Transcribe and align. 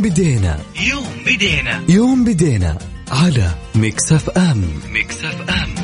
بدينا. 0.00 0.60
يوم 0.90 1.06
بدينا. 1.26 1.82
يوم 1.88 2.24
بدينا 2.24 2.78
على 3.10 3.50
ميكس 3.74 4.12
FM. 4.12 4.64
ميكس 4.92 5.24
FM. 5.24 5.74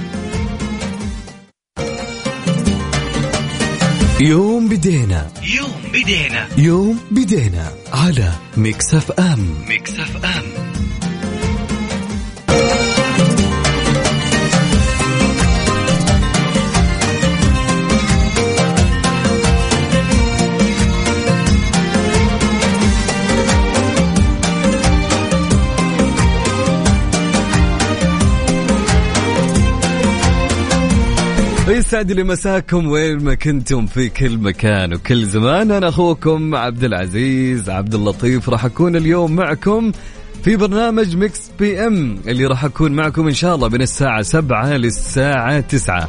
يوم 4.20 4.68
بدينا. 4.68 5.30
يوم 5.42 5.82
بدينا. 5.92 6.48
يوم 6.58 7.00
بدينا 7.10 7.72
على 7.92 8.32
ميكس 8.56 8.94
FM. 8.94 9.64
ميكس 9.68 10.00
FM. 10.00 10.42
يسعد 31.68 32.12
لي 32.12 32.24
مساكم 32.24 32.86
وين 32.88 33.24
ما 33.24 33.34
كنتم 33.34 33.86
في 33.86 34.08
كل 34.08 34.38
مكان 34.38 34.94
وكل 34.94 35.24
زمان. 35.26 35.70
أنا 35.70 35.88
أخوكم 35.88 36.54
عبد 36.54 36.84
العزيز 36.84 37.70
عبد 37.70 37.94
اللطيف. 37.94 38.48
راح 38.48 38.64
أكون 38.64 38.96
اليوم 38.96 39.32
معكم 39.32 39.92
في 40.44 40.56
برنامج 40.56 41.16
ميكس 41.16 41.50
PM 41.58 42.18
اللي 42.26 42.46
راح 42.46 42.64
أكون 42.64 42.92
معكم 42.92 43.26
إن 43.26 43.34
شاء 43.34 43.54
الله 43.54 43.68
من 43.68 43.82
الساعة 43.82 44.22
سبعة 44.22 44.76
للساعة 44.76 45.60
تسعة. 45.60 46.08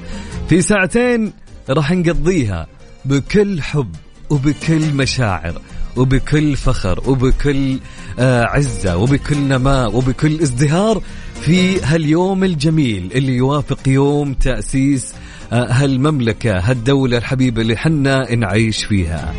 في 0.49 0.61
ساعتين 0.61 1.33
راح 1.69 1.91
نقضيها 1.91 2.67
بكل 3.05 3.61
حب 3.61 3.95
وبكل 4.29 4.93
مشاعر 4.93 5.61
وبكل 5.97 6.55
فخر 6.55 7.09
وبكل 7.09 7.79
آه 8.19 8.43
عزة 8.43 8.97
وبكل 8.97 9.37
نماء 9.37 9.95
وبكل 9.95 10.41
ازدهار 10.41 11.01
في 11.41 11.81
هاليوم 11.81 12.43
الجميل 12.43 13.11
اللي 13.15 13.35
يوافق 13.35 13.79
يوم 13.87 14.33
تأسيس 14.33 15.13
هالمملكة 15.51 16.59
هالدولة 16.59 17.17
الحبيبة 17.17 17.61
اللي 17.61 17.77
حنا 17.77 18.35
نعيش 18.35 18.85
فيها؟ 18.85 19.33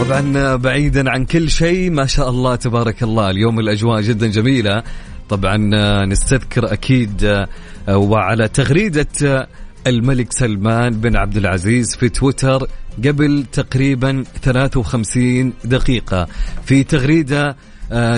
طبعا 0.00 0.56
بعيدا 0.56 1.10
عن 1.10 1.24
كل 1.24 1.50
شيء 1.50 1.90
ما 1.90 2.06
شاء 2.06 2.30
الله 2.30 2.56
تبارك 2.56 3.02
الله 3.02 3.30
اليوم 3.30 3.60
الأجواء 3.60 4.00
جدا 4.00 4.26
جميلة. 4.26 4.82
طبعا 5.28 5.56
نستذكر 6.04 6.72
أكيد 6.72 7.46
وعلى 7.88 8.48
تغريدة 8.48 9.48
الملك 9.86 10.32
سلمان 10.32 10.90
بن 10.90 11.16
عبد 11.16 11.36
العزيز 11.36 11.96
في 11.96 12.08
تويتر 12.08 12.66
قبل 13.04 13.44
تقريبا 13.52 14.24
53 14.42 15.52
دقيقة. 15.64 16.28
في 16.64 16.84
تغريدة 16.84 17.48
آه، 17.48 17.56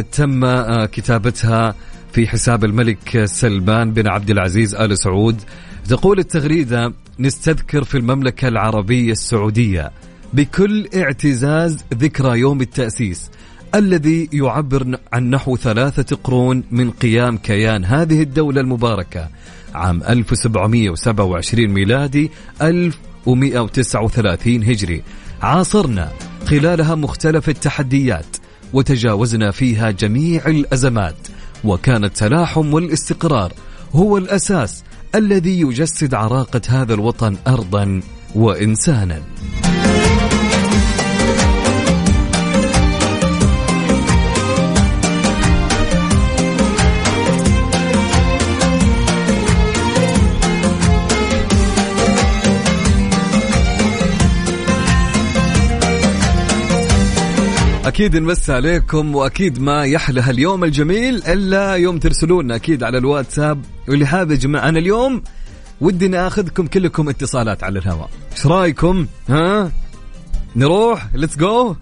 تم 0.01 0.45
آه، 0.45 0.87
كتابتها 0.87 1.75
في 2.13 2.27
حساب 2.27 2.65
الملك 2.65 3.25
سلمان 3.25 3.93
بن 3.93 4.09
عبد 4.09 4.31
العزيز 4.31 4.75
آل 4.75 4.99
سعود. 4.99 5.41
تقول 5.89 6.19
التغريدة 6.19 6.93
نستذكر 7.19 7.85
في 7.85 7.99
المملكة 7.99 8.49
العربية 8.49 9.13
السعودية 9.13 9.91
بكل 10.33 10.89
اعتزاز 10.97 11.85
ذكرى 11.95 12.39
يوم 12.39 12.61
التأسيس 12.61 13.31
الذي 13.75 14.29
يعبر 14.33 14.99
عن 15.13 15.31
نحو 15.31 15.57
ثلاثة 15.57 16.17
قرون 16.17 16.63
من 16.71 16.91
قيام 16.91 17.37
كيان 17.37 17.85
هذه 17.85 18.23
الدولة 18.23 18.61
المباركة 18.61 19.29
عام 19.75 20.03
1727 20.03 21.67
ميلادي 21.67 22.31
1139 22.63 24.63
هجري. 24.63 25.03
عاصرنا 25.43 26.13
خلالها 26.47 26.95
مختلف 26.95 27.49
التحديات. 27.49 28.37
وتجاوزنا 28.75 29.51
فيها 29.51 29.91
جميع 29.91 30.47
الأزمات 30.47 31.17
وكان 31.65 32.05
التلاحم 32.05 32.75
والاستقرار 32.75 33.53
هو 33.93 34.19
الأساس 34.19 34.85
الذي 35.15 35.61
يجسد 35.61 36.15
عراقة 36.15 36.61
هذا 36.69 36.95
الوطن 36.95 37.37
أرضا 37.47 38.01
وإنسانا. 38.35 39.23
أكيد 57.87 58.17
نمسي 58.17 58.53
عليكم 58.53 59.15
وأكيد 59.15 59.61
ما 59.61 59.85
يحلى 59.85 60.21
هاليوم 60.21 60.65
الجميل 60.65 61.23
إلا 61.23 61.73
يوم 61.73 61.99
ترسلون 61.99 62.53
أكيد 62.53 62.83
على 62.83 62.99
الواتساب. 62.99 63.65
واللي 63.89 64.07
حاب 64.07 64.31
يا 64.31 64.37
جماعة 64.37 64.69
أنا 64.69 64.79
اليوم 64.79 65.23
ودي 65.81 66.07
إني 66.07 66.27
آخذكم 66.27 66.67
كلكم 66.67 67.09
اتصالات 67.09 67.65
على 67.65 67.79
الهواء. 67.79 68.11
إيش 68.33 68.47
رأيكم؟ 68.47 69.07
ها؟ 69.29 69.73
نروح؟ 70.57 71.09
let's 71.15 71.37
go 71.37 71.77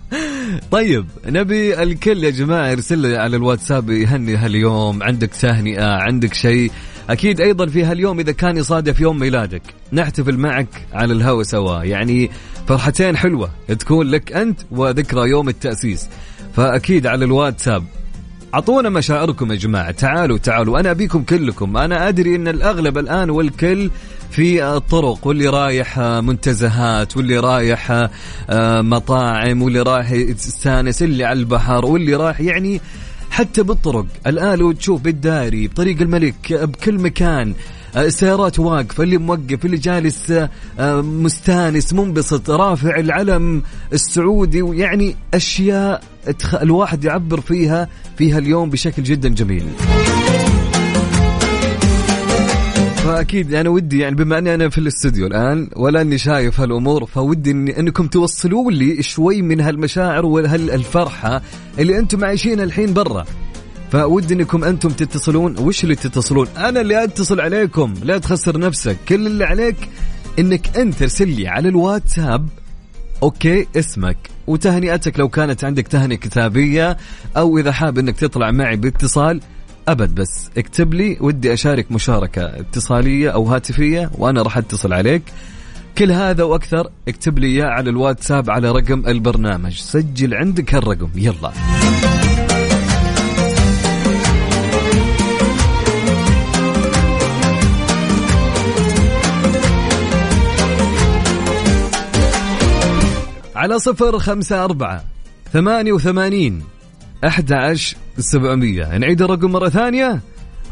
طيب 0.70 1.06
نبي 1.26 1.82
الكل 1.82 2.24
يا 2.24 2.30
جماعة 2.30 2.68
يرسل 2.68 2.98
لي 2.98 3.16
على 3.16 3.36
الواتساب 3.36 3.90
يهني 3.90 4.36
هاليوم. 4.36 5.02
عندك 5.02 5.30
تهنئة 5.30 5.86
عندك 5.86 6.34
شيء. 6.34 6.70
أكيد 7.10 7.40
أيضا 7.40 7.66
في 7.66 7.84
هاليوم 7.84 8.20
إذا 8.20 8.32
كان 8.32 8.56
يصادف 8.56 9.00
يوم 9.00 9.18
ميلادك. 9.18 9.62
نحتفل 9.92 10.36
معك 10.36 10.86
على 10.92 11.12
الهوا 11.12 11.42
سوا. 11.42 11.82
يعني 11.84 12.30
فرحتين 12.68 13.16
حلوة 13.16 13.50
تكون 13.78 14.06
لك 14.06 14.32
أنت 14.32 14.60
وذكرى 14.70 15.30
يوم 15.30 15.48
التأسيس. 15.48 16.08
فأكيد 16.56 17.06
على 17.06 17.24
الواتساب. 17.24 17.84
أعطونا 18.54 18.88
مشاعركم 18.88 19.52
يا 19.52 19.56
جماعة. 19.56 19.90
تعالوا 19.90 20.38
تعالوا. 20.38 20.80
أنا 20.80 20.90
أبيكم 20.90 21.22
كلكم. 21.22 21.76
أنا 21.76 22.08
أدري 22.08 22.36
إن 22.36 22.48
الأغلب 22.48 22.98
الآن 22.98 23.30
والكل 23.30 23.90
في 24.30 24.64
الطرق 24.64 25.26
واللي 25.26 25.48
رايح 25.48 25.98
منتزهات 25.98 27.16
واللي 27.16 27.38
رايح 27.38 28.08
آه، 28.50 28.80
مطاعم 28.80 29.62
واللي 29.62 29.82
رايح 29.82 30.10
يستانس 30.10 31.02
اللي 31.02 31.24
على 31.24 31.38
البحر 31.38 31.86
واللي 31.86 32.14
رايح 32.14 32.40
يعني 32.40 32.80
حتى 33.30 33.62
بالطرق. 33.62 34.06
الآن 34.26 34.58
لو 34.58 34.72
تشوف 34.72 35.00
بالداري 35.00 35.68
بطريق 35.68 36.00
الملك 36.00 36.52
بكل 36.52 36.98
مكان 36.98 37.54
السيارات 37.96 38.58
واقفة 38.58 39.02
اللي 39.02 39.18
موقف 39.18 39.64
اللي 39.64 39.76
جالس 39.76 40.30
آه، 40.30 41.00
مستانس 41.00 41.92
منبسط 41.92 42.50
رافع 42.50 42.96
العلم 42.96 43.62
السعودي 43.92 44.62
ويعني 44.62 45.16
أشياء 45.34 46.02
الواحد 46.62 47.04
يعبر 47.04 47.40
فيها 47.40 47.88
فيها 48.18 48.38
اليوم 48.38 48.70
بشكل 48.70 49.02
جدا 49.02 49.28
جميل. 49.28 49.66
فأكيد 53.04 53.54
أنا 53.54 53.68
ودي 53.68 53.98
يعني 53.98 54.14
بما 54.14 54.38
أني 54.38 54.54
أنا 54.54 54.68
في 54.68 54.78
الاستوديو 54.78 55.26
الآن 55.26 55.70
ولا 55.76 56.00
أني 56.00 56.18
شايف 56.18 56.60
هالأمور 56.60 57.06
فودي 57.06 57.50
إني 57.50 57.80
أنكم 57.80 58.06
توصلوا 58.06 58.70
لي 58.70 59.02
شوي 59.02 59.42
من 59.42 59.60
هالمشاعر 59.60 60.26
وهالفرحة 60.26 61.42
اللي 61.78 61.98
أنتم 61.98 62.24
عايشينها 62.24 62.64
الحين 62.64 62.92
برا. 62.92 63.24
فودي 63.92 64.34
انكم 64.34 64.64
أنتم 64.64 64.88
تتصلون 64.88 65.58
وش 65.58 65.84
اللي 65.84 65.94
تتصلون؟ 65.94 66.48
أنا 66.56 66.80
اللي 66.80 67.04
أتصل 67.04 67.40
عليكم 67.40 67.94
لا 68.02 68.18
تخسر 68.18 68.58
نفسك 68.58 68.96
كل 69.08 69.26
اللي 69.26 69.44
عليك 69.44 69.76
إنك 70.38 70.76
أنت 70.76 70.94
ترسل 70.94 71.28
لي 71.28 71.48
على 71.48 71.68
الواتساب 71.68 72.48
okay 73.22 73.66
اسمك 73.76 74.16
وتهنئتك 74.46 75.18
لو 75.18 75.28
كانت 75.28 75.64
عندك 75.64 75.88
تهنئة 75.88 76.16
كتابية 76.16 76.96
أو 77.36 77.58
إذا 77.58 77.72
حاب 77.72 77.98
إنك 77.98 78.16
تطلع 78.16 78.50
معي 78.50 78.76
باتصال 78.76 79.40
أبد 79.88 80.14
بس 80.14 80.50
اكتب 80.58 80.94
لي 80.94 81.16
ودي 81.20 81.52
أشارك 81.52 81.92
مشاركة 81.92 82.42
اتصالية 82.42 83.30
أو 83.30 83.44
هاتفية 83.44 84.10
وأنا 84.18 84.42
راح 84.42 84.58
أتصل 84.58 84.92
عليك. 84.92 85.22
كل 85.98 86.12
هذا 86.12 86.42
وأكثر 86.44 86.90
اكتب 87.08 87.38
لي 87.38 87.46
إياه 87.46 87.66
على 87.66 87.90
الواتساب 87.90 88.50
على 88.50 88.70
رقم 88.70 89.06
البرنامج 89.06 89.72
سجل 89.78 90.34
عندك 90.34 90.74
هالرقم 90.74 91.10
يلا. 91.14 91.52
على 103.62 103.78
صفر 103.78 104.18
خمسة 104.18 104.64
أربعة 104.64 105.04
ثمانية 105.52 105.92
وثمانين 105.92 106.62
أحد 107.26 107.52
عشر 107.52 107.96
سبعمية. 108.18 108.98
نعيد 108.98 109.22
الرقم 109.22 109.50
مرة 109.50 109.68
ثانية 109.68 110.20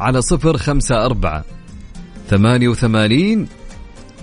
على 0.00 0.22
صفر 0.22 0.56
خمسة 0.56 1.04
أربعة 1.04 1.44
ثمانية 2.30 2.68
وثمانين 2.68 3.48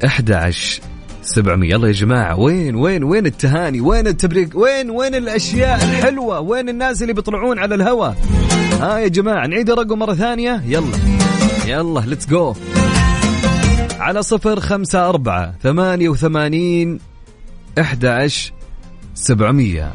أحد 0.06 0.32
عشر 0.32 0.82
سبعمية. 1.22 1.70
يلا 1.70 1.88
يا 1.88 1.92
جماعة 1.92 2.40
وين 2.40 2.76
وين 2.76 3.04
وين 3.04 3.26
التهاني؟ 3.26 3.82
وين 3.82 4.08
التبريك 4.08 4.56
وين 4.56 4.90
وين 4.90 5.16
الأشياء 5.16 5.76
الحلوة؟ 5.76 6.40
وين 6.40 6.70
الناس 6.70 7.02
اللي 7.02 7.14
بيطلعون 7.14 7.60
على 7.60 7.76
الهواء 7.76 8.16
ها 8.82 8.98
يا 8.98 9.08
جماعة 9.08 9.48
نعيد 9.48 9.70
الرقم 9.70 10.00
مرة 10.00 10.14
ثانية. 10.14 10.64
يلا. 10.66 10.98
يلا 11.66 12.00
let's 12.00 12.28
go 12.28 12.54
على 14.00 14.24
صفر 14.24 14.60
خمسة 14.60 15.10
أربعة 15.10 15.54
ثمانية 15.64 16.10
وثمانين 16.10 17.00
أحد 17.80 18.06
عشر 18.06 18.57
سبعمية. 19.20 19.94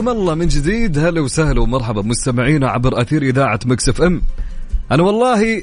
حياكم 0.00 0.18
الله 0.18 0.34
من 0.34 0.48
جديد. 0.48 0.98
هلا 0.98 1.20
وسهلا 1.20 1.60
ومرحبا 1.60 2.02
مستمعينا 2.02 2.68
عبر 2.68 3.00
أثير 3.00 3.22
إذاعة 3.22 3.60
Mix 3.64 3.88
FM. 3.88 4.22
أنا 4.92 5.02
والله 5.02 5.62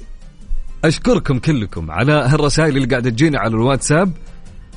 أشكركم 0.86 1.40
كلكم 1.40 1.92
على 1.92 2.12
هالرسائل 2.12 2.78
اللي 2.78 2.88
قاعدة 2.88 3.10
تجيني 3.10 3.38
على 3.38 3.50
الواتساب. 3.50 4.12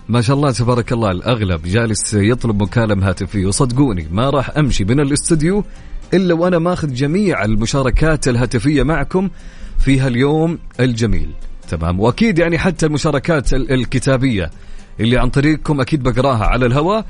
ما 0.08 0.20
شاء 0.20 0.36
الله 0.36 0.50
تبارك 0.50 0.92
الله 0.92 1.10
الأغلب 1.10 1.62
جالس 1.62 2.14
يطلب 2.14 2.62
مكالمة 2.62 3.08
هاتفية 3.08 3.46
وصدقوني. 3.46 4.08
ما 4.12 4.30
راح 4.30 4.58
أمشي 4.58 4.84
من 4.84 5.00
الاستوديو 5.00 5.64
إلا 6.14 6.34
وأنا 6.34 6.58
ماخذ 6.58 6.92
جميع 6.92 7.44
المشاركات 7.44 8.28
الهاتفية 8.28 8.82
معكم 8.82 9.30
في 9.78 10.00
هاليوم 10.00 10.58
الجميل. 10.80 11.30
تمام؟ 11.68 12.00
وأكيد 12.00 12.38
يعني 12.38 12.58
حتى 12.58 12.86
المشاركات 12.86 13.52
الكتابية 13.54 14.50
اللي 15.00 15.18
عن 15.18 15.30
طريقكم 15.30 15.80
أكيد 15.80 16.02
بقراها 16.02 16.44
على 16.44 16.66
الهواء. 16.66 17.06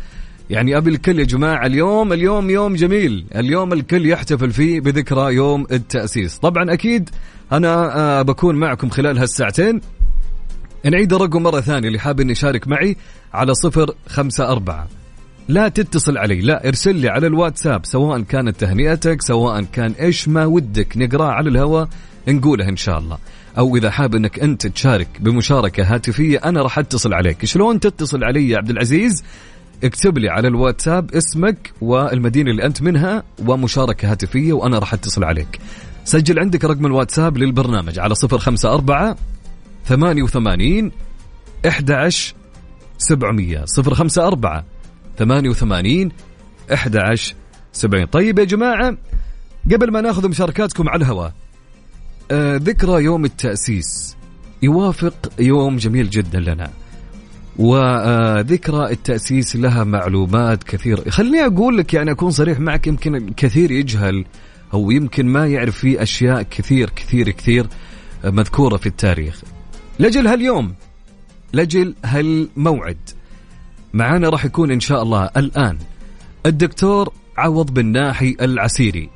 يعني 0.51 0.77
أبي 0.77 0.91
الكل 0.91 1.19
يا 1.19 1.25
جماعة 1.25 1.67
اليوم 1.67 2.13
اليوم 2.13 2.51
يوم 2.51 2.75
جميل. 2.75 3.25
اليوم 3.37 3.73
الكل 3.73 4.07
يحتفل 4.07 4.53
فيه 4.53 4.81
بذكرى 4.81 5.35
يوم 5.35 5.67
التأسيس. 5.73 6.39
طبعا 6.39 6.73
أكيد 6.73 7.11
أنا 7.53 7.99
آه، 7.99 8.23
بكون 8.23 8.55
معكم 8.55 8.91
خلال 8.91 9.19
هالساعتين. 9.19 9.81
نعيد 10.85 11.13
الرقم 11.13 11.43
مرة 11.43 11.61
ثانية 11.61 11.89
اللي 11.89 11.99
حاب 11.99 12.21
إني 12.21 12.33
يشارك 12.33 12.69
معي 12.69 12.97
على 13.35 13.55
صفر 13.55 13.95
خمسة 14.07 14.49
أربعة. 14.53 14.89
لا 15.49 15.69
تتصل 15.69 16.19
علي 16.19 16.41
لا 16.41 16.69
ارسل 16.69 16.95
لي 16.95 17.09
على 17.09 17.27
الواتساب 17.27 17.87
سواء 17.87 18.21
كانت 18.21 18.57
تهنئتك 18.57 19.23
سواء 19.23 19.63
كان 19.63 19.93
إيش 20.01 20.29
ما 20.29 20.45
ودك 20.47 20.97
نقراه 20.97 21.31
على 21.31 21.49
الهواء 21.49 21.89
نقوله 22.29 22.69
إن 22.69 22.77
شاء 22.77 22.99
الله. 22.99 23.19
أو 23.59 23.77
إذا 23.77 23.91
حاب 23.91 24.15
إنك 24.15 24.39
أنت 24.41 24.67
تشارك 24.67 25.09
بمشاركة 25.21 25.95
هاتفية 25.95 26.39
أنا 26.39 26.63
راح 26.63 26.79
أتصل 26.79 27.15
عليك. 27.15 27.45
شلون 27.45 27.81
تتصل 27.81 28.25
علي 28.25 28.49
يا 28.49 28.59
عبد 28.59 28.71
العزيز؟ 28.71 29.25
اكتب 29.85 30.19
لي 30.19 30.29
على 30.29 30.49
الواتساب 30.49 31.15
اسمك 31.15 31.73
والمدينة 31.81 32.51
اللي 32.51 32.67
أنت 32.67 32.83
منها 32.83 33.23
ومشاركة 33.47 34.11
هاتفية 34.11 34.53
وأنا 34.53 34.79
راح 34.79 34.95
أتصل 34.95 35.25
عليك. 35.25 35.61
سجل 36.05 36.39
عندك 36.39 36.65
رقم 36.65 36.87
الواتساب 36.87 37.39
للبرنامج 37.39 37.99
على 37.99 38.15
صفر 38.15 38.39
خمسة 38.39 38.75
أربعة 38.75 39.17
ثمانية 39.85 40.23
وثمانين 40.23 40.93
إحدى 41.69 41.95
عشر 41.95 42.35
سبعمية. 42.99 43.65
صفر 43.65 43.95
خمسة 43.95 44.27
أربعة 44.27 44.65
ثمانية 45.19 45.51
وثمانين 45.51 46.13
إحدى 46.75 46.99
عشر 46.99 47.35
سبعين 47.73 48.07
طيب 48.07 48.39
يا 48.39 48.45
جماعة 48.45 48.97
قبل 49.73 49.93
ما 49.93 50.01
ناخذ 50.01 50.29
مشاركاتكم 50.29 50.89
على 50.89 51.03
الهواء 51.05 51.33
آه 52.31 52.57
ذكرى 52.57 53.05
يوم 53.05 53.25
التأسيس 53.25 54.17
يوافق 54.63 55.33
يوم 55.39 55.77
جميل 55.77 56.11
جدا 56.11 56.41
لنا. 56.41 56.71
وذكرى 57.61 58.91
التأسيس 58.93 59.57
لها 59.57 59.85
معلومات 59.85 60.65
كثيرة 60.65 61.11
خليني 61.11 61.47
أقول 61.47 61.79
لك 61.79 61.95
يعني 61.95 62.11
أكون 62.11 62.31
صريح 62.31 62.61
معك 62.61 62.87
يمكن 62.87 63.15
الكثير 63.15 63.71
يجهل 63.71 64.25
أو 64.75 64.91
يمكن 64.91 65.27
ما 65.27 65.47
يعرف 65.47 65.79
في 65.79 66.03
أشياء 66.03 66.43
كثير 66.43 66.91
كثير 66.91 67.31
كثير 67.31 67.67
مذكورة 68.25 68.77
في 68.77 68.87
التاريخ. 68.87 69.43
لجل 69.99 70.27
هاليوم 70.27 70.75
لجل 71.55 71.95
هالموعد 72.05 72.99
معانا 73.95 74.29
راح 74.29 74.45
يكون 74.45 74.71
إن 74.71 74.81
شاء 74.81 75.03
الله 75.03 75.31
الآن 75.37 75.79
الدكتور 76.47 77.13
عوض 77.39 77.75
بن 77.75 77.87
ناحي 77.87 78.37
العسيري 78.41 79.11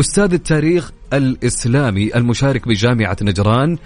أستاذ 0.00 0.32
التاريخ 0.32 0.92
الإسلامي 1.12 2.16
المشارك 2.16 2.68
بجامعة 2.68 3.16
نجران 3.22 3.78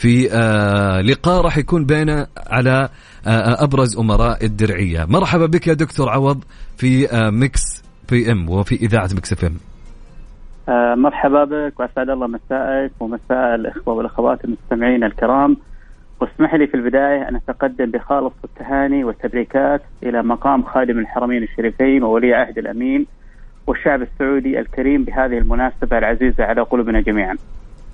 في 0.00 0.32
آه 0.32 1.00
لقاء 1.00 1.44
راح 1.44 1.58
يكون 1.58 1.84
بينه 1.84 2.26
على 2.50 2.88
آه 3.26 3.64
أبرز 3.64 3.98
أمراء 3.98 4.44
الدرعية. 4.44 5.04
مرحبا 5.08 5.46
بك 5.46 5.66
يا 5.66 5.74
دكتور 5.74 6.08
عوض 6.08 6.44
في 6.76 7.12
آه 7.12 7.30
Mix 7.30 7.84
PM 8.10 8.50
وفي 8.50 8.74
إذاعة 8.74 9.08
ميكس 9.14 9.32
إف 9.32 9.44
إم. 9.44 9.56
مرحبا 11.02 11.44
بك 11.44 11.80
وأسعد 11.80 12.10
الله 12.10 12.26
مسائك 12.26 12.92
ومساء 13.00 13.54
الإخوة 13.54 13.94
والأخوات 13.94 14.44
المستمعين 14.44 15.04
الكرام. 15.04 15.56
واسمح 16.20 16.54
لي 16.54 16.66
في 16.66 16.74
البداية 16.74 17.28
أن 17.28 17.36
أتقدم 17.36 17.90
بخالص 17.90 18.34
التهاني 18.44 19.04
والتبريكات 19.04 19.82
إلى 20.02 20.22
مقام 20.22 20.62
خادم 20.62 20.98
الحرمين 20.98 21.42
الشريفين 21.42 22.02
وولي 22.02 22.34
عهده 22.34 22.58
الأمين 22.58 23.06
والشعب 23.66 24.02
السعودي 24.02 24.60
الكريم 24.60 25.04
بهذه 25.04 25.38
المناسبة 25.38 25.98
العزيزة 25.98 26.44
على 26.44 26.62
قلوبنا 26.62 27.00
جميعا. 27.00 27.36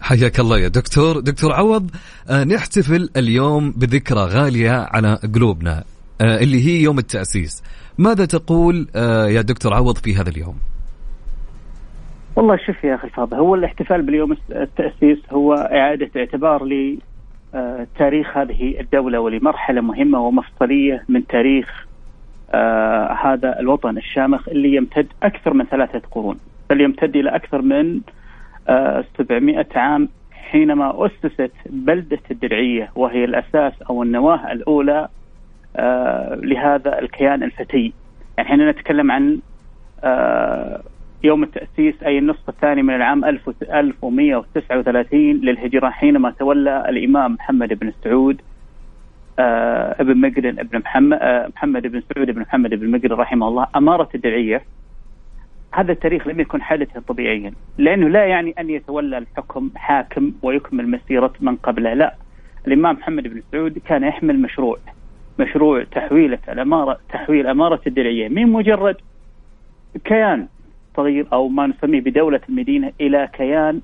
حياك 0.09 0.41
الله 0.41 0.59
يا 0.59 0.69
دكتور. 0.69 1.21
دكتور 1.21 1.53
عوض 1.53 1.91
آه 2.31 2.45
نحتفل 2.45 3.09
اليوم 3.17 3.71
بذكرى 3.71 4.21
غالية 4.21 4.71
على 4.71 5.19
قلوبنا 5.35 5.85
آه 6.21 6.39
اللي 6.39 6.67
هي 6.67 6.83
يوم 6.83 6.99
التأسيس. 6.99 7.63
ماذا 7.99 8.25
تقول 8.25 8.89
آه 8.97 9.27
يا 9.27 9.43
دكتور 9.43 9.75
عوض 9.75 9.97
في 9.97 10.15
هذا 10.15 10.29
اليوم؟ 10.29 10.57
والله 12.37 12.57
شوف 12.67 12.85
يا 12.85 12.95
أخي 12.95 13.07
الفاضل 13.07 13.37
هو 13.37 13.55
الاحتفال 13.55 14.03
باليوم 14.03 14.37
التأسيس 14.51 15.19
هو 15.33 15.55
إعادة 15.55 16.11
اعتبار 16.17 16.65
ل 16.65 16.99
تاريخ 17.99 18.37
هذه 18.37 18.81
الدولة 18.81 19.21
ولمرحلة 19.21 19.81
مهمة 19.81 20.21
ومفصلية 20.21 21.05
من 21.09 21.27
تاريخ 21.27 21.87
هذا 23.25 23.61
الوطن 23.61 23.99
الشامخ 23.99 24.49
اللي 24.49 24.75
يمتد 24.75 25.07
أكثر 25.23 25.55
من 25.55 25.65
ثلاثة 25.65 26.03
قرون 26.11 26.37
بل 26.71 26.81
يمتد 26.81 27.17
إلى 27.17 27.37
أكثر 27.37 27.63
من 27.63 28.01
700 29.19 29.67
عام 29.77 30.09
حينما 30.33 31.07
أسست 31.07 31.53
بلدة 31.67 32.21
الدرعية 32.31 32.91
وهي 32.95 33.25
الأساس 33.25 33.73
أو 33.91 34.03
النواة 34.03 34.53
الأولى 34.53 35.09
آه، 35.77 36.35
لهذا 36.35 36.99
الكيان 36.99 37.43
الفتي. 37.43 37.93
يعني 38.39 38.49
حين 38.49 38.69
نتكلم 38.69 39.11
عن 39.11 39.39
آه، 40.05 40.83
يوم 41.25 41.43
التأسيس 41.43 42.03
أي 42.03 42.19
النصف 42.19 42.49
الثاني 42.49 42.83
من 42.83 42.95
العام 42.95 43.25
1139 43.25 45.21
للهجرة 45.21 45.91
حينما 45.91 46.31
تولى 46.31 46.89
الإمام 46.89 47.33
محمد 47.33 47.69
بن 47.69 47.93
سعود 48.05 48.41
آه، 49.39 49.97
ابن 50.01 50.21
مقرن 50.21 50.59
ابن 50.59 50.79
محمد 50.79 51.19
محمد 51.57 51.87
بن 51.87 52.03
سعود 52.15 52.31
بن 52.31 52.41
محمد 52.41 52.71
بن 52.71 52.91
مقرن 52.91 53.13
رحمه 53.13 53.49
الله 53.49 53.67
أمارة 53.77 54.09
الدرعية. 54.15 54.63
هذا 55.73 55.93
التاريخ 55.93 56.27
لم 56.27 56.41
يكن 56.41 56.63
حادثا 56.63 57.01
طبيعيا 57.01 57.53
لأنه 57.79 58.09
لا 58.09 58.27
يعني 58.27 58.55
أن 58.59 58.71
يتولى 58.71 59.19
الحكم 59.19 59.71
حاكم 59.77 60.33
ويكمل 60.43 60.91
مسيرة 60.91 61.33
من 61.41 61.57
قبله 61.57 61.95
لا. 61.95 62.15
الإمام 62.67 62.95
محمد 62.95 63.23
بن 63.23 63.43
سعود 63.53 63.79
كان 63.79 64.03
يحمل 64.03 64.43
مشروع 64.43 64.79
مشروع 65.39 65.85
تحويله 65.85 66.39
الأمارة 66.49 66.99
تحويل 67.09 67.47
أمارة 67.47 67.81
الدرعية 67.87 68.29
من 68.29 68.53
مجرد 68.53 68.97
كيان 70.05 70.47
صغير 70.97 71.27
أو 71.33 71.49
ما 71.49 71.67
نسميه 71.67 72.01
بدولة 72.01 72.41
المدينة 72.49 72.93
إلى 73.01 73.29
كيان 73.33 73.81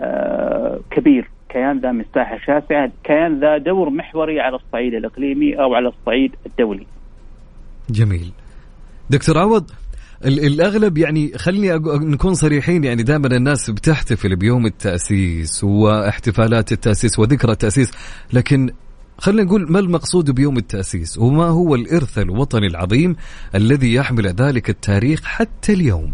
آه 0.00 0.80
كبير 0.90 1.28
كيان 1.48 1.78
ذا 1.78 1.92
مساحه 1.92 2.38
شاسعه 2.38 2.90
كيان 3.04 3.40
ذا 3.40 3.58
دور 3.58 3.90
محوري 3.90 4.40
على 4.40 4.56
الصعيد 4.56 4.94
الإقليمي 4.94 5.54
أو 5.54 5.74
على 5.74 5.88
الصعيد 5.88 6.34
الدولي. 6.46 6.86
جميل. 7.90 8.32
دكتور 9.10 9.38
عوض 9.38 9.70
الأغلب 10.26 10.98
يعني 10.98 11.32
خليني 11.38 11.68
نكون 11.86 12.34
صريحين 12.34 12.84
يعني 12.84 13.02
دائما 13.02 13.26
الناس 13.26 13.70
بتحتفل 13.70 14.36
بيوم 14.36 14.66
التأسيس 14.66 15.64
واحتفالات 15.64 16.72
التأسيس 16.72 17.18
وذكرى 17.18 17.52
التأسيس 17.52 17.92
لكن 18.32 18.70
خلينا 19.18 19.42
نقول 19.42 19.72
ما 19.72 19.78
المقصود 19.78 20.30
بيوم 20.30 20.56
التأسيس؟ 20.56 21.18
وما 21.18 21.44
هو 21.44 21.74
الإرث 21.74 22.18
الوطني 22.18 22.66
العظيم 22.66 23.16
الذي 23.54 23.94
يحمل 23.94 24.26
ذلك 24.26 24.70
التاريخ 24.70 25.24
حتى 25.24 25.72
اليوم؟ 25.72 26.12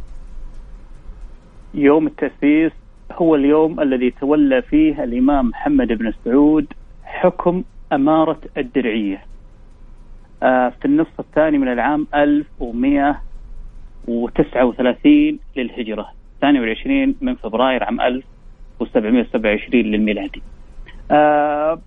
يوم 1.74 2.06
التأسيس 2.06 2.72
هو 3.12 3.34
اليوم 3.34 3.80
الذي 3.80 4.10
تولى 4.10 4.62
فيه 4.62 5.04
الإمام 5.04 5.48
محمد 5.48 5.88
بن 5.88 6.12
سعود 6.24 6.66
حكم 7.04 7.62
أمارة 7.92 8.40
الدرعية. 8.56 9.22
آه، 10.42 10.72
في 10.80 10.84
النصف 10.84 11.20
الثاني 11.20 11.58
من 11.58 11.72
العام 11.72 12.06
1139 14.08 15.38
للهجرة. 15.56 16.08
22 16.38 17.14
من 17.20 17.34
فبراير 17.34 17.84
عام 17.84 18.00
1727 18.00 19.82
للميلادي. 19.84 20.42
آه، 21.10 21.78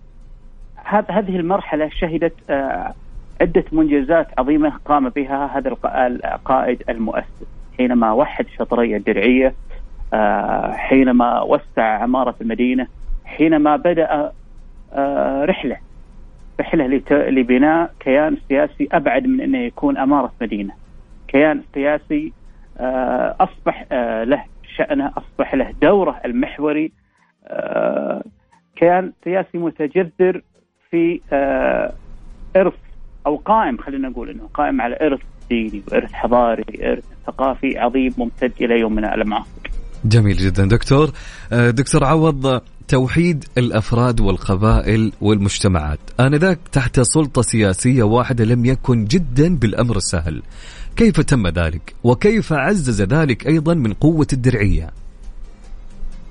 هذ- 0.84 1.10
هذه 1.10 1.36
المرحلة 1.36 1.88
شهدت 1.88 2.34
آه، 2.50 2.94
عدة 3.40 3.64
منجزات 3.72 4.28
عظيمة 4.38 4.72
قام 4.84 5.08
بها 5.08 5.58
هذا 5.58 5.68
الق- 5.68 5.96
القائد 5.96 6.82
المؤسس. 6.88 7.42
حينما 7.78 8.12
وحد 8.12 8.46
شطري 8.58 8.96
الدرعية 8.96 9.54
آه، 10.14 10.72
حينما 10.72 11.40
وسع 11.42 11.82
عمارة 12.02 12.34
المدينة 12.40 12.86
حينما 13.24 13.76
بدأ 13.76 14.32
آه، 14.92 15.44
رحلة 15.44 15.76
رحلة 16.60 16.86
لبناء 17.10 17.90
كيان 18.00 18.36
سياسي 18.48 18.88
أبعد 18.92 19.26
من 19.26 19.40
أنه 19.40 19.58
يكون 19.58 19.98
أمارة 19.98 20.32
مدينة. 20.40 20.72
كيان 21.32 21.62
سياسي 21.74 22.32
آه، 22.78 23.36
أصبح 23.40 23.86
آه، 23.92 24.24
له 24.24 24.44
شأنه 24.76 25.12
أصبح 25.16 25.54
له 25.54 25.74
دوره 25.82 26.20
المحوري. 26.24 26.92
آه، 27.46 28.22
كيان 28.76 29.12
سياسي 29.24 29.58
متجذر 29.58 30.42
في 30.90 31.20
إرث 32.56 32.74
أو 33.26 33.36
قائم 33.36 33.78
خلينا 33.78 34.08
نقول 34.08 34.30
أنه 34.30 34.48
قائم 34.54 34.80
على 34.80 34.96
إرث 35.02 35.20
ديني 35.50 35.82
وإرث 35.92 36.12
حضاري 36.12 36.92
إرث 36.92 37.04
ثقافي 37.26 37.78
عظيم 37.78 38.14
ممتد 38.18 38.52
إلى 38.60 38.80
يومنا 38.80 39.14
المعاصر. 39.14 39.70
جميل 40.04 40.36
جدا. 40.36 40.68
دكتور 40.68 41.10
دكتور 41.52 42.04
عوض 42.04 42.60
توحيد 42.88 43.44
الأفراد 43.58 44.20
والقبائل 44.20 45.12
والمجتمعات. 45.20 45.98
آنذاك 46.20 46.58
تحت 46.72 47.00
سلطة 47.00 47.42
سياسية 47.42 48.02
واحدة 48.02 48.44
لم 48.44 48.64
يكن 48.64 49.04
جدا 49.04 49.56
بالأمر 49.56 49.96
السهل. 49.96 50.42
كيف 50.96 51.20
تم 51.20 51.46
ذلك 51.46 51.94
وكيف 52.04 52.52
عزز 52.52 53.02
ذلك 53.02 53.46
أيضا 53.46 53.74
من 53.74 53.92
قوة 53.92 54.26
الدرعية 54.32 54.90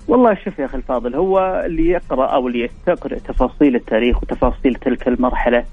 والله 0.07 0.37
شوف 0.45 0.59
يا 0.59 0.65
أخي 0.65 0.77
الفاضل 0.77 1.15
هو 1.15 1.63
اللي 1.65 1.87
يقرأ 1.87 2.25
أو 2.25 2.47
اللي 2.47 2.59
يستقرأ 2.63 3.19
تفاصيل 3.19 3.75
التاريخ 3.75 4.23
وتفاصيل 4.23 4.75
تلك 4.75 5.07
المرحلة 5.07 5.65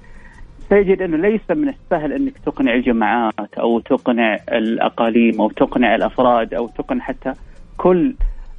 سيجد 0.68 1.02
أنه 1.02 1.16
ليس 1.16 1.50
من 1.50 1.68
السهل 1.68 2.12
أنك 2.12 2.38
تقنع 2.46 2.74
الجماعات 2.74 3.54
أو 3.58 3.80
تقنع 3.80 4.38
الأقاليم 4.52 5.40
أو 5.40 5.50
تقنع 5.50 5.94
الأفراد 5.94 6.54
أو 6.54 6.68
تقنع 6.68 7.04
حتى 7.04 7.32
كل 7.76 8.14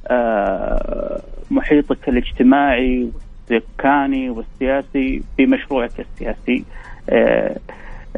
آه، 0.06 1.22
محيطك 1.50 2.08
الاجتماعي 2.08 3.08
والسكاني 3.50 4.30
والسياسي 4.30 5.22
بمشروعك 5.38 6.00
السياسي 6.00 6.64
آه، 7.10 7.56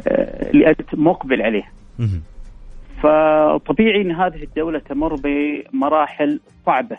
آه، 0.07 0.49
اللي 0.49 0.69
انت 0.69 0.95
مقبل 0.95 1.41
عليه. 1.41 1.63
فطبيعي 3.01 4.01
إن 4.01 4.11
هذه 4.11 4.43
الدولة 4.43 4.79
تمر 4.79 5.15
بمراحل 5.23 6.39
صعبة 6.65 6.97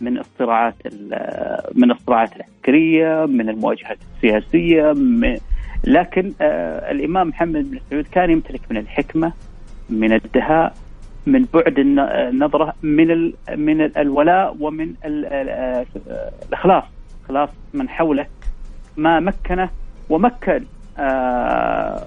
من 0.00 0.18
الصراعات 0.18 0.74
ال- 0.86 1.60
من 1.74 1.90
الصراعات 1.90 2.30
العسكرية، 2.36 3.26
من 3.26 3.48
المواجهات 3.48 3.98
السياسية، 4.16 4.92
م- 4.92 5.36
لكن 5.84 6.32
آه، 6.40 6.90
الإمام 6.90 7.28
محمد 7.28 7.70
بن 7.70 7.78
سعود 7.90 8.04
كان 8.12 8.30
يمتلك 8.30 8.60
من 8.70 8.76
الحكمة، 8.76 9.32
من 9.90 10.12
الدهاء، 10.12 10.74
من 11.26 11.46
بعد 11.54 11.78
الن- 11.78 11.98
النظرة، 11.98 12.74
من 12.82 13.32
من 13.56 13.80
ال- 13.80 13.98
الولاء 13.98 14.56
ومن 14.60 14.94
آه، 15.04 15.86
الإخلاص، 16.48 16.84
إخلاص 17.24 17.48
من 17.74 17.88
حوله 17.88 18.26
ما 18.96 19.20
مكنه 19.20 19.70
ومكن 20.10 20.64
آه، 20.98 22.06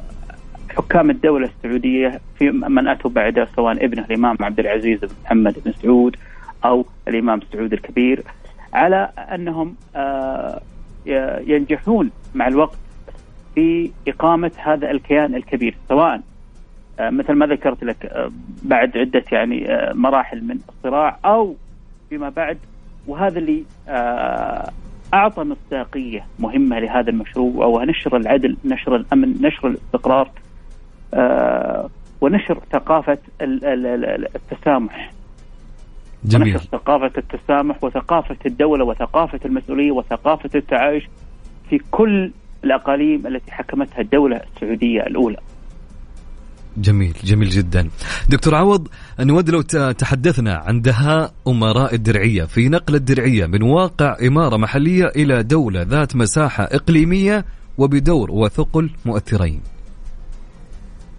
حكام 0.70 1.10
الدولة 1.10 1.50
السعودية 1.50 2.22
في 2.38 2.52
من 2.52 2.88
أتوا 2.88 3.12
بعده 3.12 3.48
سواء 3.56 3.86
ابنه 3.86 4.06
الإمام 4.06 4.38
عبد 4.42 4.60
العزيز 4.60 5.00
بن 5.00 5.10
محمد 5.24 5.56
بن 5.66 5.72
سعود 5.72 6.16
أو 6.66 6.86
الإمام 7.08 7.40
سعود 7.54 7.74
الكبير 7.74 8.24
على 8.74 9.10
أنهم 9.18 9.76
آه، 9.96 10.62
ينجحون 11.48 12.12
مع 12.36 12.48
الوقت 12.48 12.78
في 13.56 13.92
إقامة 14.08 14.52
هذا 14.58 14.92
الكيان 14.92 15.36
الكبير 15.36 15.76
سواء 15.90 16.22
آه، 17.00 17.10
مثل 17.10 17.34
ما 17.34 17.46
ذكرت 17.46 17.84
لك 17.84 18.06
آه، 18.06 18.32
بعد 18.64 18.98
عدة 18.98 19.24
يعني 19.32 19.68
مراحل 19.94 20.44
من 20.44 20.60
الصراع 20.70 21.20
أو 21.26 21.56
فيما 22.10 22.30
بعد. 22.30 22.58
وهذا 23.08 23.40
اللي 23.40 23.64
أعطى 25.14 25.44
مصداقية 25.44 26.26
مهمة 26.40 26.80
لهذا 26.80 27.10
المشروع 27.10 27.66
ونشر 27.66 28.18
العدل 28.18 28.58
نشر 28.66 28.96
الأمن 28.96 29.42
نشر 29.42 29.68
الاستقرار 29.68 30.32
ونشر 32.22 32.62
ثقافة 32.74 33.18
ال- 33.42 33.66
ال- 33.66 33.86
ال- 33.86 34.28
التسامح. 34.36 35.12
جميل. 36.26 36.54
ونشر 36.54 36.66
ثقافة 36.72 37.12
التسامح 37.18 37.84
وثقافة 37.84 38.38
الدولة 38.46 38.86
وثقافة 38.86 39.40
المسؤولية 39.46 39.92
وثقافة 39.92 40.50
التعايش 40.56 41.04
في 41.70 41.80
كل 41.92 42.32
الأقاليم 42.64 43.28
التي 43.28 43.52
حكمتها 43.52 44.02
الدولة 44.02 44.42
السعودية 44.56 45.02
الأولى. 45.02 45.38
جميل 46.78 47.14
جميل 47.24 47.50
جدا. 47.50 47.90
دكتور 48.30 48.56
عوض 48.56 48.88
نود 49.20 49.50
لو 49.50 49.62
تحدثنا 49.92 50.56
عن 50.56 50.82
دهاء 50.82 51.34
أمراء 51.48 51.96
الدرعية. 51.96 52.44
في 52.44 52.70
نقل 52.70 52.96
الدرعية 52.96 53.46
من 53.46 53.64
واقع 53.64 54.16
إمارة 54.28 54.58
محلية 54.58 55.06
إلى 55.16 55.44
دولة 55.44 55.82
ذات 55.82 56.16
مساحة 56.16 56.64
إقليمية 56.64 57.46
وبدور 57.78 58.32
وثقل 58.32 58.90
مؤثرين. 59.06 59.62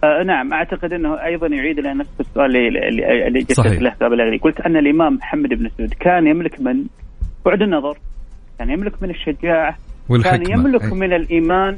آه 0.03 0.23
نعم 0.23 0.53
أعتقد 0.53 0.93
إنه 0.93 1.25
أيضا 1.25 1.47
يعيد 1.47 1.79
لنا 1.79 1.93
نفس 1.93 2.19
السؤال 2.19 2.57
اللي 2.57 2.87
اللي. 3.27 3.45
له 3.79 3.89
قبل 3.89 4.21
قليل 4.21 4.39
قلت 4.39 4.61
أن 4.61 4.77
الإمام 4.77 5.13
محمد 5.13 5.49
بن 5.49 5.69
سعود 5.77 5.93
كان 5.93 6.27
يملك 6.27 6.61
من 6.61 6.85
بعد 7.45 7.61
النظر 7.61 7.97
كان 8.59 8.69
يملك 8.69 9.03
من 9.03 9.09
الشجاعة 9.09 9.75
والحكمة 10.09 10.37
كان 10.37 10.59
يملك 10.59 10.83
أي. 10.83 10.91
من 10.91 11.13
الإيمان 11.13 11.77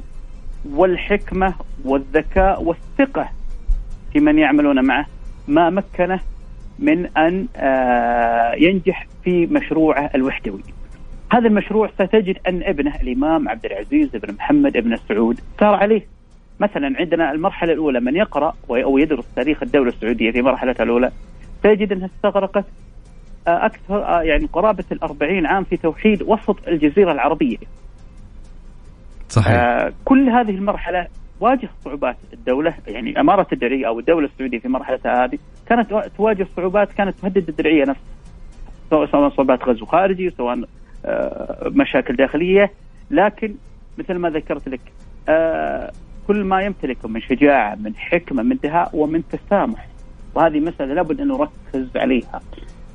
والحكمة 0.72 1.54
والذكاء 1.86 2.64
والثقة 2.64 3.30
في 4.14 4.20
من 4.20 4.40
يعملون 4.40 4.86
معه 4.86 5.06
ما 5.48 5.70
مكنه 5.70 6.20
من 6.80 7.18
أن 7.18 7.48
آه، 7.56 8.54
ينجح 8.58 9.08
في 9.24 9.46
مشروعه 9.46 10.10
الوحدوي. 10.16 10.64
هذا 11.32 11.48
المشروع 11.48 11.88
ستجد 11.88 12.38
أن 12.48 12.64
ابنه 12.64 12.96
الإمام 12.96 13.50
عبد 13.50 13.66
العزيز 13.66 14.16
بن 14.16 14.34
محمد 14.34 14.72
بن 14.72 14.96
سعود 14.96 15.40
سار 15.60 15.74
عليه. 15.76 16.02
مثلا 16.64 16.94
عندنا 17.00 17.32
المرحلة 17.32 17.74
الأولى 17.74 18.00
من 18.00 18.16
يقرأ 18.16 18.54
أو 18.70 18.98
يدرس 18.98 19.26
تاريخ 19.36 19.64
الدولة 19.64 19.90
السعودية 19.90 20.32
في 20.32 20.42
مرحلتها 20.42 20.84
الأولى 20.84 21.12
سيجد 21.64 21.92
أنها 21.92 22.06
استغرقت 22.06 22.66
آه، 23.48 23.66
أكثر 23.66 24.04
آه، 24.06 24.22
يعني 24.22 24.46
قرابة 24.54 24.84
الأربعين 24.92 25.46
عام 25.46 25.64
في 25.64 25.78
توحيد 25.78 26.24
وسط 26.24 26.68
الجزيرة 26.68 27.12
العربية. 27.12 27.58
صحيح. 29.30 29.54
آه 29.54 29.94
كل 30.06 30.30
هذه 30.30 30.50
المرحلة 30.50 31.08
واجه 31.40 31.70
صعوبات 31.86 32.16
الدولة 32.34 32.74
يعني 32.88 33.20
أمارة 33.20 33.48
الدرعية 33.54 33.88
أو 33.88 34.00
الدولة 34.00 34.28
السعودية 34.28 34.60
في 34.60 34.68
مرحلتها 34.68 35.26
هذه 35.26 35.38
كانت 35.68 36.12
تواجه 36.18 36.48
صعوبات 36.56 36.94
كانت 36.94 37.20
تهدد 37.20 37.50
الدرعية 37.50 37.82
نفسها. 37.82 38.14
سواء 38.90 39.30
صعوبات 39.30 39.64
غزو 39.64 39.86
خارجي 39.86 40.30
سواء 40.30 40.62
آه 41.06 41.72
مشاكل 41.76 42.16
داخلية. 42.16 42.72
لكن 43.12 43.56
مثل 43.98 44.14
ما 44.14 44.30
ذكرت 44.30 44.70
لك 44.70 44.82
آه 45.30 45.92
كل 46.28 46.44
ما 46.44 46.62
يمتلكه 46.62 47.08
من 47.10 47.22
شجاعة 47.22 47.76
من 47.76 47.96
حكمة 47.96 48.44
من 48.44 48.58
دهاء 48.64 48.90
ومن 48.94 49.24
تسامح. 49.32 49.88
وهذه 50.36 50.60
مسألة 50.60 50.94
لابد 50.94 51.22
أن 51.22 51.28
نركز 51.28 51.98
عليها. 51.98 52.42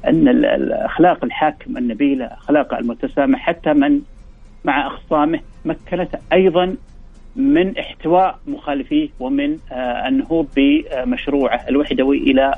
أن 0.07 0.29
ال- 0.29 0.45
الأخلاق 0.47 1.25
الحاكم 1.25 1.77
النبيله 1.77 2.25
اخلاق 2.27 2.75
المتسامح 2.75 3.39
حتى 3.41 3.73
من 3.73 4.01
مع 4.65 4.87
أخصامه 4.87 5.41
مكنته. 5.65 6.19
أيضا 6.33 6.77
من 7.37 7.79
احتواء 7.79 8.39
مخالفيه 8.47 9.09
ومن 9.21 9.59
آه، 9.73 10.09
النهوض 10.09 10.47
بمشروعه 10.57 11.61
الوحدوي 11.69 12.19
إلى 12.19 12.55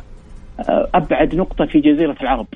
آه، 0.68 0.88
أبعد 0.94 1.34
نقطة 1.34 1.64
في 1.64 1.80
جزيرة 1.80 2.16
العرب. 2.20 2.46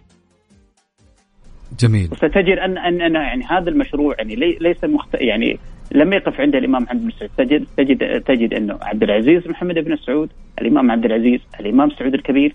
جميل. 1.80 2.08
وستجد 2.12 2.58
ان 2.58 2.78
ان 2.78 3.00
أن 3.02 3.14
يعني 3.14 3.44
هذا 3.44 3.70
المشروع 3.70 4.14
يعني 4.18 4.34
لي- 4.36 4.58
ليس 4.60 4.84
مخت... 4.84 5.14
يعني 5.14 5.58
لم 5.92 6.12
يقف 6.12 6.40
عند 6.40 6.54
الإمام 6.54 6.82
محمد 6.82 7.02
بن 7.02 7.10
سعود. 7.10 7.30
تجد 7.38 7.66
تجد 7.76 8.20
تجد 8.20 8.54
أنه 8.54 8.78
عبد 8.82 9.02
العزيز 9.02 9.48
محمد 9.48 9.74
بن 9.74 9.96
سعود 9.96 10.30
الإمام 10.60 10.90
عبد 10.90 11.04
العزيز 11.04 11.40
الإمام 11.60 11.90
سعود 11.90 12.14
الكبير 12.14 12.54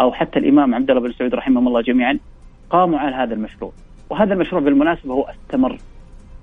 أو 0.00 0.12
حتى 0.12 0.38
الإمام 0.38 0.74
عبد 0.74 0.90
الله 0.90 1.02
بن 1.02 1.12
سعود 1.12 1.34
رحمهم 1.34 1.68
الله 1.68 1.82
جميعا 1.82 2.18
قاموا 2.70 2.98
على 2.98 3.16
هذا 3.16 3.34
المشروع. 3.34 3.72
وهذا 4.10 4.34
المشروع 4.34 4.60
بالمناسبة 4.62 5.14
هو 5.14 5.22
استمر 5.28 5.78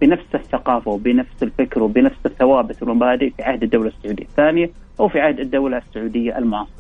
بنفس 0.02 0.36
الثقافة 0.36 0.92
وبنفس 0.92 1.44
الفكر 1.44 1.84
وبنفس 1.84 2.26
الثوابت 2.26 2.84
والمبادئ 2.84 3.30
في 3.30 3.44
عهد 3.44 3.64
الدولة 3.64 3.88
السعودية 3.98 4.24
الثانية 4.24 4.70
أو 5.00 5.08
في 5.10 5.20
عهد 5.20 5.40
الدولة 5.40 5.78
السعودية 5.78 6.38
المعاصره. 6.38 6.74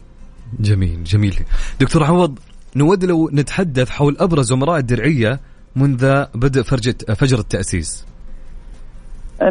جميل 0.59 1.03
جميل. 1.03 1.35
دكتور 1.81 2.03
عوض 2.03 2.39
نود 2.75 3.05
لو 3.05 3.29
نتحدث 3.33 3.89
حول 3.89 4.17
أبرز 4.19 4.51
امراء 4.51 4.79
الدرعيه 4.79 5.39
منذ 5.75 6.25
بدء 6.35 6.61
فرجة 6.61 7.13
فجر 7.15 7.39
التأسيس. 7.39 8.07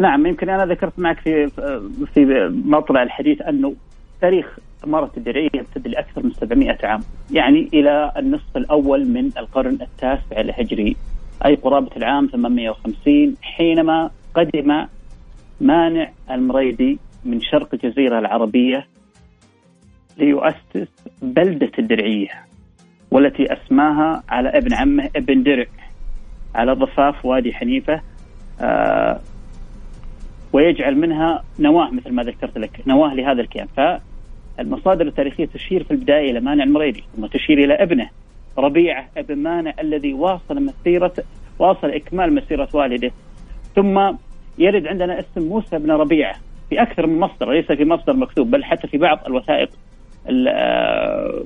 نعم 0.01 0.25
يمكن 0.25 0.49
أنا 0.49 0.73
ذكرت 0.73 0.99
معك 0.99 1.19
في 1.19 1.49
في 2.13 2.49
مطلع 2.65 3.03
الحديث 3.03 3.41
انه 3.41 3.75
تاريخ 4.21 4.45
امارة 4.85 5.11
الدرعية 5.17 5.49
يمتد 5.53 5.87
لأكثر 5.87 6.23
من 6.23 6.31
700 6.31 6.77
عام، 6.83 6.99
يعني 7.31 7.69
إلى 7.73 8.11
النصف 8.17 8.57
الأول 8.57 9.07
من 9.07 9.31
القرن 9.37 9.77
التاسع 9.81 10.41
الهجري 10.41 10.95
أي 11.45 11.55
قرابة 11.55 11.89
العام 11.97 12.27
850 12.27 13.35
حينما 13.41 14.09
قدم 14.33 14.87
مانع 15.61 16.11
المريدي 16.31 16.99
من 17.25 17.41
شرق 17.41 17.69
الجزيرة 17.73 18.19
العربية 18.19 18.87
ليؤسس 20.17 20.87
بلدة 21.21 21.71
الدرعية. 21.79 22.46
والتي 23.11 23.53
أسماها 23.53 24.23
على 24.29 24.49
ابن 24.49 24.73
عمه 24.73 25.09
ابن 25.15 25.43
درع 25.43 25.65
على 26.55 26.71
ضفاف 26.73 27.25
وادي 27.25 27.53
حنيفة 27.53 28.01
آه 28.61 29.19
ويجعل 30.53 30.95
منها 30.97 31.43
نواة 31.59 31.91
مثل 31.91 32.11
ما 32.11 32.23
ذكرت 32.23 32.57
لك 32.57 32.81
نواة 32.87 33.13
لهذا 33.13 33.41
الكيان. 33.41 33.67
فالمصادر 34.57 35.07
التاريخية 35.07 35.45
تشير 35.45 35.83
في 35.83 35.91
البداية 35.91 36.31
إلى 36.31 36.39
مانع 36.39 36.63
المريدي 36.63 37.03
ثم 37.17 37.25
تشير 37.25 37.57
إلى 37.63 37.73
ابنه 37.73 38.09
ربيعة 38.57 39.05
ابن 39.17 39.37
مانع 39.37 39.73
الذي 39.79 40.13
واصل 40.13 40.63
مسيرة 40.65 41.13
واصل 41.59 41.87
إكمال 41.89 42.33
مسيرة 42.35 42.69
والده. 42.73 43.11
ثم 43.75 44.11
يرد 44.57 44.87
عندنا 44.87 45.19
اسم 45.19 45.41
موسى 45.47 45.77
بن 45.77 45.91
ربيعة 45.91 46.35
في 46.69 46.81
أكثر 46.81 47.07
من 47.07 47.19
مصدر 47.19 47.51
ليس 47.51 47.65
في 47.71 47.85
مصدر 47.85 48.13
مكتوب 48.13 48.51
بل 48.51 48.63
حتى 48.63 48.87
في 48.87 48.97
بعض 48.97 49.19
الوثائق 49.27 49.69
ال- 50.29 50.47
آه، 50.47 51.43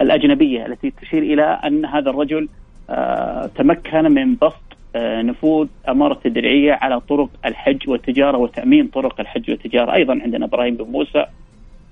الأجنبية 0.00 0.66
التي 0.66 0.90
تشير 0.90 1.22
إلى 1.22 1.42
أن 1.42 1.84
هذا 1.84 2.10
الرجل 2.10 2.48
آه، 2.90 3.50
تمكن 3.56 4.02
من 4.02 4.34
بسط 4.34 4.62
آه، 4.96 5.22
نفوذ 5.22 5.68
أمارة 5.88 6.20
الدرعية 6.26 6.72
على 6.72 7.00
طرق 7.00 7.28
الحج 7.44 7.88
والتجارة 7.88 8.38
وتأمين 8.38 8.86
طرق 8.86 9.20
الحج 9.20 9.50
والتجارة. 9.50 9.94
أيضا 9.94 10.20
عندنا 10.22 10.44
إبراهيم 10.44 10.76
بن 10.76 10.84
موسى 10.84 11.26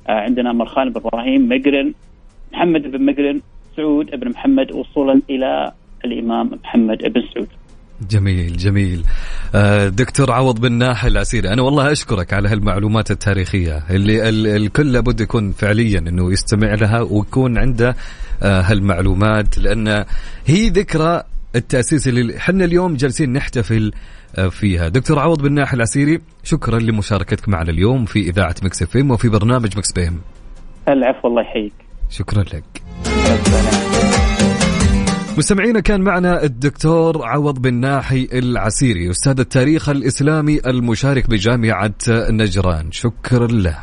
آه، 0.09 0.21
عندنا 0.21 0.53
مرخان 0.53 0.91
بن 0.91 0.97
إبراهيم 0.97 1.49
مقرن 1.49 1.95
محمد 2.53 2.83
بن 2.91 3.05
مقرن 3.05 3.41
سعود 3.77 4.21
بن 4.21 4.29
محمد 4.29 4.73
وصولا 4.73 5.21
إلى 5.31 5.73
الإمام 6.05 6.51
محمد 6.65 7.13
بن 7.13 7.23
سعود. 7.35 7.49
جميل 8.11 8.57
جميل. 8.57 9.05
آه، 9.55 9.89
دكتور 9.89 10.33
عوض 10.33 10.61
بن 10.61 10.73
ناحي 10.73 11.09
العسيري 11.09 11.49
أنا 11.53 11.63
والله 11.63 11.93
أشكرك 11.93 12.33
على 12.33 12.49
هالمعلومات 12.49 13.11
التاريخية 13.11 13.83
اللي 13.91 14.29
ال- 14.29 14.47
الكل 14.47 14.93
لابد 14.93 15.21
يكون 15.21 15.53
فعليا 15.53 15.99
إنه 15.99 16.33
يستمع 16.33 16.75
لها 16.75 17.01
ويكون 17.01 17.59
عنده 17.59 17.97
آه، 18.43 18.61
هالمعلومات 18.61 19.59
لأن 19.59 20.05
هي 20.47 20.69
ذكرى 20.69 21.23
التأسيس 21.57 22.09
اللي 22.09 22.37
إحنا 22.37 22.65
اليوم 22.65 22.97
جالسين 22.97 23.33
نحتفل 23.33 23.93
آه، 24.37 24.49
فيها. 24.49 24.89
دكتور 24.89 25.19
عوض 25.19 25.43
بن 25.43 25.53
ناحي 25.53 25.77
العسيري 25.77 26.21
شكرا 26.45 26.79
لمشاركتك 26.79 27.49
معنا 27.49 27.71
اليوم 27.71 28.05
في 28.05 28.19
إذاعة 28.31 28.55
Mix 28.63 28.83
F 28.83 28.97
وفي 28.97 29.29
برنامج 29.29 29.79
Mix 29.79 29.93
PM 29.93 30.21
العفو 30.89 31.29
الله 31.29 31.43
يحييك. 31.43 31.73
شكرا 32.11 32.43
لك. 32.43 32.65
مستمعينا 35.39 35.81
كان 35.81 36.01
معنا 36.01 36.45
الدكتور 36.45 37.25
عوض 37.25 37.59
بن 37.59 37.75
ناحي 37.75 38.29
العسيري 38.33 39.11
أستاذ 39.11 39.41
التاريخ 39.41 39.89
الإسلامي 39.89 40.61
المشارك 40.67 41.31
بجامعة 41.31 41.95
نجران. 42.09 42.93
شكرا 42.93 43.47
له. 43.47 43.79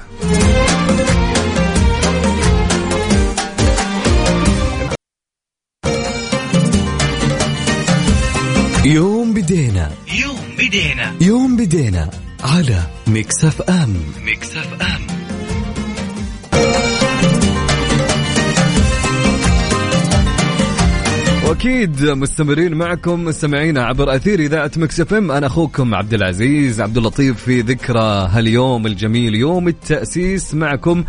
يوم 8.86 9.34
بدينا. 9.34 9.92
يوم 10.22 10.40
بدينا. 10.58 11.16
يوم 11.22 11.58
بدينا 11.58 12.10
على 12.44 12.80
Mix 13.08 13.62
FM. 13.62 13.94
Mix 14.26 14.58
F 14.58 14.78
وأكيد 21.48 22.04
مستمرين 22.04 22.74
معكم 22.74 23.26
مستمعينا 23.26 23.86
عبر 23.86 24.16
أثير 24.16 24.40
إذاعة 24.40 24.72
Mix 24.78 25.00
FM. 25.00 25.32
أنا 25.32 25.48
أخوكم 25.48 25.96
عبد 25.96 26.14
العزيز 26.14 26.82
عبد 26.82 26.98
اللطيف 26.98 27.44
في 27.44 27.62
ذكرى 27.62 28.30
هاليوم 28.32 28.86
الجميل 28.86 29.36
يوم 29.36 29.68
التأسيس 29.68 30.54
معكم. 30.54 31.04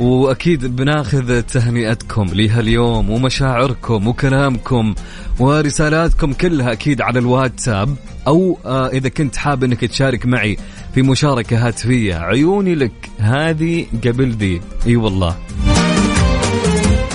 وأكيد 0.00 0.76
بناخذ 0.76 1.42
تهنئتكم 1.42 2.26
لهاليوم 2.32 3.10
ومشاعركم 3.10 4.08
وكلامكم 4.08 4.94
ورسالاتكم 5.38 6.32
كلها 6.32 6.72
أكيد 6.72 7.00
على 7.00 7.18
الواتساب. 7.18 7.96
أو 8.26 8.58
آه 8.66 8.88
إذا 8.88 9.08
كنت 9.08 9.36
حاب 9.36 9.64
إنك 9.64 9.80
تشارك 9.80 10.26
معي 10.26 10.56
في 10.94 11.02
مشاركة 11.02 11.66
هاتفية 11.66 12.14
عيوني 12.14 12.74
لك 12.74 13.10
هذه 13.18 13.86
قبل 14.04 14.30
ذي. 14.30 14.60
إي 14.86 14.96
والله. 14.96 15.36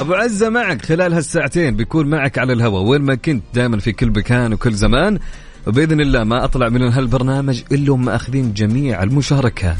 أبو 0.04 0.13
عزة 0.13 0.50
معك. 0.50 0.86
خلال 0.86 1.13
هالساعتين 1.13 1.76
بيكون 1.76 2.08
معك 2.08 2.38
على 2.38 2.54
الهواء 2.54 2.84
وين 2.84 3.02
ما 3.02 3.16
كنت 3.16 3.44
دائما 3.54 3.80
في 3.80 3.92
كل 3.92 4.10
مكان 4.10 4.54
وكل 4.54 4.74
زمان. 4.74 5.20
وبإذن 5.68 6.02
الله 6.02 6.24
ما 6.24 6.44
أطلع 6.44 6.70
من 6.70 6.82
هالبرنامج 6.82 7.62
إلا 7.72 7.94
هم 7.94 8.10
أخذين 8.10 8.54
جميع 8.54 9.04
المشاركات. 9.04 9.78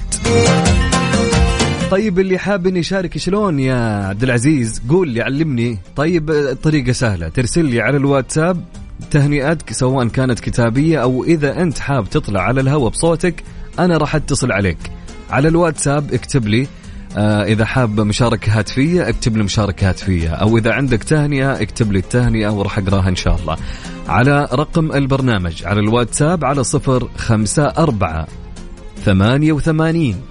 طيب 1.92 2.20
اللي 2.20 2.38
حاب 2.38 2.68
إني 2.68 2.80
يشارك 2.80 3.18
شلون 3.18 3.60
يا 3.60 4.08
عبد 4.08 4.24
العزيز؟ 4.24 4.82
قول 4.90 5.10
لي 5.10 5.22
علمني. 5.22 5.80
طيب 5.96 6.32
آه، 6.32 6.54
طريقة 6.54 6.92
سهلة. 6.92 7.30
ترسل 7.30 7.66
لي 7.66 7.82
على 7.82 7.98
الواتساب 7.98 8.64
تهنئتك 9.12 9.74
سواء 9.74 10.08
كانت 10.08 10.40
كتابية 10.40 11.00
أو 11.00 11.24
إذا 11.24 11.62
أنت 11.62 11.80
حاب 11.80 12.10
تطلع 12.10 12.42
على 12.42 12.62
الهواء 12.62 12.92
بصوتك 12.92 13.44
أنا 13.80 13.98
راح 13.98 14.16
أتصل 14.16 14.52
عليك. 14.52 14.78
على 15.30 15.48
الواتساب 15.48 16.14
اكتب 16.14 16.48
لي 16.48 16.68
إذا 17.18 17.66
حاب 17.66 18.02
مشاركة 18.02 18.60
هاتفية 18.60 19.10
اكتب 19.10 19.38
لي 19.38 19.44
مشاركة 19.44 19.90
هاتفية. 19.90 20.30
أو 20.30 20.58
إذا 20.58 20.74
عندك 20.74 21.04
تهنئة 21.04 21.62
اكتب 21.62 21.92
لي 21.92 22.00
التهنئة 22.00 22.50
وراح 22.50 22.78
أقراها 22.78 23.10
إن 23.10 23.16
شاء 23.16 23.36
الله. 23.36 23.58
على 24.08 24.48
رقم 24.54 24.92
البرنامج 24.92 25.66
على 25.66 25.80
الواتساب 25.80 26.46
على 26.46 26.64
صفر 26.64 27.10
خمسة 27.18 27.64
أربعة 27.68 28.28
ثمانية 28.98 29.52
وثمانين 29.52 30.22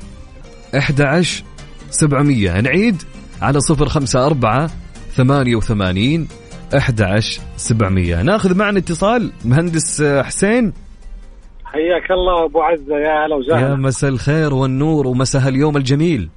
أحد 0.78 1.00
عشر 1.00 1.44
سبعمية. 1.90 2.60
نعيد 2.60 3.02
على 3.42 3.60
صفر 3.60 3.88
خمسة 3.88 4.26
أربعة 4.26 4.70
ثمانية 5.14 5.56
وثمانين 5.56 6.28
أحد 6.76 7.02
عشر 7.02 7.40
سبعمية. 7.56 8.22
ناخذ 8.22 8.54
معنا 8.54 8.78
اتصال 8.78 9.32
مهندس 9.44 10.00
آه، 10.00 10.22
حسين. 10.22 10.72
حياك 11.64 12.10
الله 12.10 12.44
أبو 12.44 12.60
عزة 12.60 12.96
يا 12.96 13.26
هلا 13.26 13.34
يا 13.34 13.36
وسهلا 13.36 13.76
مساء 13.76 14.10
الخير 14.10 14.54
والنور 14.54 15.06
ومساء 15.06 15.48
اليوم 15.48 15.76
الجميل. 15.76 16.28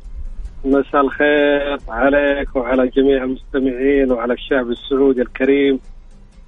مساء 0.65 1.01
الخير 1.01 1.77
عليك 1.87 2.55
وعلى 2.55 2.87
جميع 2.87 3.23
المستمعين 3.23 4.11
وعلى 4.11 4.33
الشعب 4.33 4.69
السعودي 4.69 5.21
الكريم 5.21 5.79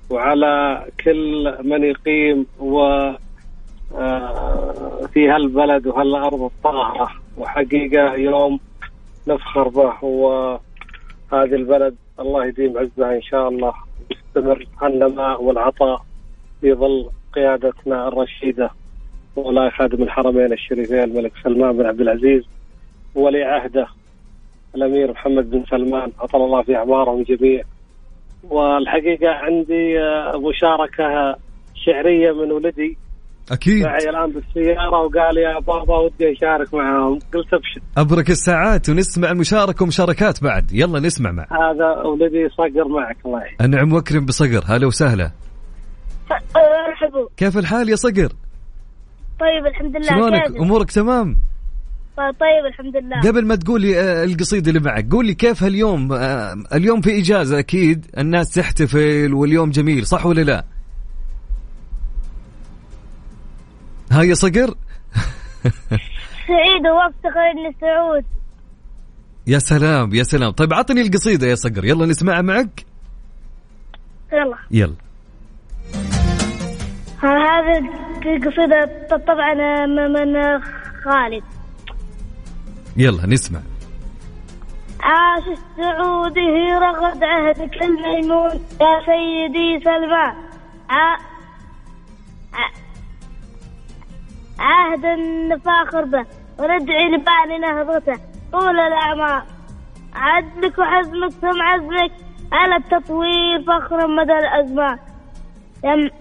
وعلى 0.10 0.86
كل 1.04 1.58
من 1.64 1.84
يقيم 1.84 2.46
و 2.60 2.80
آه، 3.96 5.08
في 5.14 5.30
هالبلد 5.30 5.88
وهالارض 5.88 6.42
الطاهرة. 6.42 7.10
وحقيقة 7.38 8.14
يوم 8.14 8.60
نفخر 9.28 9.68
به 9.68 9.90
هو 9.90 10.60
هذه 11.34 11.56
البلد. 11.56 11.96
الله 12.20 12.46
يديم 12.46 12.78
عزها 12.78 13.16
إن 13.16 13.22
شاء 13.22 13.50
الله. 13.50 13.74
ويستمر 14.10 14.66
النماء 14.84 15.44
والعطاء 15.44 16.06
في 16.62 16.74
ظل 16.74 17.10
قيادتنا 17.34 18.08
الرشيدة 18.08 18.70
مولاي 19.38 19.72
خادم 19.72 20.04
الحرمين 20.04 20.54
الشريفين 20.54 21.04
الملك 21.04 21.32
سلمان 21.44 21.78
بن 21.78 21.86
عبد 21.86 22.02
العزيز 22.02 22.44
ولي 23.16 23.44
عهده. 23.44 23.88
الأمير 24.76 25.12
محمد 25.12 25.50
بن 25.50 25.64
سلمان 25.70 26.12
أطال 26.20 26.42
الله 26.42 26.64
في 26.64 26.76
اعمارهم 26.76 27.24
جميع 27.24 27.62
والحقيقة 28.44 29.30
عندي 29.30 30.00
آه، 30.00 30.38
مشاركة 30.50 31.40
شعرية 31.76 32.32
من 32.32 32.52
ولدي. 32.52 32.98
أكيد. 33.52 33.86
معي 33.86 34.10
الآن 34.10 34.32
بالسيارة 34.32 35.00
وقال 35.02 35.38
يا 35.38 35.60
بابا 35.60 35.98
ودي 35.98 36.32
أشارك 36.32 36.74
معهم 36.74 37.20
قلت 37.34 37.54
أبشر. 37.54 37.82
أبرك 37.98 38.30
الساعات 38.30 38.90
ونسمع 38.90 39.32
المشاركة 39.32 39.84
ومشاركات 39.84 40.44
بعد. 40.44 40.72
يلا 40.72 41.00
نسمع 41.00 41.32
مع 41.32 41.44
هذا 41.44 42.02
ولدي 42.02 42.50
صقر 42.50 42.88
معك 42.88 43.18
الله 43.26 43.40
يحييك 43.40 43.62
أنعم 43.62 43.94
وأكرم 43.94 44.26
بصقر. 44.26 44.64
هلا 44.66 44.88
وسهلا. 44.88 45.32
مرحبا 46.56 47.28
كيف 47.38 47.58
الحال 47.58 47.90
يا 47.90 47.96
صقر؟ 47.96 48.30
طيب 49.40 49.66
الحمد 49.68 49.96
لله. 49.96 50.08
شلونك؟ 50.10 50.58
أمورك 50.60 50.92
تمام؟ 50.92 51.36
طيب 52.18 52.66
الحمد 52.68 52.96
لله. 52.98 53.22
قبل 53.22 53.46
ما 53.46 53.56
تقول 53.56 53.82
لي 53.82 54.00
آه، 54.00 54.24
القصيدة 54.24 54.70
اللي 54.70 54.80
معك 54.80 55.12
قول 55.12 55.26
لي 55.26 55.34
كيف 55.34 55.64
هاليوم 55.64 56.14
آه، 56.14 56.56
اليوم 56.74 57.02
في 57.02 57.20
إجازة 57.20 57.60
أكيد 57.60 58.06
الناس 58.18 58.54
تحتفل 58.54 59.34
واليوم 59.34 59.70
جميل 59.70 60.08
صح 60.08 60.26
ولا 60.26 60.42
لا؟ 60.42 60.66
هاي 64.12 64.36
صقر. 64.36 64.76
سعيد 66.48 66.88
ووقت 66.92 67.34
خير 67.34 67.70
لسعود 67.70 68.26
يا 69.48 69.60
سلام 69.60 70.14
يا 70.16 70.24
سلام. 70.24 70.52
طيب 70.52 70.74
عطني 70.74 71.02
القصيدة 71.02 71.48
يا 71.48 71.56
صقر. 71.56 71.86
يلا 71.86 72.06
نسمعها 72.06 72.42
معك. 72.42 72.86
يلا. 74.34 74.58
يلا. 74.72 74.96
هذه 77.22 77.78
القصيدة 78.26 79.08
طبعا 79.28 79.86
من 79.86 80.60
خالد. 81.04 81.44
يلا 82.98 83.26
نسمع. 83.26 83.60
عاش 85.00 85.44
السعودي 85.48 86.72
رغد 86.72 87.24
عهدك 87.24 87.82
الميمون 87.82 88.52
يا 88.82 89.02
سيدي 89.06 89.84
سلمان 89.84 90.36
ع... 90.90 91.18
عهد 94.60 95.06
نفاخر 95.52 96.06
به 96.06 96.26
وندعي 96.60 97.06
لبان 97.06 97.62
نهضته. 97.62 98.20
طول 98.52 98.80
الأعمار 98.80 99.44
عدلك 100.16 100.78
وحزمك 100.80 101.32
ثم 101.32 101.62
عزمك 101.62 102.12
على 102.52 102.76
التطوير 102.76 103.64
فخرا 103.68 104.08
مدى 104.08 104.34
الأزمان. 104.34 105.00
يا. 105.84 106.12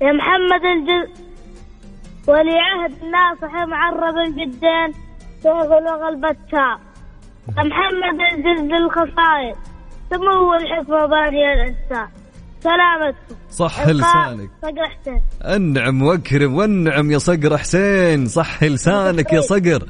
يا 0.00 0.12
محمد 0.12 0.64
الجز 0.64 1.22
ولي 2.28 2.58
عهد 2.58 3.04
ناصح 3.04 3.54
معرب 3.54 4.34
جدا 4.34 4.92
شغل 5.44 5.88
البتار 6.08 6.78
يا 7.58 7.62
محمد 7.64 8.20
الجز 8.32 8.72
الخصائص. 8.84 9.56
سمو 10.10 10.54
الحكمة 10.54 11.06
باني 11.06 11.52
الإنسان. 11.52 12.08
سلامتكم. 12.60 13.34
صح 13.50 13.86
لسانك. 13.86 14.50
صقر 14.62 14.88
حسين. 15.00 15.20
أنعم 15.42 16.02
وأكرم 16.02 16.54
وأنعم 16.54 17.10
يا 17.10 17.18
صقر 17.18 17.58
حسين. 17.58 18.26
صح 18.26 18.64
لسانك 18.64 19.32
يا 19.32 19.40
صقر. 19.40 19.82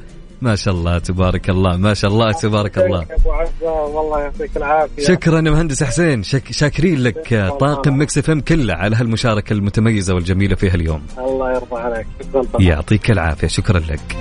ما 0.43 0.57
شاء 0.57 0.75
الله 0.75 0.99
تبارك 0.99 1.51
الله. 1.51 1.77
ما 1.77 1.95
شاء 1.95 2.11
الله 2.11 2.33
تبارك 2.33 2.79
الله. 2.79 3.03
أبو 3.03 3.33
عزة 3.33 3.73
والله 3.73 4.21
يعطيك 4.21 4.57
العافية. 4.57 5.03
شكرا 5.03 5.37
يا 5.37 5.51
مهندس 5.51 5.85
حسين. 5.85 6.23
شك 6.23 6.53
شاكرين 6.53 6.99
لك. 7.03 7.55
طاقم 7.61 8.01
Mix 8.01 8.19
FM 8.19 8.41
كله 8.41 8.75
على 8.75 8.97
هالمشاركة 8.97 9.53
المتميزة 9.53 10.15
والجميلة 10.15 10.55
في 10.55 10.75
هاليوم 10.75 11.07
الله 11.19 11.51
يرضى 11.53 11.81
عليك. 11.81 12.07
شكرا 12.33 12.63
يعطيك 12.63 13.11
العافية. 13.11 13.47
شكرا 13.47 13.79
لك. 13.79 14.17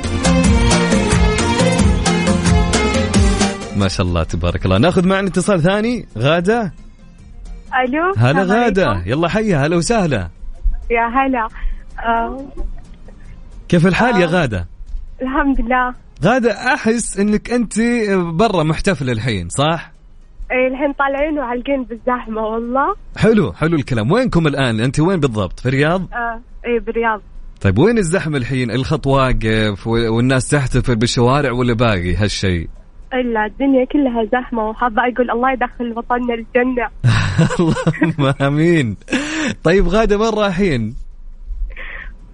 ما 3.77 3.87
شاء 3.87 4.05
الله 4.05 4.23
تبارك 4.23 4.65
الله. 4.65 4.77
ناخذ 4.77 5.07
معنا 5.07 5.27
اتصال 5.27 5.61
ثاني. 5.61 6.07
غادة؟ 6.17 6.73
ألو؟ 7.85 8.13
هلا 8.17 8.43
غادة. 8.43 9.03
يلا 9.05 9.27
حيا. 9.27 9.65
هلا 9.65 9.75
وسهلا. 9.75 10.29
يا 10.91 11.07
هلا. 11.07 11.47
آه 12.05 12.45
كيف 13.69 13.87
الحال 13.87 14.21
يا 14.21 14.25
غادة؟ 14.25 14.67
الحمد 15.21 15.61
لله. 15.61 15.93
غادة 16.23 16.51
أحس 16.73 17.19
إنك 17.19 17.51
أنت 17.51 17.73
برا 18.33 18.63
محتفلة 18.63 19.11
الحين 19.11 19.49
صح؟ 19.49 19.91
إيه 20.51 20.67
الحين 20.67 20.93
طالعين 20.93 21.39
وعالقين 21.39 21.83
بالزحمة 21.83 22.41
والله. 22.41 22.95
حلو 23.17 23.53
حلو 23.53 23.75
الكلام. 23.75 24.11
وينكم 24.11 24.47
الآن؟ 24.47 24.79
أنت 24.79 24.99
وين 24.99 25.19
بالضبط؟ 25.19 25.59
في 25.59 25.65
الرياض؟ 25.65 26.01
آه 26.13 26.39
إيه 26.65 26.79
بالرياض. 26.79 27.21
طيب 27.61 27.77
وين 27.77 27.97
الزحمة 27.97 28.37
الحين؟ 28.37 28.71
الخط 28.71 29.07
واقف 29.07 29.87
والناس 29.87 30.49
تحتفل 30.49 30.95
بالشوارع 30.95 31.51
ولا 31.51 31.73
باقي 31.73 32.15
هالشيء؟ 32.15 32.69
الدنيا 33.13 33.85
كلها 33.85 34.25
زحمة 34.31 34.69
وحابة 34.69 35.01
أقول 35.01 35.31
الله 35.31 35.51
يدخل 35.51 35.97
وطننا 35.97 36.33
الجنة. 36.33 36.87
اللهم 37.59 38.33
آمين. 38.41 38.97
طيب 39.63 39.87
غادة 39.87 40.17
وين 40.17 40.33
رايحين؟ 40.33 40.95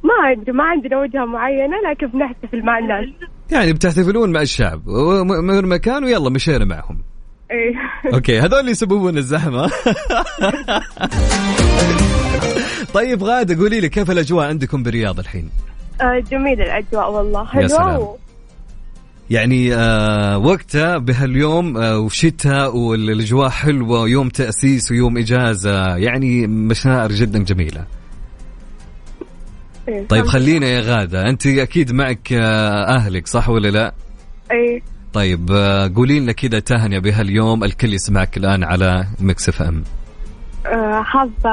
ما 0.04 0.32
ادري 0.32 0.52
ما 0.52 0.64
عندنا 0.64 1.00
وجهة 1.00 1.26
معينة 1.26 1.76
لكن 1.90 2.08
بنحتفل 2.08 2.66
مع 2.66 2.78
الناس. 2.80 3.06
يعني 3.52 3.74
بتحتفلون 3.74 4.32
مع 4.32 4.42
الشعب. 4.42 4.82
من 5.44 5.68
مكان 5.68 6.04
ويلا 6.04 6.30
مشينا 6.30 6.66
معهم. 6.66 6.98
إيه. 7.52 7.76
أوكي 8.16 8.40
هذول 8.40 8.60
اللي 8.60 8.72
يسببون 8.72 9.18
الزحمة. 9.18 9.72
طيب 12.94 13.24
غادة 13.24 13.62
قولي 13.62 13.80
لي 13.80 13.90
كيف 13.90 14.12
الأجواء 14.12 14.48
عندكم 14.48 14.84
بالرياض 14.84 15.20
الحين؟ 15.20 15.50
آه 16.02 16.20
جميل 16.32 16.62
الأجواء 16.62 17.12
والله. 17.12 17.46
حلوة 17.46 18.18
يعني 19.34 19.76
آه 19.76 20.38
وقتها 20.38 20.98
بهاليوم 20.98 21.78
آه 21.78 22.00
وشتاء 22.00 22.78
والأجواء 22.78 23.50
حلوة 23.50 24.10
يوم 24.10 24.30
تأسيس 24.30 24.92
ويوم 24.92 25.18
إجازة 25.18 25.96
يعني 25.98 26.48
مشاعر 26.48 27.12
جدا 27.12 27.44
جميلة. 27.44 27.86
إيه 29.88 30.08
طيب 30.08 30.26
خلينا 30.26 30.68
يا 30.68 30.82
غادة 30.82 31.30
أنت 31.30 31.48
أكيد 31.48 31.92
معك 31.92 32.34
آه 32.34 32.96
أهلك 32.96 33.28
صح 33.28 33.50
ولا 33.50 33.68
لا. 33.68 33.94
إيه. 34.52 34.82
طيب 35.14 35.52
آه 35.52 35.92
قولي 35.96 36.20
لنا 36.20 36.32
كذا 36.32 36.60
تهنئه 36.60 37.00
بهاليوم 37.00 37.64
الكل 37.64 37.94
يسمعك 37.94 38.38
الآن 38.38 38.64
على 38.64 39.08
Mix 39.20 39.50
FM. 39.50 39.84
حابه 41.04 41.50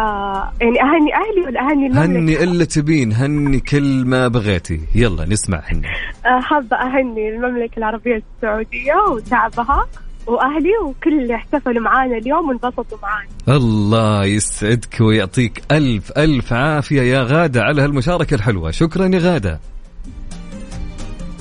يعني 0.60 0.82
أهني 0.82 1.14
أهلي 1.14 1.46
ولا 1.46 1.60
أهني 1.60 1.86
المملكة؟ 1.86 2.04
هني 2.04 2.42
الا 2.42 2.64
تبين 2.64 3.12
هني 3.12 3.60
كل 3.60 4.04
ما 4.06 4.28
بغيتي. 4.28 4.80
يلا 4.94 5.24
نسمع 5.24 5.62
هني. 5.64 5.86
حابة 6.24 6.76
أهني 6.76 7.28
المملكة 7.28 7.78
العربية 7.78 8.22
السعودية 8.36 8.94
وشعبها 9.12 9.86
وأهلي 10.26 10.78
وكل 10.84 11.20
اللي 11.20 11.34
احتفلوا 11.34 11.82
معانا 11.82 12.16
اليوم 12.16 12.48
وانبسطوا 12.48 12.98
معانا. 13.02 13.28
الله 13.48 14.24
يسعدك 14.24 15.00
ويعطيك 15.00 15.62
ألف 15.70 16.12
ألف 16.18 16.52
عافية 16.52 17.02
يا 17.02 17.22
غادة 17.22 17.62
على 17.62 17.82
هالمشاركة 17.82 18.34
الحلوة. 18.34 18.70
شكرا 18.70 19.06
يا 19.06 19.18
غادة. 19.18 19.60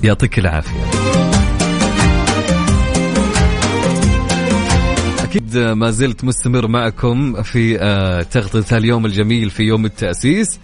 يعطيك 0.04 0.40
العافية. 0.40 1.39
أكيد 5.30 5.58
ما 5.58 5.92
زلت 5.92 6.24
مستمر 6.24 6.68
معكم 6.68 7.44
في 7.44 7.82
آه، 7.82 8.22
تغطية 8.22 8.78
اليوم 8.78 9.06
الجميل 9.06 9.50
في 9.50 9.64
يوم 9.64 9.86
التأسيس. 9.86 10.60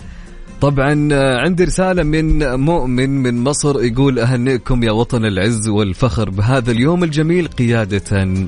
طبعا 0.61 1.09
آه، 1.11 1.37
عندي 1.37 1.63
رسالة 1.63 2.03
من 2.03 2.55
مؤمن 2.55 3.09
من 3.09 3.43
مصر 3.43 3.83
يقول 3.83 4.19
أهنئكم 4.19 4.83
يا 4.83 4.91
وطن 4.91 5.25
العز 5.25 5.67
والفخر 5.67 6.29
بهذا 6.29 6.71
اليوم 6.71 7.03
الجميل 7.03 7.47
قيادة 7.47 8.47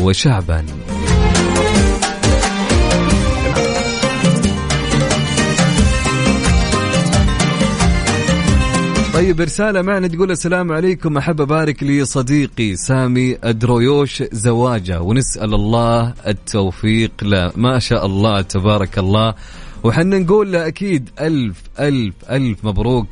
وشعبا. 0.00 0.64
طيب 9.14 9.40
رسالة 9.40 9.82
معنا 9.82 10.08
تقول 10.08 10.30
السلام 10.30 10.72
عليكم. 10.72 11.18
أحب 11.18 11.40
أبارك 11.40 11.82
لصديقي 11.82 12.76
سامي 12.76 13.36
أدرويوش 13.44 14.22
زواجة 14.32 15.00
ونسأل 15.00 15.54
الله 15.54 16.14
التوفيق 16.26 17.10
له. 17.22 17.52
ما 17.56 17.78
شاء 17.78 18.06
الله 18.06 18.40
تبارك 18.40 18.98
الله. 18.98 19.34
وحنا 19.84 20.18
نقول 20.18 20.52
له 20.52 20.66
أكيد 20.66 21.10
ألف 21.20 21.62
ألف 21.80 22.14
ألف 22.30 22.64
مبروك 22.64 23.08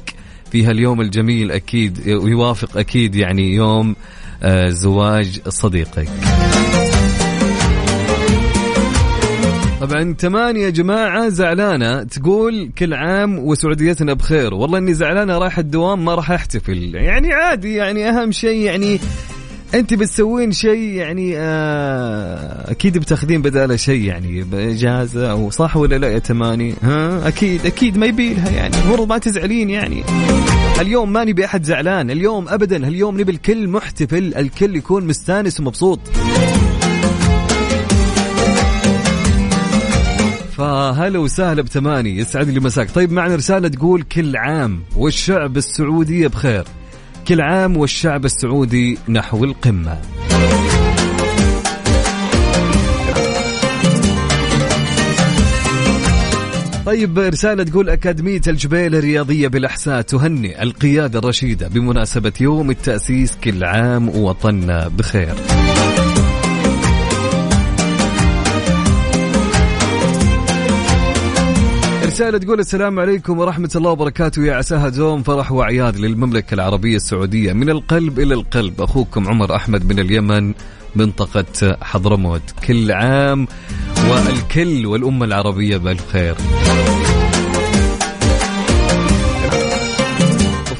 في 0.52 0.64
هاليوم 0.64 1.00
الجميل 1.00 1.50
أكيد 1.52 2.08
ويوافق 2.08 2.76
أكيد 2.76 3.14
يعني 3.14 3.54
يوم 3.54 3.96
آه، 4.42 4.68
زواج 4.68 5.40
صديقك. 5.48 6.08
طبعا 9.80 10.14
تمان 10.18 10.56
يا 10.56 10.70
جماعة 10.70 11.28
زعلانة 11.28 12.02
تقول 12.02 12.70
كل 12.78 12.94
عام 12.94 13.38
وسعوديتنا 13.38 14.12
بخير. 14.12 14.54
والله 14.54 14.78
إني 14.78 14.94
زعلانة 14.94 15.38
رايح 15.38 15.58
الدوام 15.58 16.04
ما 16.04 16.14
راح 16.14 16.30
أحتفل. 16.30 16.94
يعني 16.94 17.32
عادي 17.32 17.74
يعني 17.74 18.08
أهم 18.08 18.32
شيء 18.32 18.60
يعني 18.60 19.00
أنت 19.74 19.94
بتسوين 19.94 20.52
شيء 20.52 20.78
يعني 20.78 21.32
آه 21.36 22.70
أكيد 22.70 22.98
بتاخذين 22.98 23.42
بدالة 23.42 23.76
شيء 23.76 24.04
يعني 24.04 24.44
إجازة 24.52 25.30
أو 25.30 25.50
صح 25.50 25.76
ولا 25.76 25.98
لا 25.98 26.08
يا 26.08 26.18
تماني؟ 26.18 26.74
ها؟ 26.82 27.28
أكيد 27.28 27.66
أكيد 27.66 27.98
ما 27.98 28.06
يبيلها 28.06 28.50
يعني. 28.50 28.74
المفروض 28.74 29.08
ما 29.08 29.18
تزعلين 29.18 29.70
يعني. 29.70 30.02
اليوم 30.80 31.12
ما 31.12 31.24
نبي 31.24 31.44
احد 31.44 31.64
زعلان. 31.64 32.10
اليوم 32.10 32.48
ابدا 32.48 32.76
اليوم 32.76 33.20
نبي 33.20 33.32
الكل 33.32 33.68
محتفل 33.68 34.34
الكل 34.36 34.76
يكون 34.76 35.06
مستانس 35.06 35.60
ومبسوط. 35.60 36.00
فهلا 40.60 41.18
وسهلا 41.18 41.62
بتماني 41.62 42.16
يسعد 42.16 42.48
لي 42.48 42.60
مساك. 42.60 42.90
طيب 42.90 43.12
معنا 43.12 43.34
رسالة 43.34 43.68
تقول 43.68 44.02
كل 44.02 44.36
عام 44.36 44.82
والشعب 44.96 45.56
السعودي 45.56 46.28
بخير. 46.28 46.64
كل 47.28 47.40
عام 47.40 47.76
والشعب 47.76 48.24
السعودي 48.24 48.98
نحو 49.08 49.44
القمة. 49.44 49.98
طيب 56.86 57.18
رسالة 57.18 57.62
تقول 57.62 57.90
أكاديمية 57.90 58.40
الجبيل 58.48 58.94
الرياضية 58.94 59.48
بالأحساء 59.48 60.00
تهنئ 60.00 60.62
القيادة 60.62 61.18
الرشيدة 61.18 61.68
بمناسبة 61.68 62.32
يوم 62.40 62.70
التأسيس 62.70 63.36
كل 63.44 63.64
عام 63.64 64.08
ووطننا 64.08 64.88
بخير. 64.88 65.34
رسالة 72.20 72.38
تقول 72.38 72.60
السلام 72.60 73.00
عليكم 73.00 73.38
ورحمة 73.38 73.70
الله 73.76 73.90
وبركاته 73.90 74.44
يا 74.44 74.54
عساها 74.54 74.88
دوم 74.88 75.22
فرح 75.22 75.52
وأعياد 75.52 75.96
للمملكة 75.96 76.54
العربية 76.54 76.96
السعودية. 76.96 77.52
من 77.52 77.70
القلب 77.70 78.18
إلى 78.18 78.34
القلب 78.34 78.80
أخوكم 78.80 79.28
عمر 79.28 79.56
أحمد 79.56 79.92
من 79.92 79.98
اليمن 79.98 80.54
منطقة 80.96 81.76
حضرموت. 81.82 82.42
كل 82.66 82.92
عام 82.92 83.46
والكل 84.10 84.86
والأمة 84.86 85.24
العربية 85.24 85.76
بألف 85.76 86.12
خير 86.12 86.34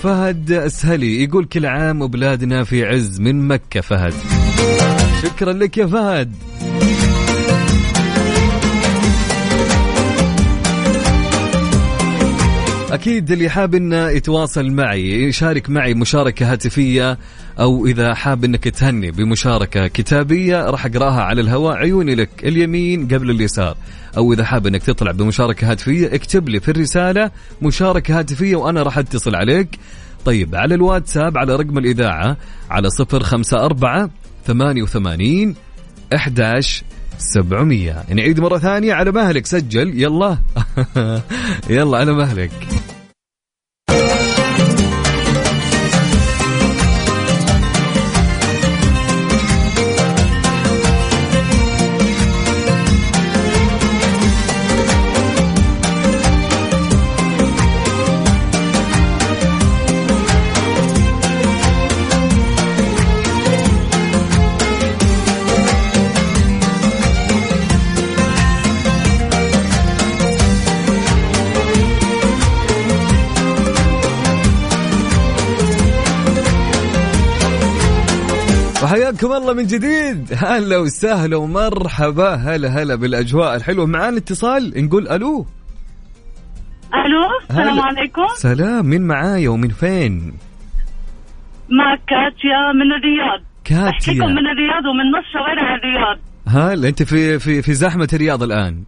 فهد 0.03 0.53
أسهلي 0.53 1.25
يقول 1.25 1.45
كل 1.45 1.67
عام 1.67 2.03
وبلادنا 2.03 2.65
في 2.65 2.85
عز 2.85 3.21
من 3.21 3.49
مكة 3.49 3.81
فهد. 3.81 4.15
شكرا 5.23 5.53
لك 5.53 5.79
يا 5.79 5.87
فهد. 5.87 6.35
أكيد 12.93 13.31
اللي 13.31 13.49
حاب 13.49 13.75
إنه 13.75 14.09
يتواصل 14.09 14.71
معي 14.71 15.23
يشارك 15.25 15.71
معي 15.71 15.95
مشاركة 15.95 16.53
هاتفية 16.53 17.19
أو 17.61 17.87
إذا 17.87 18.15
حاب 18.15 18.45
إنك 18.45 18.69
تهني 18.69 19.11
بمشاركة 19.11 19.87
كتابية 19.87 20.71
راح 20.71 20.87
أقرأها 20.87 21.23
على 21.23 21.41
الهواء 21.41 21.77
عيوني 21.77 22.15
لك 22.15 22.31
اليمين 22.45 23.09
قبل 23.09 23.31
اليسار. 23.31 23.77
أو 24.17 24.33
إذا 24.33 24.45
حاب 24.45 24.67
إنك 24.67 24.83
تطلع 24.83 25.11
بمشاركة 25.11 25.71
هاتفية 25.71 26.15
اكتب 26.15 26.49
لي 26.49 26.61
في 26.61 26.71
الرسالة 26.71 27.31
مشاركة 27.63 28.19
هاتفية 28.19 28.57
وأنا 28.57 28.83
راح 28.83 28.99
أتصل 28.99 29.35
عليك. 29.35 29.79
طيب 30.25 30.55
على 30.55 30.75
الواتساب 30.75 31.39
على 31.39 31.57
رقم 31.57 31.79
الإذاعة 31.79 32.37
على 32.71 32.91
صفر 32.91 33.23
خمسة 33.23 33.65
أربعة 33.65 34.11
ثمانية 37.21 37.41
وثمانين 37.41 37.69
أحداش 37.69 38.01
سبعمية 38.01 38.05
نعيد 38.15 38.41
مرة 38.41 38.59
ثانية 38.59 38.95
على 38.95 39.13
مهلك 39.13 39.47
سجل. 39.47 40.03
يلا. 40.03 40.39
يلا 41.71 41.99
على 41.99 42.13
مهلك. 42.13 42.51
وحياكم 78.91 79.33
الله 79.33 79.53
من 79.53 79.67
جديد. 79.67 80.33
هلا 80.37 80.79
وسهلا 80.79 81.37
ومرحبا. 81.37 82.35
هلا 82.35 82.69
هلا 82.69 82.95
بالأجواء 82.95 83.57
الحلوة. 83.57 83.87
معانا 83.87 84.17
اتصال 84.17 84.85
نقول 84.85 85.09
ألو. 85.09 85.47
ألو 86.95 87.23
السلام. 87.51 87.81
عليكم. 87.81 88.27
سلام. 88.35 88.87
مين 88.87 89.03
معايا 89.03 89.49
ومن 89.49 89.69
فين؟ 89.69 90.33
معك 91.69 92.01
كاتيا 92.09 92.73
من 92.75 92.93
الرياض. 92.93 93.41
كاتيا. 93.65 94.27
من 94.27 94.47
الرياض 94.47 94.85
ومن 94.91 95.07
نص 95.19 95.27
شوارع 95.33 95.75
الرياض؟ 95.75 96.19
هلا 96.49 96.89
أنت 96.89 97.03
في 97.03 97.39
في 97.39 97.63
في 97.63 97.75
زحمة 97.75 98.09
الرياض 98.13 98.43
الآن. 98.43 98.85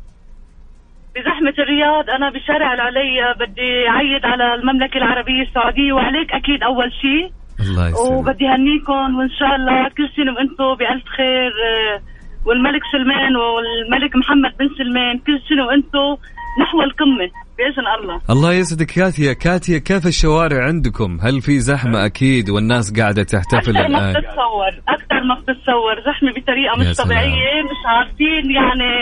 بزحمة 1.14 1.54
الرياض. 1.58 2.10
أنا 2.10 2.30
بشارع 2.30 2.74
العلي 2.74 3.34
بدي 3.40 3.88
أعيد 3.88 4.24
على 4.24 4.54
المملكة 4.54 4.96
العربية 4.96 5.42
السعودية 5.48 5.92
وعليك 5.92 6.30
أكيد 6.32 6.62
أول 6.62 6.92
شيء. 7.02 7.41
الله 7.62 7.88
يسلمك. 7.88 8.10
وبدي 8.18 8.46
هنيكم 8.46 9.18
وإن 9.18 9.30
شاء 9.38 9.52
الله 9.58 9.88
كل 9.96 10.08
سنة 10.16 10.32
وأنتم 10.34 10.74
بألف 10.78 11.04
خير 11.16 11.52
آه، 11.70 12.00
والملك 12.46 12.82
سلمان 12.92 13.32
والملك 13.36 14.16
محمد 14.16 14.52
بن 14.58 14.68
سلمان 14.78 15.18
كل 15.26 15.40
سنة 15.48 15.66
وأنتم 15.66 16.22
نحو 16.62 16.82
القمة 16.82 17.28
بإذن 17.58 17.86
الله. 18.00 18.20
الله 18.30 18.52
يسعدك. 18.52 18.86
كاتيا 18.86 19.32
كاتيا 19.32 19.78
كيف 19.78 20.06
الشوارع 20.06 20.64
عندكم؟ 20.64 21.18
هل 21.22 21.40
في 21.40 21.58
زحمة 21.60 22.06
أكيد 22.06 22.50
والناس 22.50 23.00
قاعدة 23.00 23.22
تحتفل 23.22 23.76
أكثر 23.76 23.88
ما 23.92 24.10
بتتصور 24.12 24.72
أكثر 24.88 25.20
ما 25.28 25.34
بتتصور 25.40 25.94
زحمة 26.06 26.30
بطريقة 26.36 26.72
يا 26.74 26.78
مش 26.80 26.96
سلام. 26.96 27.08
طبيعية 27.08 27.62
مش 27.70 27.82
عارفين 27.86 28.50
يعني 28.50 28.92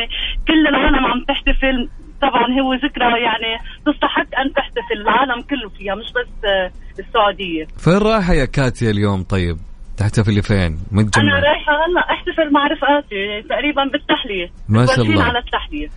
كل 0.49 0.67
العالم 0.69 1.07
عم 1.07 1.25
تحتفل. 1.29 1.89
طبعا 2.23 2.61
هو 2.63 2.75
ذكرى 2.75 3.23
يعني 3.23 3.59
تستحق 3.87 4.39
أن 4.41 4.53
تحتفل 4.53 5.01
العالم 5.01 5.43
كله 5.43 5.69
فيها 5.79 5.95
مش 5.95 6.07
بس 6.13 6.45
آه، 6.45 6.71
السعودية. 6.99 7.65
فين 7.79 7.99
رايحة 7.99 8.33
يا 8.35 8.45
كاتيا 8.45 8.91
اليوم 8.91 9.23
طيب؟ 9.23 9.57
تحتفلي 9.97 10.43
فين؟ 10.43 10.79
متجمع 10.93 11.35
رايحة 11.35 11.73
هلا 11.73 12.01
أحتفل 12.11 12.53
مع 12.53 12.67
رفقاتي 12.67 13.49
تقريبا 13.49 13.85
بالتحلية. 13.93 14.51
ما 14.69 14.87
شاء 14.87 15.01
الله. 15.05 15.23
على 15.25 15.39
التحلية. 15.39 15.89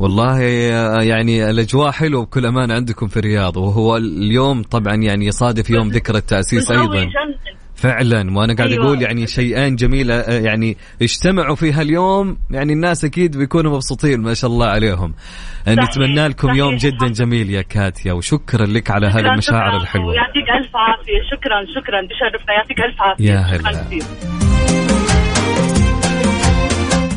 والله 0.00 0.40
يعني 1.02 1.50
الأجواء 1.50 1.90
حلوة 1.90 2.24
بكل 2.24 2.46
امانه 2.46 2.74
عندكم 2.74 3.08
في 3.08 3.16
الرياض 3.16 3.56
وهو 3.56 3.96
اليوم 3.96 4.62
طبعا 4.62 4.94
يعني 4.94 5.26
يصادف 5.26 5.70
يوم 5.70 5.88
ذكرى 5.88 6.18
التأسيس 6.18 6.70
أيضا. 6.70 7.08
فعلا. 7.80 8.38
وأنا 8.38 8.54
قاعد 8.54 8.70
أيوة. 8.70 8.86
أقول 8.86 9.02
يعني 9.02 9.26
شيئين 9.26 9.76
جميله 9.76 10.14
آه، 10.14 10.40
يعني 10.40 10.76
اجتمعوا 11.02 11.56
في 11.56 11.72
هاليوم 11.72 12.38
يعني 12.50 12.72
الناس 12.72 13.04
أكيد 13.04 13.36
بيكونوا 13.36 13.74
مبسوطين 13.74 14.20
ما 14.20 14.34
شاء 14.34 14.50
الله 14.50 14.66
عليهم. 14.66 15.14
صحيح، 15.66 15.78
نتمنى 15.78 16.28
لكم 16.28 16.48
صحيح. 16.48 16.58
يوم 16.58 16.76
جدا 16.76 17.08
جميل 17.08 17.50
يا 17.50 17.62
كاتيا 17.62 18.12
وشكرا 18.12 18.66
لك 18.66 18.90
على 18.90 19.06
هذه 19.06 19.32
المشاعر 19.32 19.70
شكراً، 19.70 19.82
الحلوة. 19.82 20.06
ويعطيك 20.06 20.48
ألف 20.58 20.76
عافية. 20.76 21.22
شكرا 21.30 21.64
شكرا. 21.80 22.00
بشرفنا. 22.02 22.54
يعطيك 22.54 22.80
ألف 22.80 23.02
عافية. 23.02 23.30
يا 23.30 23.38
هلا. 23.38 23.84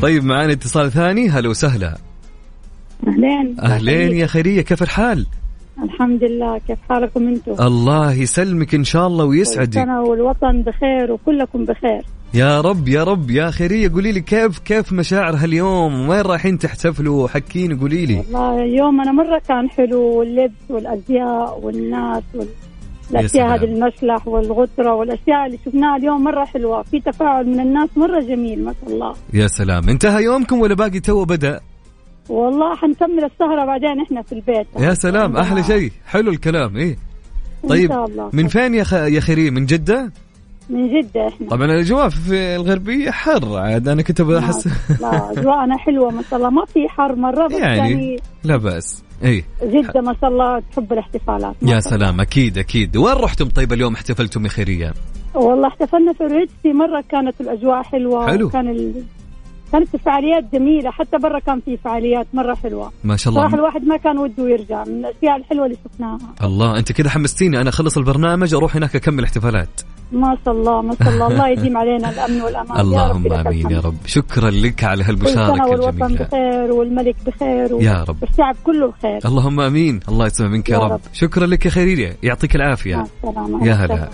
طيب 0.01 0.23
معانا 0.23 0.51
اتصال 0.51 0.91
ثاني. 0.91 1.29
هلا 1.29 1.49
وسهلا. 1.49 1.97
أهلين. 3.07 3.59
أهلين 3.59 4.17
يا 4.17 4.27
خيرية. 4.27 4.61
كيف 4.61 4.83
الحال؟ 4.83 5.25
الحمد 5.83 6.23
لله 6.23 6.57
كيف 6.57 6.77
حالكم 6.89 7.27
أنتم؟ 7.27 7.65
الله 7.65 8.13
يسلمك 8.13 8.75
إن 8.75 8.83
شاء 8.83 9.07
الله 9.07 9.25
ويسعدك. 9.25 9.77
السنة 9.77 10.01
والوطن 10.01 10.61
بخير 10.61 11.11
وكلكم 11.11 11.65
بخير. 11.65 12.01
يا 12.33 12.61
رب 12.61 12.87
يا 12.87 13.03
رب 13.03 13.31
يا 13.31 13.51
خيرية 13.51 13.91
قولي 13.91 14.11
لي 14.11 14.21
كيف 14.21 14.59
كيف 14.59 14.93
مشاعر 14.93 15.35
هاليوم؟ 15.35 16.09
وين 16.09 16.21
رايحين 16.21 16.57
تحتفلوا؟ 16.57 17.27
حكيني 17.27 17.73
قولي 17.73 18.05
لي. 18.05 18.17
والله 18.17 18.63
يومنا 18.63 19.11
مرة 19.11 19.41
كان 19.49 19.69
حلو 19.69 20.01
واللبس 20.01 20.63
والأزياء 20.69 21.59
والناس 21.63 22.23
يا 22.33 22.45
والأشياء 23.11 23.27
سلام. 23.27 23.51
هذه 23.51 23.63
المسلح 23.63 24.27
والغترة 24.27 24.93
والأشياء 24.93 25.45
اللي 25.45 25.59
شفناها 25.65 25.97
اليوم 25.97 26.23
مرة 26.23 26.45
حلوة. 26.45 26.83
في 26.83 26.99
تفاعل 26.99 27.47
من 27.47 27.59
الناس 27.59 27.89
مرة 27.97 28.19
جميل 28.19 28.65
ما 28.65 28.73
شاء 28.81 28.93
الله. 28.93 29.13
يا 29.33 29.47
سلام. 29.47 29.89
انتهى 29.89 30.23
يومكم 30.23 30.61
ولا 30.61 30.75
باقي 30.75 30.99
تو 30.99 31.25
بدا 31.25 31.59
والله 32.29 32.75
حنكمل 32.75 33.23
السهرة 33.23 33.65
بعدين 33.65 34.01
إحنا 34.01 34.21
في 34.21 34.31
البيت. 34.31 34.67
يا 34.79 34.93
سلام 34.93 35.37
أحلى 35.37 35.63
شيء. 35.63 35.91
حلو 36.07 36.31
الكلام 36.31 36.77
إيه. 36.77 36.97
إن 37.63 37.69
طيب 37.69 37.89
شاء 37.89 38.05
الله. 38.05 38.29
من 38.33 38.47
فين 38.47 38.73
يا 38.73 38.83
خ... 38.83 38.93
يا 38.93 39.19
خيريه 39.19 39.49
من 39.49 39.65
جدة؟ 39.65 40.11
من 40.69 41.01
جدة 41.01 41.27
إحنا. 41.27 41.47
طبعا 41.49 41.65
الاجواء 41.65 42.09
في 42.09 42.55
الغربية 42.55 43.11
حر 43.11 43.57
عاد. 43.57 43.87
أنا 43.87 44.01
كنت 44.01 44.21
بحس 44.21 44.67
لا 45.01 45.31
أجواءنا 45.31 45.77
حلوة 45.77 46.11
ما 46.11 46.21
شاء 46.21 46.39
الله. 46.39 46.49
ما 46.49 46.65
في 46.65 46.89
حر 46.89 47.15
مرة 47.15 47.47
بس 47.47 47.53
يعني 47.53 47.77
يعني 47.77 48.19
لا 48.43 48.57
بأس. 48.57 49.03
اي 49.23 49.43
جدة 49.63 50.01
ما 50.01 50.15
شاء 50.21 50.29
الله 50.29 50.63
تحب 50.71 50.93
الاحتفالات. 50.93 51.55
يا. 51.61 51.79
سلام 51.79 52.21
أكيد 52.21 52.57
أكيد. 52.57 52.97
وين 52.97 53.13
رحتم 53.15 53.49
طيب 53.49 53.73
اليوم 53.73 53.93
احتفلتم 53.93 54.43
يا 54.43 54.49
خيرية؟ 54.49 54.93
والله 55.35 55.67
احتفلنا 55.67 56.13
في 56.13 56.23
رويتسي 56.23 56.73
مرة 56.73 57.03
كانت 57.09 57.41
الأجواء 57.41 57.83
حلوة 57.83 58.27
حلو. 58.27 58.49
كان 58.49 58.69
ال... 58.69 59.03
كانت 59.73 59.95
الفعاليات 59.95 60.43
جميلة 60.53 60.91
حتى 60.91 61.17
برا 61.17 61.39
كان 61.39 61.59
في 61.65 61.77
فعاليات 61.77 62.27
مرة 62.33 62.55
حلوة. 62.55 62.91
ما 63.03 63.15
شاء 63.15 63.33
صراحة 63.33 63.47
الله 63.47 63.59
الواحد 63.59 63.83
ما 63.83 63.97
كان 63.97 64.17
وده 64.17 64.49
يرجع 64.49 64.83
من 64.83 65.05
الأشياء 65.05 65.35
الحلوة 65.35 65.65
اللي 65.65 65.77
شفناها. 65.85 66.17
الله 66.43 66.77
أنت 66.77 66.91
كده 66.91 67.09
حمستيني. 67.09 67.61
أنا 67.61 67.69
أخلص 67.69 67.97
البرنامج 67.97 68.53
أروح 68.53 68.75
هناك 68.75 68.95
أكمل 68.95 69.23
احتفالات. 69.23 69.81
ما 70.11 70.37
شاء 70.45 70.53
الله 70.53 70.81
ما 70.81 70.95
شاء 71.03 71.13
الله. 71.13 71.27
الله 71.27 71.47
يديم 71.49 71.77
علينا 71.77 72.09
الأمن 72.09 72.41
والأمان. 72.41 72.77
يا 72.77 72.81
اللهم 72.81 73.33
آمين 73.33 73.71
يا. 73.71 73.79
رب. 73.79 73.95
شكرا 74.05 74.49
لك 74.49 74.83
على 74.83 75.03
هالمشاركة 75.03 75.67
والوطن 75.67 76.03
الجميلة. 76.03 76.25
بخير 76.25 76.71
والملك 76.71 77.15
بخير 77.25 77.73
و... 77.73 77.79
يا 77.81 78.03
رب. 78.09 78.17
والشعب 78.21 78.55
كله 78.63 78.91
بخير. 78.91 79.19
اللهم 79.25 79.59
آمين. 79.59 79.99
الله 80.09 80.25
يسمع 80.25 80.47
منك 80.47 80.69
يا 80.69 80.75
يا 80.75 80.79
رب. 80.79 80.91
رب. 80.91 80.99
شكرا 81.13 81.45
لك 81.45 81.65
يا 81.65 81.71
خيرية. 81.71 82.17
يعطيك 82.23 82.55
العافية. 82.55 83.05
يا 83.61 83.73
هلا. 83.73 84.09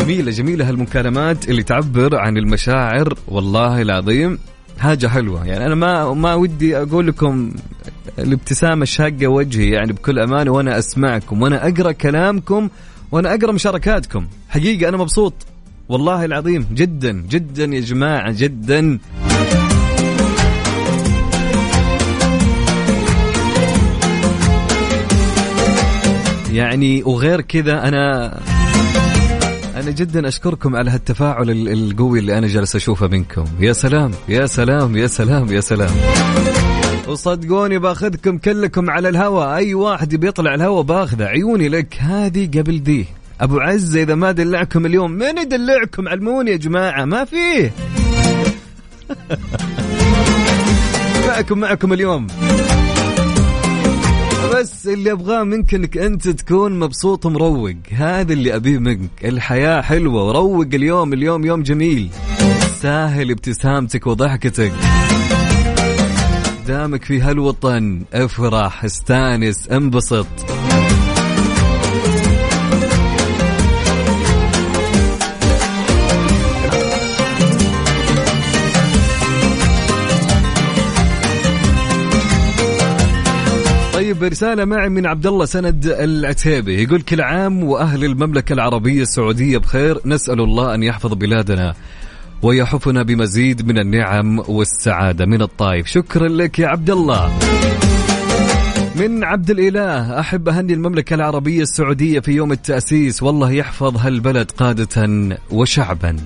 جميلة 0.00 0.30
جميلة 0.30 0.68
هالمكالمات 0.68 1.48
اللي 1.48 1.62
تعبر 1.62 2.16
عن 2.16 2.36
المشاعر. 2.36 3.14
والله 3.28 3.82
العظيم 3.82 4.38
حاجة 4.78 5.06
حلوة. 5.06 5.46
يعني 5.46 5.66
أنا 5.66 5.74
ما 5.74 6.14
ما 6.14 6.34
ودي 6.34 6.76
أقول 6.76 7.06
لكم 7.06 7.52
الابتسامة 8.18 8.84
شاقة 8.84 9.26
وجهي 9.26 9.70
يعني 9.70 9.92
بكل 9.92 10.18
أمانة 10.18 10.50
وأنا 10.50 10.78
أسمعكم 10.78 11.42
وأنا 11.42 11.68
أقرأ 11.68 11.92
كلامكم 11.92 12.68
وأنا 13.12 13.34
أقرأ 13.34 13.52
مشاركاتكم. 13.52 14.26
حقيقة 14.48 14.88
أنا 14.88 14.96
مبسوط. 14.96 15.34
والله 15.88 16.24
العظيم 16.24 16.66
جدا 16.74 17.12
جدا 17.12 17.64
يا 17.64 17.80
جماعة 17.80 18.34
جدا. 18.38 18.98
يعني 26.52 27.02
وغير 27.02 27.40
كذا 27.40 27.88
أنا 27.88 28.34
أنا 29.80 29.90
جدا 29.90 30.28
أشكركم 30.28 30.76
على 30.76 30.90
هالتفاعل 30.90 31.50
ال- 31.50 31.68
القوي 31.68 32.18
اللي 32.18 32.38
أنا 32.38 32.46
جالس 32.46 32.76
أشوفه 32.76 33.06
منكم. 33.08 33.44
يا 33.60 33.72
سلام 33.72 34.10
يا 34.28 34.46
سلام 34.46 34.96
يا 34.96 35.06
سلام 35.06 35.52
يا 35.52 35.60
سلام. 35.60 35.90
وصدقوني 37.08 37.78
باخذكم 37.78 38.38
كلكم 38.38 38.90
على 38.90 39.08
الهوا. 39.08 39.56
أي 39.56 39.74
واحد 39.74 40.14
بيطلع 40.14 40.54
الهوا 40.54 40.82
باخذه. 40.82 41.24
عيوني 41.24 41.68
لك. 41.68 41.94
هذه 41.98 42.46
قبل 42.46 42.82
دي. 42.82 43.06
أبو 43.40 43.60
عزة 43.60 44.02
إذا 44.02 44.14
ما 44.14 44.32
دلعكم 44.32 44.86
اليوم 44.86 45.10
من 45.10 45.38
يدلعكم؟ 45.38 46.08
علموني 46.08 46.50
يا 46.50 46.56
جماعة 46.56 47.04
ما 47.04 47.24
فيه. 47.24 47.72
معكم 51.28 51.58
معكم 51.58 51.92
اليوم. 51.92 52.26
بس 54.48 54.86
اللي 54.86 55.12
أبغاه 55.12 55.42
منك 55.42 55.74
انك 55.74 55.98
أنت 55.98 56.28
تكون 56.28 56.78
مبسوط 56.78 57.26
ومروق. 57.26 57.74
هذا 57.92 58.32
اللي 58.32 58.56
أبيه 58.56 58.78
منك. 58.78 59.10
الحياة 59.24 59.80
حلوة 59.80 60.24
وروق 60.24 60.66
اليوم 60.74 61.12
اليوم 61.12 61.44
يوم 61.44 61.62
جميل. 61.62 62.10
ساهل 62.80 63.30
ابتسامتك 63.30 64.06
وضحكتك. 64.06 64.72
دامك 66.66 67.04
في 67.04 67.20
هالوطن 67.20 68.02
افرح 68.12 68.84
استانس 68.84 69.68
انبسط. 69.68 70.26
طيب 84.20 84.30
رسالة 84.30 84.64
معي 84.64 84.88
من 84.88 85.06
عبد 85.06 85.26
الله 85.26 85.44
سند 85.44 85.86
العتيبي. 85.86 86.82
يقول 86.82 87.00
كل 87.00 87.20
عام 87.20 87.64
وأهل 87.64 88.04
المملكة 88.04 88.52
العربية 88.52 89.02
السعودية 89.02 89.58
بخير 89.58 90.00
نسأل 90.06 90.40
الله 90.40 90.74
أن 90.74 90.82
يحفظ 90.82 91.14
بلادنا 91.14 91.74
ويحفنا 92.42 93.02
بمزيد 93.02 93.66
من 93.66 93.78
النعم 93.78 94.38
والسعادة 94.48 95.26
من 95.26 95.42
الطايف 95.42 95.86
شكرا 95.86 96.28
لك 96.28 96.58
يا 96.58 96.68
عبد 96.68 96.90
الله 96.90 97.38
من 98.96 99.24
عبد 99.24 99.50
الإله 99.50 100.20
أحب 100.20 100.48
أهني 100.48 100.74
المملكة 100.74 101.14
العربية 101.14 101.62
السعودية 101.62 102.20
في 102.20 102.32
يوم 102.32 102.52
التأسيس. 102.52 103.22
والله 103.22 103.52
يحفظ 103.52 103.96
هالبلد 103.96 104.50
قادة 104.50 105.36
وشعبا. 105.50 106.16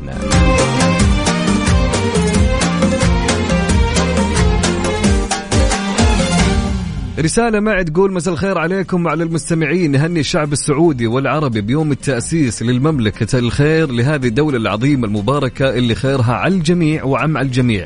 رسالة 7.18 7.60
معي 7.60 7.84
تقول 7.84 8.12
مساء 8.12 8.34
الخير 8.34 8.58
عليكم 8.58 9.06
وعلى 9.06 9.24
المستمعين. 9.24 9.90
نهني 9.90 10.20
الشعب 10.20 10.52
السعودي 10.52 11.06
والعربي 11.06 11.60
بيوم 11.60 11.92
التأسيس 11.92 12.62
للمملكة 12.62 13.38
الخير 13.38 13.90
لهذه 13.90 14.26
الدولة 14.26 14.56
العظيمة 14.56 15.06
المباركة 15.06 15.70
اللي 15.70 15.94
خيرها 15.94 16.34
على 16.34 16.54
الجميع 16.54 17.04
وعم 17.04 17.36
على 17.36 17.46
الجميع. 17.46 17.84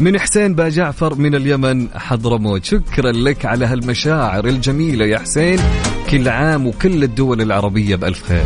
من 0.00 0.18
حسين 0.18 0.54
با 0.54 0.68
جعفر 0.68 1.14
من 1.14 1.34
اليمن 1.34 1.88
حضرموت. 1.94 2.64
شكرا 2.64 3.12
لك 3.12 3.44
على 3.44 3.66
هالمشاعر 3.66 4.46
الجميلة 4.46 5.06
يا 5.06 5.18
حسين. 5.18 5.58
كل 6.10 6.28
عام 6.28 6.66
وكل 6.66 7.04
الدول 7.04 7.40
العربية 7.40 7.96
بألف 7.96 8.22
خير. 8.22 8.44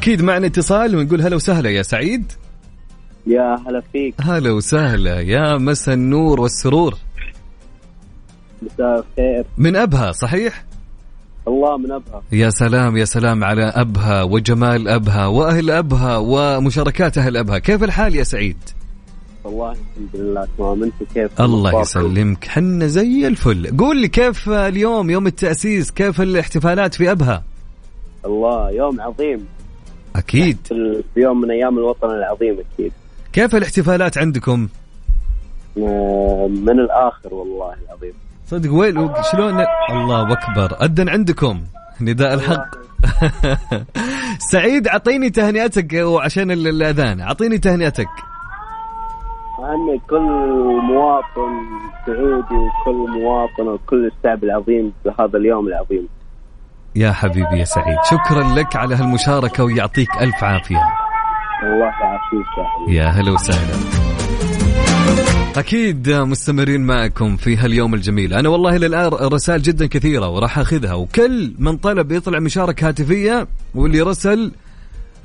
واكيد 0.00 0.22
معنا 0.22 0.46
اتصال 0.46 0.96
ونقول 0.96 1.20
هلا 1.20 1.36
وسهلا 1.36 1.70
يا 1.70 1.82
سعيد. 1.82 2.32
يا 3.26 3.56
هلا 3.66 3.82
فيك. 3.92 4.14
هلا 4.20 4.50
وسهلا. 4.50 5.20
يا 5.20 5.58
مسا 5.58 5.92
النور 5.92 6.40
والسرور. 6.40 6.94
مساء 8.62 8.98
الخير. 8.98 9.44
من 9.58 9.76
أبها 9.76 10.12
صحيح؟ 10.12 10.64
الله 11.48 11.78
من 11.78 11.92
أبها. 11.92 12.22
يا 12.32 12.50
سلام 12.50 12.96
يا 12.96 13.04
سلام 13.04 13.44
على 13.44 13.64
أبها 13.64 14.22
وجمال 14.22 14.88
أبها 14.88 15.26
وأهل 15.26 15.70
أبها 15.70 16.16
ومشاركات 16.16 17.18
أهل 17.18 17.36
أبها. 17.36 17.58
كيف 17.58 17.84
الحال 17.84 18.16
يا 18.16 18.22
سعيد؟ 18.22 18.58
والله 19.44 19.70
الحمد 19.70 20.20
لله 20.20 20.48
تمام. 20.58 20.82
أنت 20.82 21.12
كيف؟ 21.14 21.40
الله؟ 21.40 21.80
يسلمك. 21.80 22.44
حنا 22.44 22.86
زي 22.86 23.26
الفل. 23.26 23.76
قول 23.76 24.00
لي 24.00 24.08
كيف 24.08 24.48
اليوم 24.48 25.10
يوم 25.10 25.26
التأسيس؟ 25.26 25.90
كيف 25.90 26.20
الاحتفالات 26.20 26.94
في 26.94 27.10
أبها؟ 27.10 27.44
الله 28.26 28.70
يوم 28.70 29.00
عظيم. 29.00 29.46
أكيد. 30.20 30.56
في 31.14 31.20
يوم 31.20 31.40
من 31.40 31.50
أيام 31.50 31.78
الوطن 31.78 32.10
العظيم 32.10 32.56
أكيد. 32.74 32.92
كيف 33.32 33.54
الاحتفالات 33.56 34.18
عندكم؟ 34.18 34.68
من 36.66 36.80
الآخر 36.80 37.34
والله 37.34 37.74
العظيم. 37.86 38.12
صدق 38.46 38.72
وين 38.72 39.10
شلون 39.32 39.64
الله 39.90 40.32
أكبر. 40.32 40.84
أذن 40.84 41.08
عندكم. 41.08 41.60
نداء 42.00 42.34
الحق. 42.34 42.66
سعيد 44.52 44.88
أعطيني 44.88 45.30
تهنئتك 45.30 45.92
وعشان 45.92 46.50
ال- 46.50 46.66
الأذان. 46.68 47.20
أعطيني 47.20 47.58
تهنئتك. 47.58 48.08
أهني 49.58 50.00
كل 50.10 50.20
مواطن 50.88 51.52
سعودي 52.06 52.54
وكل 52.54 53.20
مواطن 53.20 53.68
وكل 53.68 54.06
الشعب 54.16 54.44
العظيم 54.44 54.92
بهذا 55.04 55.38
اليوم 55.38 55.66
العظيم. 55.68 56.08
يا 56.96 57.12
حبيبي 57.12 57.58
يا 57.58 57.64
سعيد. 57.64 57.98
شكرا 58.10 58.54
لك 58.54 58.76
على 58.76 58.94
هالمشاركة 58.94 59.64
ويعطيك 59.64 60.08
ألف 60.20 60.44
عافية. 60.44 60.82
الله 61.62 61.84
يعافيك 61.84 62.88
يا 62.88 63.04
هلا 63.04 63.32
وسهلا. 63.32 63.74
أكيد 65.56 66.10
مستمرين 66.10 66.80
معكم 66.80 67.36
في 67.36 67.56
هاليوم 67.56 67.94
الجميل. 67.94 68.34
أنا 68.34 68.48
والله 68.48 68.76
للآن 68.76 69.12
رسائل 69.12 69.62
جدا 69.62 69.86
كثيرة 69.86 70.28
وراح 70.28 70.58
أخذها 70.58 70.94
وكل 70.94 71.54
من 71.58 71.76
طلب 71.76 72.12
يطلع 72.12 72.38
مشاركة 72.38 72.88
هاتفية 72.88 73.46
واللي 73.74 74.00
رسل 74.00 74.52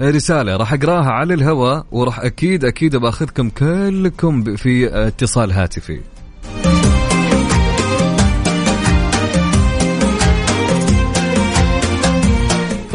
رسالة 0.02 0.58
راح 0.58 0.74
أقراها 0.74 1.12
على 1.12 1.34
الهواء 1.34 1.86
وراح 1.92 2.20
أكيد 2.20 2.66
أكيد 2.66 2.96
بأخذكم 2.96 3.50
كلكم 3.50 4.56
في 4.56 5.08
اتصال 5.08 5.52
هاتفي. 5.52 6.00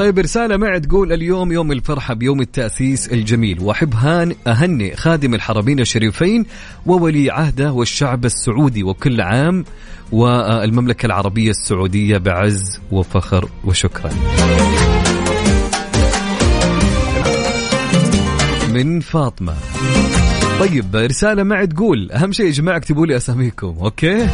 طيب 0.00 0.18
رسالة 0.18 0.56
معي 0.56 0.80
تقول 0.80 1.12
اليوم 1.12 1.52
يوم 1.52 1.72
الفرحة 1.72 2.14
بيوم 2.14 2.40
التأسيس 2.40 3.12
الجميل. 3.12 3.60
وأحب 3.60 3.94
هان 3.94 4.34
أهني 4.46 4.96
خادم 4.96 5.34
الحرمين 5.34 5.80
الشريفين 5.80 6.46
وولي 6.86 7.30
عهده 7.30 7.72
والشعب 7.72 8.24
السعودي 8.24 8.82
وكل 8.82 9.20
عام 9.20 9.64
والمملكة 10.12 11.06
العربية 11.06 11.50
السعودية 11.50 12.18
بعز 12.18 12.80
وفخر 12.92 13.48
وشكرا. 13.64 14.10
من 18.74 19.00
فاطمة. 19.00 19.54
طيب 20.60 20.96
رسالة 20.96 21.42
معي 21.42 21.66
تقول 21.66 22.12
أهم 22.12 22.32
شيء 22.32 22.46
يا 22.46 22.50
جماعة 22.50 22.76
اكتبوا 22.76 23.06
لي 23.06 23.16
أساميكم 23.16 23.74
أوكي؟ 23.80 24.28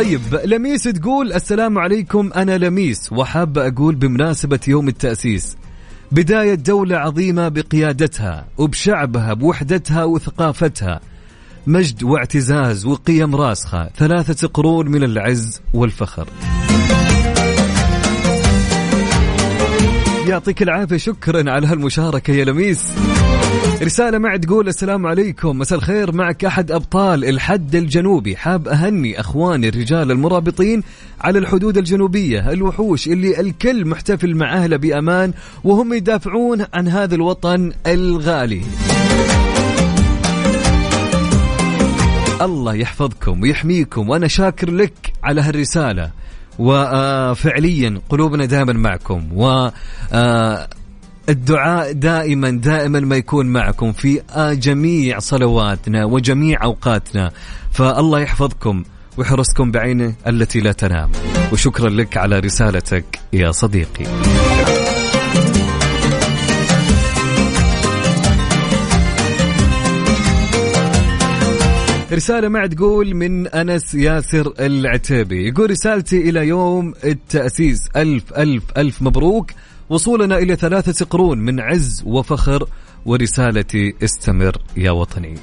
طيب 0.00 0.20
لميس 0.44 0.82
تقول 0.82 1.32
السلام 1.32 1.78
عليكم 1.78 2.30
أنا 2.32 2.58
لميس 2.58 3.12
وحابة 3.12 3.66
أقول 3.66 3.94
بمناسبة 3.94 4.60
يوم 4.68 4.88
التأسيس 4.88 5.56
بداية 6.12 6.54
دولة 6.54 6.96
عظيمة 6.96 7.48
بقيادتها 7.48 8.46
وبشعبها 8.58 9.34
بوحدتها 9.34 10.04
وثقافتها 10.04 11.00
مجد 11.66 12.02
واعتزاز 12.02 12.86
وقيم 12.86 13.36
راسخة 13.36 13.88
ثلاثة 13.96 14.48
قرون 14.48 14.88
من 14.88 15.04
العز 15.04 15.60
والفخر. 15.74 16.28
يعطيك 20.30 20.62
العافية. 20.62 20.96
شكرا 20.96 21.50
على 21.50 21.66
هالمشاركة 21.66 22.32
يا 22.32 22.44
لميس. 22.44 22.92
رسالة 23.82 24.18
مع 24.18 24.36
تقول 24.36 24.68
السلام 24.68 25.06
عليكم. 25.06 25.58
مساء 25.58 25.78
الخير. 25.78 26.12
معك 26.12 26.44
أحد 26.44 26.72
أبطال 26.72 27.24
الحد 27.24 27.74
الجنوبي. 27.74 28.36
حاب 28.36 28.68
أهني 28.68 29.20
أخواني 29.20 29.68
الرجال 29.68 30.10
المرابطين 30.10 30.82
على 31.20 31.38
الحدود 31.38 31.78
الجنوبية. 31.78 32.52
الوحوش 32.52 33.06
اللي 33.06 33.40
الكل 33.40 33.86
محتفل 33.86 34.34
مع 34.34 34.56
أهله 34.56 34.76
بأمان 34.76 35.32
وهم 35.64 35.92
يدافعون 35.92 36.66
عن 36.74 36.88
هذا 36.88 37.14
الوطن 37.14 37.72
الغالي. 37.86 38.62
الله 42.42 42.74
يحفظكم 42.74 43.42
ويحميكم. 43.42 44.08
وأنا 44.08 44.28
شاكر 44.28 44.70
لك 44.70 45.12
على 45.24 45.40
هالرسالة. 45.40 46.19
وفعليا 46.60 48.00
قلوبنا 48.08 48.44
دائما 48.44 48.72
معكم 48.72 49.28
و 49.34 49.68
الدعاء 51.28 51.92
دائما 51.92 52.50
دائما 52.50 53.00
ما 53.00 53.16
يكون 53.16 53.46
معكم 53.46 53.92
في 53.92 54.22
جميع 54.36 55.18
صلواتنا 55.18 56.04
وجميع 56.04 56.64
أوقاتنا. 56.64 57.30
فالله 57.72 58.20
يحفظكم 58.20 58.84
ويحرسكم 59.16 59.70
بعينه 59.70 60.14
التي 60.26 60.60
لا 60.60 60.72
تنام. 60.72 61.10
وشكرا 61.52 61.88
لك 61.88 62.16
على 62.16 62.38
رسالتك 62.38 63.20
يا 63.32 63.50
صديقي. 63.50 64.04
رسالة 72.12 72.48
مع 72.48 72.66
تقول 72.66 73.14
من 73.14 73.46
أنس 73.46 73.94
ياسر 73.94 74.54
العتيبي. 74.60 75.48
يقول 75.48 75.70
رسالتي 75.70 76.30
إلى 76.30 76.48
يوم 76.48 76.94
التأسيس. 77.04 77.88
ألف 77.96 78.32
ألف 78.32 78.64
ألف 78.76 79.02
مبروك. 79.02 79.50
وصولنا 79.90 80.38
إلى 80.38 80.56
ثلاثة 80.56 81.04
قرون 81.04 81.38
من 81.38 81.60
عز 81.60 82.02
وفخر. 82.06 82.68
ورسالتي 83.06 83.94
استمر 84.04 84.56
يا 84.76 84.90
وطني. 84.90 85.34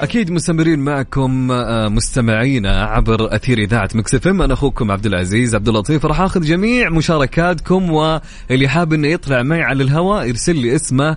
أكيد 0.00 0.30
مستمرين 0.30 0.78
معكم 0.78 1.52
آه، 1.52 1.88
مستمعينا 1.88 2.82
عبر 2.84 3.34
أثير 3.36 3.58
إذاعة 3.58 3.88
مكس 3.94 4.26
إم. 4.26 4.42
أنا 4.42 4.54
أخوكم 4.54 4.90
عبد 4.90 5.06
العزيز 5.06 5.54
عبد 5.54 5.68
اللطيف. 5.68 6.06
راح 6.06 6.20
آخذ 6.20 6.40
جميع 6.40 6.90
مشاركاتكم 6.90 7.90
واللي 7.90 8.68
حاب 8.68 8.92
إنه 8.92 9.08
يطلع 9.08 9.42
معي 9.42 9.62
على 9.62 9.82
الهواء 9.82 10.28
يرسل 10.28 10.56
لي 10.56 10.74
اسمه 10.74 11.16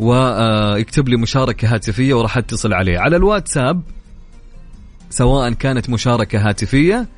ويكتب 0.00 1.08
لي 1.08 1.16
مشاركة 1.16 1.74
هاتفية 1.74 2.14
وراح 2.14 2.38
أتصل 2.38 2.72
عليه. 2.72 2.98
على 2.98 3.16
الواتساب 3.16 3.82
سواء 5.10 5.52
كانت 5.52 5.90
مشاركة 5.90 6.48
هاتفية 6.48 7.08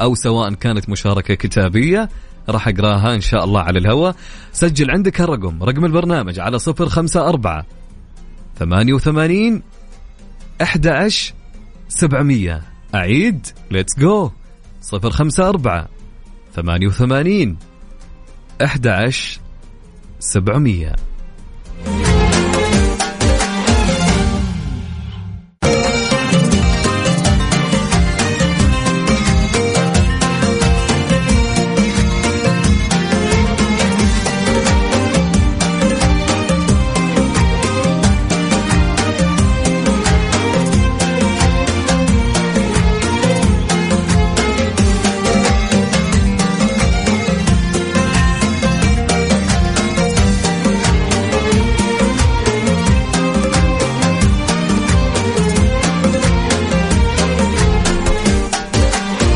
أو 0.00 0.14
سواء 0.14 0.54
كانت 0.54 0.88
مشاركة 0.88 1.34
كتابية 1.34 2.08
راح 2.48 2.68
أقراها 2.68 3.14
إن 3.14 3.20
شاء 3.20 3.44
الله 3.44 3.60
على 3.60 3.78
الهواء. 3.78 4.16
سجل 4.52 4.90
عندك 4.90 5.20
الرقم 5.20 5.62
رقم 5.62 5.84
البرنامج 5.84 6.40
على 6.40 6.58
صفر 6.58 6.88
خمسة 6.88 7.28
أربعة 7.28 7.66
ثمانية 8.58 8.92
وثمانين 8.92 9.62
11 10.62 11.34
700 11.88 12.62
أعيد. 12.94 13.46
ليتس 13.70 13.98
جو 13.98 14.30
054 14.92 15.86
88 16.54 17.56
11 18.60 19.40
700 20.20 20.92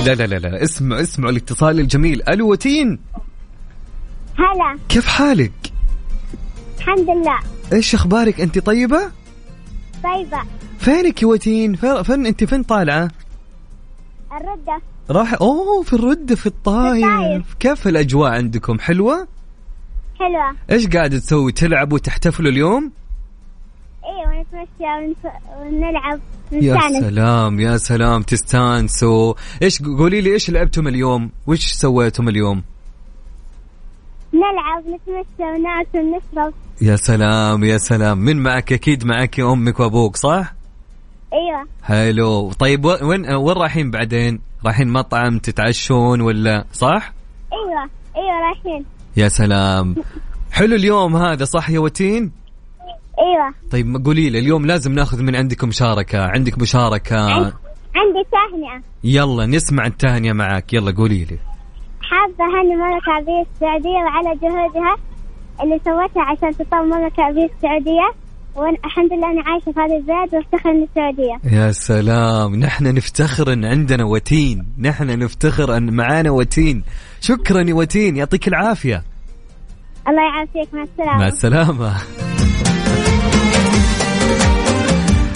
لا 0.07 0.15
لا 0.15 0.25
لا 0.27 0.49
لا 0.49 0.63
اسمع 0.63 1.01
اسمعوا 1.01 1.33
الاتصال 1.33 1.81
الجميل 1.81 2.23
ألو 2.29 2.51
وتين 2.51 2.99
هلا 4.39 4.79
كيف 4.89 5.07
حالك؟ 5.07 5.53
الحمد 6.79 7.11
لله 7.11 7.39
إيش 7.73 7.95
أخبارك 7.95 8.41
أنت 8.41 8.59
طيبة؟ 8.59 9.11
طيبة 10.05 10.43
فينك 10.79 11.23
يا 11.23 11.27
وتين؟ 11.29 11.75
فين 11.77 12.27
أنت 12.27 12.45
فين 12.45 12.63
طالعة؟ 12.63 13.11
الردة 14.33 14.81
راح 15.11 15.35
أوه 15.41 15.83
في 15.83 15.93
الردة 15.93 16.35
في 16.35 16.47
الطايف. 16.47 17.55
كيف 17.61 17.89
الأجواء 17.89 18.31
عندكم 18.33 18.79
حلوة؟ 18.79 19.29
حلوة 20.19 20.57
إيش 20.71 20.87
قاعدة 20.87 21.19
تسوي 21.19 21.53
تلعبوا 21.53 21.95
وتحتفلوا 21.95 22.51
اليوم؟ 22.51 22.93
أيوه 24.05 24.39
ونتمشى 24.39 24.69
ونس- 24.83 25.33
ونلعب 25.61 26.21
يا 26.53 26.79
سلام 27.01 27.61
يا 27.61 27.77
سلام 27.77 28.23
تستانسوا 28.23 29.35
إيش 29.63 29.83
قولي 29.83 30.21
لي 30.21 30.33
إيش 30.33 30.51
لعبتم 30.51 30.89
اليوم؟ 30.89 31.31
وش 31.47 31.67
سويتم 31.67 32.29
اليوم؟ 32.29 32.63
نلعب 34.35 34.83
نتمشى 34.83 35.43
وناكل 35.43 35.99
ونشرب 35.99 36.55
يا 36.83 36.97
سلام 36.97 37.65
يا 37.65 37.79
سلام 37.79 38.19
من 38.19 38.43
معك 38.43 38.73
أكيد 38.73 39.05
معك 39.05 39.41
أمك 39.41 39.81
وأبوك 39.81 40.17
صح؟ 40.17 40.55
أيوه 41.33 41.67
حلو 41.83 42.53
طيب 42.53 42.85
وين 42.85 43.35
وين 43.35 43.57
رايحين 43.57 43.91
بعدين؟ 43.91 44.41
رايحين 44.65 44.89
مطعم 44.89 45.39
تتعشون 45.39 46.21
ولا 46.21 46.65
صح؟ 46.73 47.13
أيوه 47.53 47.91
أيوه 48.17 48.41
رايحين 48.49 48.85
يا 49.17 49.29
سلام 49.29 49.95
حلو 50.51 50.77
اليوم 50.77 51.17
هذا 51.17 51.45
صح 51.45 51.71
يا 51.71 51.79
وتين؟ 51.79 52.33
أيوه. 53.19 53.55
طيب 53.71 54.05
قولي 54.05 54.31
لي 54.31 54.39
اليوم 54.39 54.67
لازم 54.67 54.93
ناخذ 54.93 55.23
من 55.23 55.37
عندكم 55.37 55.69
مشاركة. 55.69 56.19
عندك 56.19 56.59
مشاركة؟ 56.59 57.17
عندي 57.97 58.23
تهنئة. 58.33 58.83
يلا 59.05 59.47
نسمع 59.47 59.87
التهنئة 59.87 60.33
معك. 60.33 60.73
يلا 60.73 60.91
قولي 60.91 61.25
لي. 61.25 61.39
حابة 62.03 62.45
أهني 62.45 62.75
المملكة 62.75 63.07
العربية 63.09 63.47
السعودية 63.55 63.89
وعلى 63.89 64.39
جهودها 64.43 64.97
اللي 65.63 65.81
سوتها 65.85 66.23
عشان 66.23 66.57
تطور 66.59 66.81
المملكة 66.81 67.19
العربية 67.19 67.51
السعودية. 67.57 68.27
والحمد 68.57 69.13
لله 69.13 69.31
أنا 69.31 69.43
عايشة 69.47 69.73
في 69.73 69.81
هذا 69.81 69.97
البلد 69.97 70.35
وأفتخر 70.35 70.71
إني 70.71 70.89
سعودية. 70.95 71.59
يا 71.59 71.73
سلام. 71.73 72.55
نحن 72.55 72.95
نفتخر 72.95 73.53
إن 73.53 73.65
عندنا 73.65 74.05
وتين. 74.05 74.67
نحن 74.79 75.19
نفتخر 75.19 75.77
إن 75.77 75.97
معانا 75.97 76.31
وتين. 76.31 76.85
شكرا 77.21 77.63
يا 77.63 77.75
وتين. 77.75 78.17
يعطيك 78.17 78.49
العافية. 78.49 79.03
الله 80.09 80.23
يعافيك. 80.23 80.75
مع 80.75 80.83
السلامة. 80.83 81.19
مع 81.19 81.27
السلامة. 81.27 81.95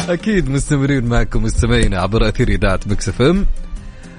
أكيد 0.09 0.51
مستمرين 0.51 1.05
معكم 1.05 1.43
مستمعينا 1.43 2.01
عبر 2.01 2.29
أثير 2.29 2.49
إذاعة 2.49 2.81
Mix 2.87 3.09
FM. 3.09 3.47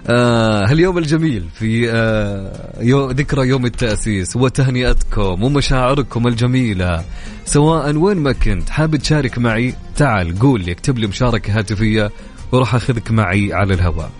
آه 0.07 0.65
هاليوم 0.65 0.97
الجميل 0.97 1.45
في 1.53 1.91
آه 1.91 2.73
يو 2.81 3.11
ذكرى 3.11 3.47
يوم 3.47 3.65
التأسيس 3.65 4.35
وتهنئتكم 4.35 5.43
ومشاعركم 5.43 6.27
الجميلة. 6.27 7.03
سواء 7.45 7.95
وين 7.95 8.17
ما 8.17 8.31
كنت 8.31 8.69
حاب 8.69 8.95
تشارك 8.95 9.37
معي 9.37 9.73
تعال 9.95 10.39
قول 10.39 10.61
لي 10.61 10.71
اكتب 10.71 10.97
لي 10.97 11.07
مشاركة 11.07 11.59
هاتفية 11.59 12.11
وراح 12.51 12.75
أخذك 12.75 13.11
معي 13.11 13.53
على 13.53 13.73
الهواء. 13.73 14.11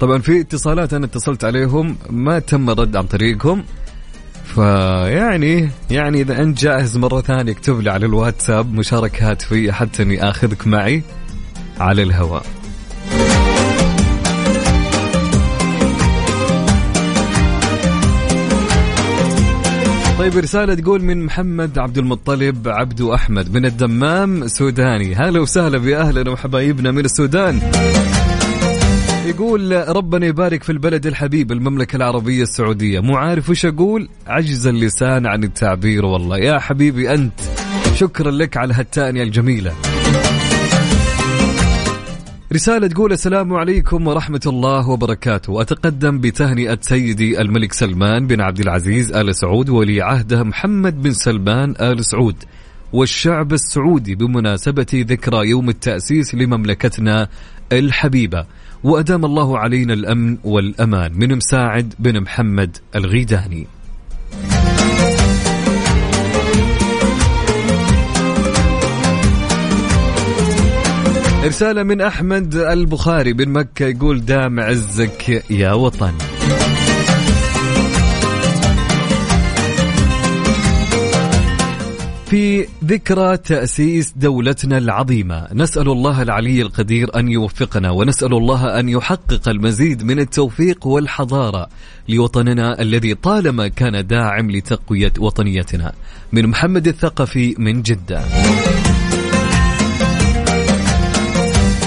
طبعا 0.00 0.18
في 0.18 0.40
اتصالات 0.40 0.94
أنا 0.94 1.06
اتصلت 1.06 1.44
عليهم 1.44 1.96
ما 2.10 2.38
تم 2.38 2.70
الرد 2.70 2.96
عن 2.96 3.06
طريقهم. 3.06 3.64
فيعني 4.54 5.70
يعني 5.90 6.20
إذا 6.20 6.42
أنت 6.42 6.60
جاهز 6.60 6.96
مرة 6.96 7.20
ثانية 7.20 7.52
اكتب 7.52 7.80
لي 7.80 7.90
على 7.90 8.06
الواتساب 8.06 8.74
مشاركه 8.74 9.30
هاتفيه 9.30 9.72
حتى 9.72 10.02
أني 10.02 10.30
آخذك 10.30 10.66
معي 10.66 11.02
على 11.80 12.02
الهواء. 12.02 12.42
طيب 20.18 20.36
رسالة 20.36 20.74
تقول 20.74 21.02
من 21.02 21.24
محمد 21.24 21.78
عبد 21.78 21.98
المطلب 21.98 22.68
عبدو 22.68 23.14
أحمد 23.14 23.54
من 23.54 23.66
الدمام 23.66 24.48
سوداني. 24.48 25.14
هلا 25.14 25.40
وسهلا 25.40 25.78
بأهلنا 25.78 26.30
وحبايبنا 26.30 26.90
من 26.90 27.04
السودان. 27.04 27.60
يقول 29.30 29.88
ربنا 29.96 30.26
يبارك 30.26 30.62
في 30.62 30.72
البلد 30.72 31.06
الحبيب 31.06 31.52
المملكة 31.52 31.96
العربية 31.96 32.42
السعودية. 32.42 33.00
مو 33.00 33.16
عارف 33.16 33.50
وش 33.50 33.66
أقول. 33.66 34.08
عجز 34.26 34.66
اللسان 34.66 35.26
عن 35.26 35.44
التعبير 35.44 36.04
والله. 36.04 36.38
يا 36.38 36.58
حبيبي 36.58 37.14
أنت 37.14 37.40
شكرا 37.94 38.30
لك 38.30 38.56
على 38.56 38.74
هالتأنية 38.74 39.22
الجميلة. 39.22 39.72
رسالة 42.52 42.86
تقول 42.86 43.12
السلام 43.12 43.52
عليكم 43.52 44.06
ورحمة 44.06 44.40
الله 44.46 44.88
وبركاته. 44.88 45.60
أتقدم 45.60 46.20
بتهنئة 46.20 46.78
سيدي 46.80 47.40
الملك 47.40 47.72
سلمان 47.72 48.26
بن 48.26 48.40
عبد 48.40 48.60
العزيز 48.60 49.12
آل 49.12 49.34
سعود 49.34 49.68
ولي 49.68 50.02
عهده 50.02 50.42
محمد 50.42 51.02
بن 51.02 51.12
سلمان 51.12 51.74
آل 51.80 52.04
سعود 52.04 52.36
والشعب 52.92 53.52
السعودي 53.52 54.14
بمناسبة 54.14 54.86
ذكرى 54.94 55.48
يوم 55.48 55.68
التأسيس 55.68 56.34
لمملكتنا 56.34 57.28
الحبيبة. 57.72 58.46
وأدام 58.84 59.24
الله 59.24 59.58
علينا 59.58 59.94
الأمن 59.94 60.36
والأمان. 60.44 61.12
من 61.14 61.36
مساعد 61.36 61.94
بن 61.98 62.20
محمد 62.20 62.76
الغيداني. 62.96 63.66
رسالة 71.44 71.82
من 71.82 72.00
أحمد 72.00 72.54
البخاري 72.54 73.32
بن 73.32 73.48
مكة 73.48 73.86
يقول 73.86 74.24
دام 74.24 74.60
عزك 74.60 75.50
يا 75.50 75.72
وطن. 75.72 76.12
في 82.30 82.66
ذكرى 82.84 83.36
تأسيس 83.36 84.12
دولتنا 84.16 84.78
العظيمة. 84.78 85.48
نسأل 85.52 85.88
الله 85.88 86.22
العلي 86.22 86.62
القدير 86.62 87.18
أن 87.18 87.28
يوفقنا 87.28 87.90
ونسأل 87.90 88.34
الله 88.34 88.80
أن 88.80 88.88
يحقق 88.88 89.48
المزيد 89.48 90.04
من 90.04 90.18
التوفيق 90.18 90.86
والحضارة 90.86 91.68
لوطننا 92.08 92.82
الذي 92.82 93.14
طالما 93.14 93.68
كان 93.68 94.06
داعم 94.06 94.50
لتقوية 94.50 95.12
وطنيتنا. 95.18 95.92
من 96.32 96.46
محمد 96.46 96.88
الثقفي 96.88 97.54
من 97.58 97.82
جدة. 97.82 98.24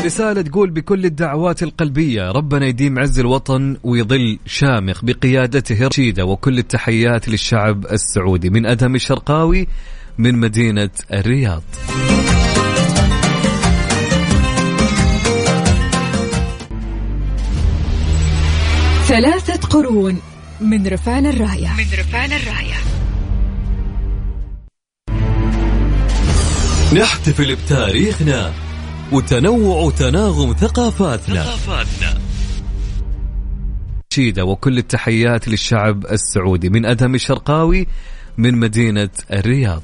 رسالة 0.05 0.41
تقول 0.41 0.69
بكل 0.69 1.05
الدعوات 1.05 1.63
القلبية 1.63 2.31
ربنا 2.31 2.65
يديم 2.65 2.99
عز 2.99 3.19
الوطن 3.19 3.77
ويظل 3.83 4.39
شامخ 4.45 5.05
بقيادته 5.05 5.87
رشيدة 5.87 6.25
وكل 6.25 6.57
التحيات 6.57 7.29
للشعب 7.29 7.85
السعودي. 7.85 8.49
من 8.49 8.65
أدهم 8.65 8.95
الشرقاوي 8.95 9.67
من 10.17 10.35
مدينة 10.35 10.89
الرياض. 11.13 11.63
ثلاثة 19.07 19.67
قرون 19.67 20.19
من 20.61 20.87
رفان 20.87 21.25
الراية. 21.25 21.67
من 21.67 21.85
رفان 21.99 22.31
الراية. 22.31 22.75
نحتفل 27.01 27.55
بتاريخنا 27.55 28.53
وتنوع 29.11 29.91
تناغم 29.91 30.53
ثقافاتنا. 30.53 31.43
ثقافاتنا. 31.43 32.21
شيدة 34.13 34.45
وكل 34.45 34.77
التحيات 34.77 35.47
للشعب 35.47 36.05
السعودي. 36.05 36.69
من 36.69 36.85
أدهم 36.85 37.15
الشرقاوي 37.15 37.87
من 38.37 38.55
مدينة 38.59 39.09
الرياض. 39.33 39.81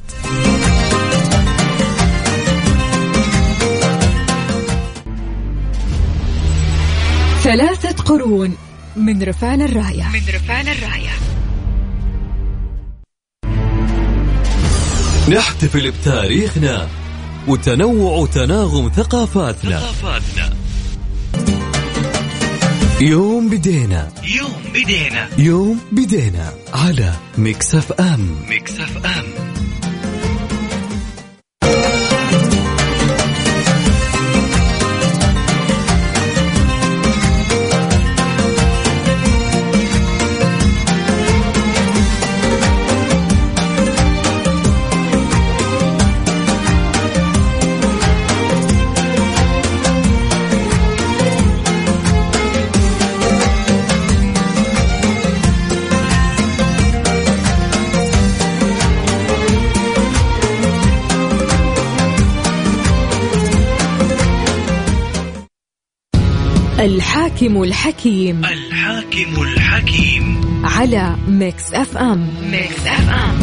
ثلاثة 7.44 8.04
قرون 8.04 8.56
من 8.96 9.24
رفان 9.24 9.62
الراية. 9.62 10.04
من 10.04 10.22
رفان 10.36 10.68
الراية. 10.68 11.10
نحتفل 15.38 15.92
بتاريخنا 15.92 16.88
وتنوع 17.48 18.26
تناغم 18.26 18.90
ثقافاتنا. 18.90 19.80
ثقافاتنا. 19.80 20.69
يوم 23.02 23.50
بدينا. 23.50 24.12
يوم 24.24 24.62
بدينا. 24.74 25.30
يوم 25.38 25.80
بدينا 25.92 26.54
على 26.74 27.14
Mix 27.38 27.76
FM. 27.76 28.36
Mix 28.50 28.80
FM. 28.80 29.59
الحاكم 66.80 67.64
الحكيم 67.64 68.46
الحاكم 68.46 69.42
الحكيم. 69.42 70.42
على 70.64 71.16
Mix 71.28 71.74
FM. 71.74 72.30
Mix 72.52 72.88
FM. 72.88 73.40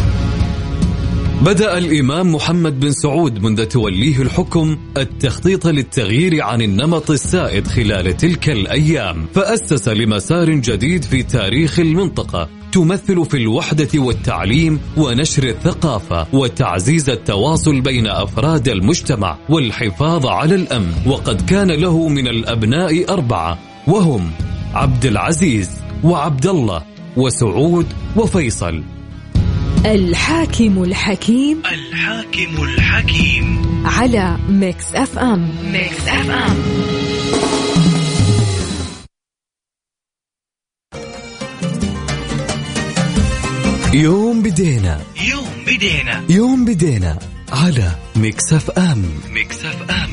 بدأ 1.45 1.79
الإمام 1.79 2.35
محمد 2.35 2.81
بن 2.81 2.93
سعود 2.93 3.43
منذ 3.43 3.65
توليه 3.65 4.23
الحكم 4.23 4.79
التخطيط 4.97 5.67
للتغيير 5.67 6.43
عن 6.43 6.63
النمط 6.63 7.11
السائد 7.11 7.67
خلال 7.67 8.17
تلك 8.17 8.49
الأيام 8.49 9.27
فأسس 9.35 9.89
لمسار 9.89 10.51
جديد 10.51 11.03
في 11.03 11.23
تاريخ 11.23 11.79
المنطقة. 11.79 12.49
تمثل 12.77 13.25
في 13.25 13.37
الوحدة 13.37 13.89
والتعليم 13.95 14.81
ونشر 14.97 15.45
الثقافة 15.49 16.27
وتعزيز 16.33 17.11
التواصل 17.11 17.81
بين 17.81 18.07
أفراد 18.07 18.69
المجتمع 18.69 19.37
والحفاظ 19.49 20.27
على 20.27 20.55
الأمن. 20.55 20.93
وقد 21.07 21.51
كان 21.51 21.71
له 21.71 22.09
من 22.09 22.29
الأبناء 22.29 23.13
أربعة 23.13 23.59
وهم 23.87 24.31
عبد 24.75 25.07
العزيز 25.07 25.71
وعبد 26.05 26.47
الله 26.47 26.83
وسعود 27.17 27.87
وفيصل. 28.17 28.83
الحاكم 29.87 30.83
الحكيم 30.83 31.63
الحاكم 31.73 32.65
الحكيم. 32.65 33.63
على 33.85 34.37
Mix 34.49 34.95
FM. 34.95 35.49
Mix 35.73 36.09
FM. 36.09 36.57
يوم 43.97 44.43
بدينا. 44.43 45.01
يوم 45.29 45.49
بدينا. 45.67 46.23
يوم 46.29 46.65
بدينا 46.65 47.19
على 47.53 47.91
Mix 48.17 48.53
FM. 48.53 49.03
Mix 49.35 49.65
FM. 49.65 50.11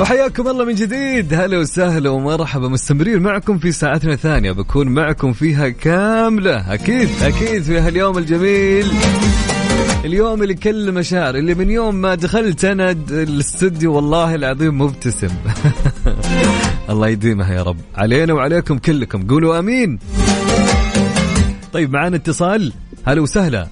وحياكم 0.00 0.48
الله 0.48 0.64
من 0.64 0.74
جديد. 0.74 1.34
هلا 1.34 1.58
وسهلا 1.58 2.10
ومرحبا. 2.10 2.68
مستمرين 2.68 3.22
معكم 3.22 3.58
في 3.58 3.72
ساعتنا 3.72 4.12
الثانية. 4.12 4.52
بكون 4.52 4.88
معكم 4.88 5.32
فيها 5.32 5.68
كاملة. 5.68 6.74
أكيد 6.74 7.08
أكيد 7.22 7.62
في 7.62 7.78
هاليوم 7.78 8.18
الجميل. 8.18 8.86
اليوم 10.04 10.42
اللي 10.42 10.54
كل 10.54 10.92
مشاعر. 10.92 11.34
اللي 11.34 11.54
من 11.54 11.70
يوم 11.70 11.94
ما 11.94 12.14
دخلت 12.14 12.64
أنا 12.64 12.90
الاستوديو 13.10 13.94
والله 13.94 14.34
العظيم 14.34 14.78
مبتسم. 14.80 15.30
الله 16.90 17.08
يديمها 17.08 17.54
يا 17.54 17.62
رب. 17.62 17.78
علينا 17.96 18.34
وعليكم 18.34 18.78
كلكم. 18.78 19.26
قولوا 19.26 19.58
أمين. 19.58 19.98
طيب 21.78 21.92
معانا 21.92 22.16
اتصال 22.16 22.72
هلا 23.06 23.20
وسهلا 23.20 23.66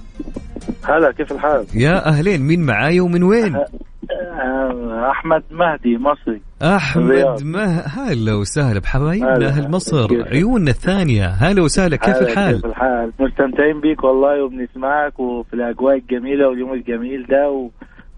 هلا 0.83 1.11
كيف 1.11 1.31
الحال؟ 1.31 1.65
يا 1.75 2.07
أهلين 2.07 2.41
مين 2.41 2.65
معاي 2.65 2.99
ومن 2.99 3.23
وين 3.23 3.55
آه، 3.55 5.11
أحمد 5.11 5.43
مهدي 5.51 5.97
مصري 5.97 6.41
أحمد. 6.61 7.43
مه 7.43 7.79
هلا 7.79 8.33
وسهلا 8.33 8.79
بحبايبنا. 8.79 9.47
أهل 9.47 9.71
مصر؟ 9.71 10.07
عيوننا 10.31 10.71
الثانية 10.71 11.25
هلا 11.27 11.61
وسهلا 11.61 11.95
كيف 11.95 12.17
الحال 12.21 12.55
كيف 12.55 12.65
الحال؟ 12.65 13.11
مستمتعين 13.19 13.81
بيك 13.81 14.03
والله 14.03 14.43
وبنسمعك 14.43 15.19
وفي 15.19 15.53
الأجواء 15.53 15.95
الجميلة 15.95 16.47
واليوم 16.47 16.73
الجميل 16.73 17.25
ده 17.29 17.49
و... 17.49 17.69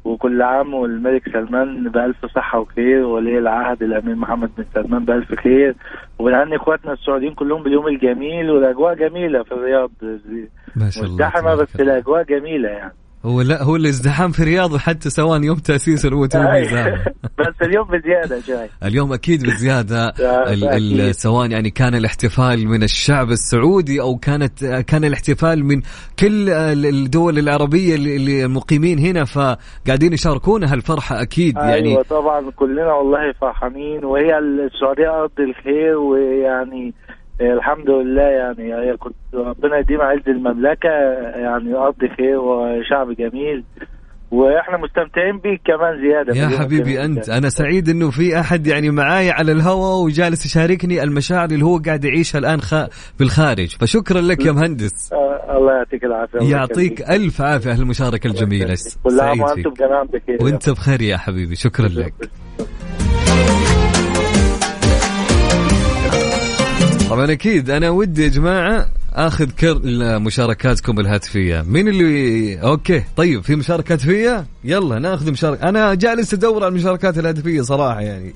وكل 0.06 0.42
عام 0.42 0.74
والملك 0.74 1.30
سلمان 1.30 1.90
بألف 1.90 2.26
صحة 2.26 2.60
وخير 2.60 3.06
ولي 3.06 3.38
العهد 3.38 3.84
الأمير 3.84 4.16
محمد 4.16 4.50
بن 4.58 4.66
سلمان 4.74 5.06
بألف 5.06 5.36
خير. 5.36 5.76
وبنهني 6.20 6.56
إخواتنا 6.56 6.94
السعوديين 6.94 7.34
كلهم 7.34 7.64
باليوم 7.64 7.88
الجميل 7.88 8.52
والأجواء 8.52 8.94
جميلة 8.94 9.44
في 9.44 9.52
الرياض. 9.52 9.92
ما 10.76 10.90
شاء 10.90 11.04
الله 11.04 11.14
مزدحمة 11.14 11.56
بس 11.56 11.76
الأجواء 11.76 12.24
جميلة 12.24 12.70
يعني. 12.70 12.94
هو 13.26 13.42
لا 13.42 13.64
هو 13.64 13.76
الازدحام 13.76 14.32
في 14.32 14.40
الرياض 14.40 14.72
وحتى 14.74 15.10
سواء 15.10 15.44
يوم 15.44 15.58
تأسيس 15.58 16.06
هو 16.14 16.26
تلميذ. 16.26 16.70
بس 17.40 17.56
اليوم 17.62 17.88
بزيادة 17.88 18.42
شوي 18.42 18.70
اليوم 18.84 19.14
أكيد 19.14 19.44
بزياده. 19.44 20.14
سواء 21.12 21.52
يعني 21.52 21.70
كان 21.70 21.96
الاحتفال 21.96 22.68
من 22.68 22.84
الشعب 22.84 23.30
السعودي 23.32 24.02
أو 24.02 24.16
كانت 24.18 24.66
كان 24.66 25.04
الاحتفال 25.06 25.66
من 25.66 25.82
كل 26.20 26.50
ال- 26.50 26.86
الدول 26.86 27.40
العربية 27.40 27.96
اللي 27.96 28.16
اللي 28.16 28.48
مقيمين 28.48 29.00
هنا 29.00 29.26
فقاعدين 29.26 30.14
يشاركونا 30.14 30.74
هالفرحة 30.74 31.22
أكيد 31.22 31.58
يعني 31.58 31.90
أيوه 31.90 32.04
طبعا 32.04 32.52
كلنا 32.52 32.94
والله 32.94 33.34
فرحانين 33.42 34.06
وهي 34.06 34.38
السعودية 34.38 35.22
أرض 35.22 35.32
الخير 35.40 35.98
ويعني 35.98 36.94
الحمد 37.42 37.90
لله 37.90 38.22
يعني 38.22 38.98
كنت 38.98 39.16
ربنا 39.34 39.78
يديم 39.78 40.02
عز 40.02 40.28
المملكة 40.28 40.90
يعني 41.36 41.76
أرض 41.76 41.96
خير 42.18 42.40
وشعب 42.40 43.12
جميل. 43.12 43.64
وإحنا 44.32 44.78
مستمتعين 44.78 45.38
بيك 45.38 45.62
كمان 45.66 46.02
زيادة 46.02 46.36
يا 46.36 46.60
حبيبي 46.60 47.06
أنت. 47.06 47.30
أنا 47.30 47.50
سعيد 47.50 47.90
إنه 47.90 48.10
في 48.10 48.40
أحد 48.40 48.68
يعني 48.68 48.90
معاي 48.90 49.32
على 49.32 49.52
الهواء 49.52 50.04
وجالس 50.06 50.46
يشاركني 50.46 51.04
المشاعر 51.04 51.50
اللي 51.50 51.66
هو 51.66 51.78
قاعد 51.78 52.06
يعيشها 52.06 52.40
الآن 52.40 52.62
خ... 52.62 52.76
بالخارج 53.20 53.76
فشكرا 53.80 54.22
لك 54.22 54.46
يا 54.46 54.52
مهندس. 54.52 55.14
آه 55.14 55.58
الله 55.58 55.74
يعطيك 55.74 56.04
العافية. 56.04 56.40
يعطيك. 56.52 57.02
ألف 57.02 57.42
عافية 57.42 57.72
هالمشاركه 57.72 58.28
الجميلة. 58.28 58.78
كل 59.04 59.20
عام 59.20 59.48
سعيد 59.48 59.68
وأنتم 59.68 59.72
بخير 60.14 60.38
وأنت 60.42 60.70
بخير 60.70 61.02
يا 61.02 61.18
حبيبي. 61.18 61.56
شكرا 61.56 61.88
لك. 61.88 62.14
طبعا 67.10 67.32
أكيد. 67.32 67.70
أنا 67.70 67.90
ودي 67.90 68.24
يا 68.24 68.28
جماعة 68.28 68.90
آخذ 69.14 69.50
كل 69.52 70.20
مشاركاتكم 70.20 71.00
الهاتفية. 71.00 71.62
مين 71.62 71.88
اللي 71.88 72.62
أوكي. 72.62 73.04
طيب 73.18 73.44
في 73.44 73.56
مشاركة 73.56 73.94
هاتفية؟ 73.94 74.46
يلا 74.64 75.00
ناخذ 75.00 75.32
مشاركة. 75.32 75.70
أنا 75.70 75.94
جالس 75.94 76.34
أدور 76.34 76.64
على 76.64 76.68
المشاركات 76.72 77.18
الهاتفية 77.18 77.62
صراحة 77.62 78.02
يعني. 78.02 78.34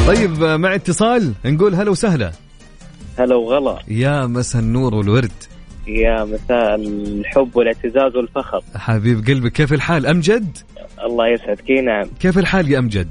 طيب 0.09 0.43
مع 0.43 0.75
اتصال 0.75 1.33
نقول 1.45 1.75
هلا 1.75 1.91
وسهلا. 1.91 2.31
هلا 3.19 3.35
وغلا. 3.35 3.79
يا 3.87 4.25
مسا 4.25 4.59
النور 4.59 4.95
والورد. 4.95 5.31
يا 5.87 6.23
مساء 6.23 6.75
الحب 6.75 7.55
والاعتزاز 7.55 8.15
والفخر. 8.15 8.63
حبيب 8.75 9.27
قلبي 9.27 9.49
كيف 9.49 9.73
الحال؟ 9.73 10.05
امجد 10.05 10.57
الله 11.05 11.27
يسعدك. 11.27 11.69
إي 11.69 11.81
نعم. 11.81 12.05
كيف 12.19 12.37
الحال 12.37 12.71
يا 12.71 12.79
امجد 12.79 13.09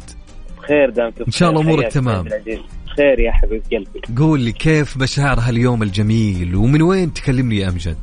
بخير 0.59 0.91
دامك 0.91 1.15
إن 1.27 1.33
شاء 1.33 1.51
الله 1.51 1.63
بخير. 1.63 1.81
حياك 1.81 1.93
تمام. 1.93 2.29
سيد 2.29 2.33
العزيز. 2.33 2.59
خير 2.97 3.21
يا 3.21 3.33
حبيب 3.33 3.63
قلبي. 3.73 4.17
قول 4.17 4.41
لي 4.41 4.53
كيف 4.53 4.97
مشاعر 4.97 5.39
هاليوم 5.41 5.83
الجميل؟ 5.83 6.55
ومن 6.55 6.83
وين 6.83 7.13
تكلمني 7.13 7.57
يا 7.57 7.69
امجد 7.69 7.99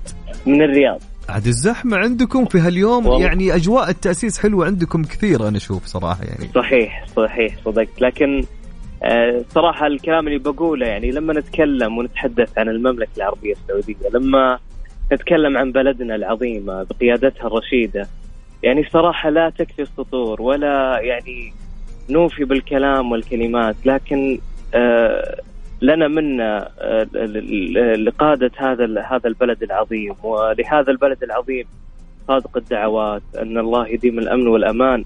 من 0.46 0.62
الرياض. 0.62 1.02
عاد 1.30 1.48
الزحمة 1.48 1.98
عندكم 1.98 2.46
في 2.46 2.60
هاليوم 2.60 3.08
والله. 3.08 3.26
يعني 3.28 3.56
أجواء 3.56 3.90
التأسيس 3.90 4.40
حلوة 4.40 4.66
عندكم 4.66 5.04
كثير 5.04 5.48
أنا 5.48 5.58
أشوف 5.58 5.86
صراحة 5.86 6.24
يعني. 6.24 6.50
صحيح 6.56 7.06
صحيح 7.16 7.56
صدقت 7.66 8.02
لكن 8.02 8.42
صراحة 9.50 9.88
الكلام 9.88 10.28
اللي 10.28 10.40
بقوله 10.40 10.88
يعني 10.88 11.12
لما 11.12 11.34
نتكلم 11.34 11.98
ونتحدث 11.98 12.58
عن 12.58 12.70
المملكة 12.70 13.10
العربية 13.18 13.54
السعودية 13.54 14.10
لما 14.14 14.60
نتكلم 15.14 15.58
عن 15.58 15.72
بلدنا 15.72 16.16
العظيمة 16.16 16.84
بقيادتها 16.84 17.48
الرشيدة 17.48 18.08
يعني 18.64 18.84
صراحة 18.84 19.30
لا 19.30 19.50
تكفي 19.50 19.82
السطور 19.82 20.42
ولا 20.42 21.00
يعني 21.00 21.54
نوفي 22.10 22.44
بالكلام 22.44 23.12
والكلمات 23.12 23.76
لكن 23.86 24.40
آه، 24.74 25.42
لنا 25.82 26.08
منا 26.08 26.70
آه، 26.80 27.04
لقادة 27.96 28.52
هذا 28.58 29.02
هذا 29.02 29.28
البلد 29.28 29.64
العظيم 29.64 30.16
ولهذا 30.24 30.92
البلد 30.92 31.24
العظيم 31.24 31.66
صادق 32.28 32.58
الدعوات 32.58 33.22
أن 33.38 33.58
الله 33.58 33.88
يديم 33.88 34.20
الأمن 34.20 34.48
والأمان. 34.48 35.00
آه، 35.00 35.06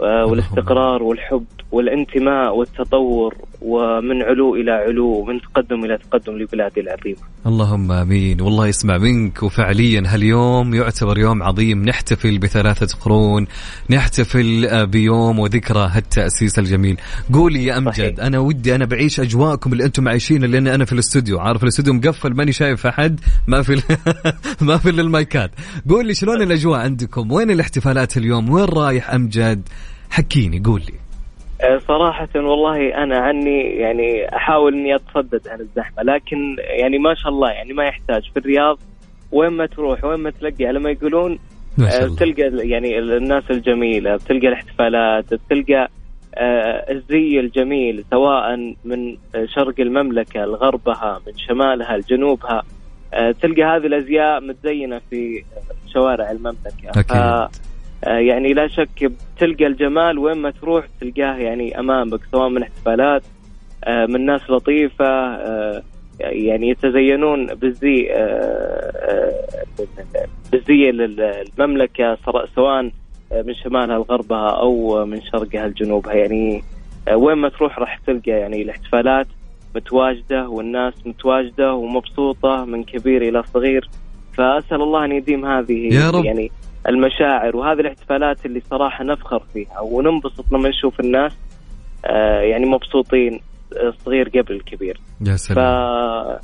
والاستقرار 0.00 1.02
والحب 1.02 1.44
والانتماء 1.72 2.56
والتطور. 2.56 3.34
ومن 3.64 4.22
علو 4.22 4.54
إلى 4.54 4.70
علو 4.70 5.06
ومن 5.06 5.40
تقدم 5.40 5.84
إلى 5.84 5.98
تقدم 5.98 6.32
لبلادي 6.32 6.80
العظيمة 6.80 7.18
اللهم 7.46 7.92
آمين. 7.92 8.40
والله 8.40 8.66
يسمع 8.66 8.98
منك. 8.98 9.42
وفعليا 9.42 10.02
هاليوم 10.06 10.74
يعتبر 10.74 11.18
يوم 11.18 11.42
عظيم. 11.42 11.84
نحتفل 11.84 12.38
بثلاثة 12.38 12.98
قرون. 12.98 13.46
نحتفل 13.90 14.86
بيوم 14.86 15.38
وذكرى 15.38 15.88
هالتأسيس 15.92 16.58
الجميل. 16.58 16.96
قولي 17.32 17.64
يا 17.64 17.78
أمجد 17.78 18.20
أنا 18.20 18.38
ودي 18.38 18.74
أنا 18.74 18.84
بعيش 18.84 19.20
أجواءكم 19.20 19.72
اللي 19.72 19.84
أنتم 19.84 20.08
عايشينها 20.08 20.48
لأن 20.48 20.66
أنا 20.66 20.84
في 20.84 20.92
الاستوديو. 20.92 21.38
عارف 21.38 21.62
الاستوديو 21.62 21.92
مقفل 21.92 22.34
ماني 22.34 22.52
شايف 22.52 22.86
أحد 22.86 23.20
ما 23.46 23.62
في 23.62 23.82
ما 24.66 24.76
في 24.76 24.90
إلا 24.90 25.02
المايكات. 25.02 25.50
قول 25.88 26.06
لي 26.06 26.14
شلون 26.14 26.42
الأجواء 26.42 26.80
عندكم؟ 26.80 27.32
وين 27.32 27.50
الاحتفالات 27.50 28.16
اليوم؟ 28.16 28.50
وين 28.50 28.64
رايح 28.64 29.10
أمجد؟ 29.10 29.68
حكيني 30.10 30.62
قول 30.64 30.80
لي 30.80 30.92
آه، 30.98 31.03
صراحة 31.88 32.28
والله 32.36 32.94
أنا 33.02 33.18
عني 33.18 33.60
يعني 33.60 34.36
أحاول 34.36 34.74
إني 34.74 34.94
أتصدد 34.94 35.48
عن 35.48 35.60
الزحمة 35.60 36.02
لكن 36.02 36.56
يعني 36.58 36.98
ما 36.98 37.14
شاء 37.14 37.32
الله 37.32 37.50
يعني 37.50 37.72
ما 37.72 37.84
يحتاج 37.84 38.30
في 38.30 38.36
الرياض 38.36 38.78
وين 39.32 39.50
ما 39.50 39.66
تروح 39.66 40.04
وين 40.04 40.20
ما 40.20 40.30
تلقى 40.30 40.66
على 40.66 40.78
ما 40.78 40.90
يقولون 40.90 41.38
ما 41.78 41.90
شاء 41.90 42.02
آه، 42.02 42.04
الله. 42.04 42.16
بتلقى 42.16 42.68
يعني 42.68 42.98
الناس 42.98 43.50
الجميلة 43.50 44.16
بتلقى 44.16 44.48
الاحتفالات 44.48 45.34
بتلقى 45.34 45.88
آه، 46.36 46.92
الزي 46.92 47.40
الجميل 47.40 48.04
سواء 48.10 48.56
من 48.84 49.16
آه، 49.34 49.46
شرق 49.46 49.80
المملكة 49.80 50.40
لغربها 50.44 51.20
من 51.26 51.32
شمالها 51.36 51.96
لجنوبها 51.96 52.62
آه، 53.14 53.30
تلقى 53.42 53.62
هذه 53.62 53.86
الأزياء 53.86 54.40
متزينة 54.40 55.00
في 55.10 55.44
شوارع 55.92 56.30
المملكة 56.30 56.90
أكيد. 56.96 57.60
آه، 58.04 58.18
يعني 58.18 58.52
لا 58.52 58.68
شك 58.68 59.12
بتلقى 59.36 59.66
الجمال 59.66 60.18
وين 60.18 60.38
ما 60.38 60.50
تروح 60.50 60.86
تلقاه 61.00 61.36
يعني 61.36 61.80
أمامك 61.80 62.20
سواء 62.32 62.48
من 62.48 62.62
احتفالات 62.62 63.22
آه، 63.84 64.06
من 64.06 64.26
ناس 64.26 64.50
لطيفة 64.50 65.06
آه، 65.06 65.82
يعني 66.20 66.68
يتزينون 66.68 67.46
بالزي 67.46 68.08
بالزي 70.52 70.90
المملكه 70.90 72.18
سواء 72.54 72.90
من 73.32 73.54
شمالها 73.54 73.98
لغربها 73.98 74.50
أو 74.50 75.04
من 75.04 75.20
شرقها 75.22 75.68
لجنوبها 75.68 76.14
يعني 76.14 76.64
وين 77.14 77.38
ما 77.38 77.48
تروح 77.48 77.78
راح 77.78 77.98
تلقى 78.06 78.30
يعني 78.30 78.62
الاحتفالات 78.62 79.26
متواجدة 79.74 80.48
والناس 80.48 80.94
متواجدة 81.06 81.74
ومبسوطة 81.74 82.64
من 82.64 82.84
كبير 82.84 83.28
إلى 83.28 83.42
صغير 83.54 83.88
فأسأل 84.32 84.82
الله 84.82 85.04
أن 85.04 85.12
يديم 85.12 85.46
هذه 85.46 85.94
يا 85.94 86.10
رب. 86.10 86.24
يعني 86.24 86.50
المشاعر 86.88 87.56
وهذه 87.56 87.80
الاحتفالات 87.80 88.46
اللي 88.46 88.62
صراحة 88.70 89.04
نفخر 89.04 89.42
فيها 89.52 89.80
وننبسط 89.80 90.44
لما 90.52 90.68
نشوف 90.68 91.00
الناس 91.00 91.32
آه، 92.04 92.40
يعني 92.40 92.66
مبسوطين 92.66 93.40
آه، 93.76 93.88
الصغير 93.88 94.28
قبل 94.28 94.54
الكبير. 94.54 95.00
يا 95.20 95.32
ف 95.32 95.40
سلام. 95.40 95.58
آه، 95.64 96.40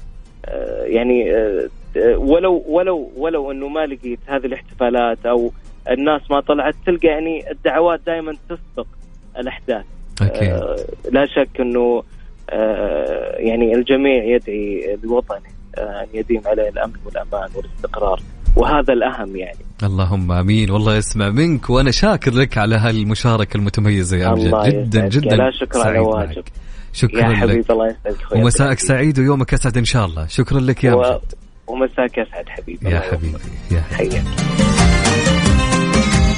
يعني 0.85 1.37
آه، 1.37 1.69
آه، 1.97 2.17
ولو 2.19 2.65
ولو 2.69 3.11
ولو 3.17 3.51
أنه 3.51 3.69
ما 3.69 3.87
لقيت 3.87 4.19
هذه 4.27 4.47
الاحتفالات 4.47 5.27
أو 5.27 5.53
الناس 5.91 6.31
ما 6.31 6.41
طلعت 6.41 6.75
تلقى 6.87 7.09
يعني 7.09 7.51
الدعوات 7.51 8.01
دائما 8.07 8.37
تسبق 8.49 8.87
الأحداث. 9.39 9.85
أكيد. 10.23 10.49
آه، 10.49 10.77
لا 11.13 11.27
شك 11.27 11.61
أنه 11.61 12.03
آه، 12.51 13.37
يعني 13.37 13.75
الجميع 13.75 14.25
يدعي 14.25 14.99
لوطنه 15.05 15.41
آه، 15.79 15.81
أن 16.03 16.07
يديم 16.15 16.43
عليه 16.47 16.69
الأمن 16.69 16.93
والأمان 17.07 17.49
والاستقرار. 17.57 18.21
وهذا 18.57 18.93
الأهم 18.93 19.37
يعني. 19.37 19.59
اللهم 19.83 20.33
آمين. 20.33 20.71
والله 20.71 20.97
يسمع 20.97 21.29
منك 21.31 21.71
وأنا 21.71 21.91
شاكر 21.91 22.35
لك 22.35 22.59
على 22.59 22.77
هالمشاركة 22.77 23.57
المميزه 23.57 24.17
يا 24.17 24.29
امجد 24.33 24.45
الله 24.47 24.69
جدا 24.69 24.99
يسعدك. 24.99 25.13
جدا 25.25 25.37
لا 25.37 25.51
شكر 25.61 25.81
على 25.81 25.99
واجب. 25.99 26.43
شكرا 26.93 27.21
يا 27.31 27.37
حبيبي 27.37 27.59
لك. 27.61 27.71
الله 27.71 27.87
يسعدك 27.87 28.33
ومساءك. 28.33 28.79
سعيد 28.79 29.19
ويومك 29.19 29.55
أسعد 29.55 29.77
إن 29.79 29.85
شاء 29.85 30.07
الله. 30.07 30.27
شكرا 30.27 30.61
لك 30.61 30.85
يا 30.85 30.93
و- 30.95 31.03
امجد 31.05 31.21
ومساك 31.67 32.19
اسعد 32.19 32.49
حبيبي. 32.49 32.91
يا 32.91 33.01
حبيبي 33.01 33.39
يا 33.71 33.81
حياك. 33.81 34.25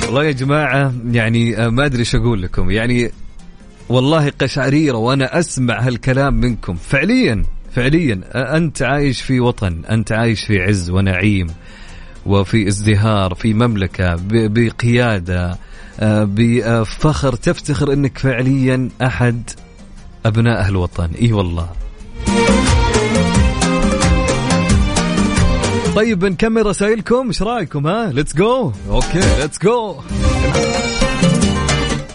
والله 0.07 0.25
يا 0.25 0.33
جماعة 0.33 0.93
يعني 1.11 1.57
آه، 1.65 1.69
ما 1.69 1.85
أدري 1.87 1.99
إيش 2.01 2.15
أقول 2.15 2.43
لكم. 2.43 2.71
يعني 2.71 3.11
والله 3.89 4.31
قشعريرة 4.41 4.97
وأنا 4.97 5.39
أسمع 5.39 5.81
هالكلام 5.81 6.35
منكم. 6.35 6.75
فعليا 6.75 7.45
فعليا 7.73 8.21
أنت 8.57 8.83
عايش 8.83 9.23
في 9.23 9.41
وطن 9.41 9.83
أنت 9.91 10.13
عايش 10.13 10.45
في 10.47 10.63
عز 10.63 10.91
ونعيم. 10.91 11.47
وفي 12.27 12.69
ازدهار 12.69 13.35
في 13.35 13.55
مملكة 13.55 14.17
بقيادة 14.31 15.59
آه، 16.01 16.25
بفخر 16.31 17.35
تفتخر 17.35 17.93
أنك 17.93 18.19
فعليا 18.19 18.89
أحد 19.03 19.51
أبناء 20.27 20.69
الوطن. 20.69 21.09
إي 21.23 21.33
والله. 21.33 21.69
طيب 25.97 26.25
نكمل 26.25 26.67
رسائلكم. 26.67 27.27
إيش 27.27 27.43
رأيكم؟ 27.43 27.87
ها 27.87 28.13
let's 28.13 28.37
go 28.37 28.73
okay. 28.91 29.21
let's 29.41 29.59
go 29.63 29.97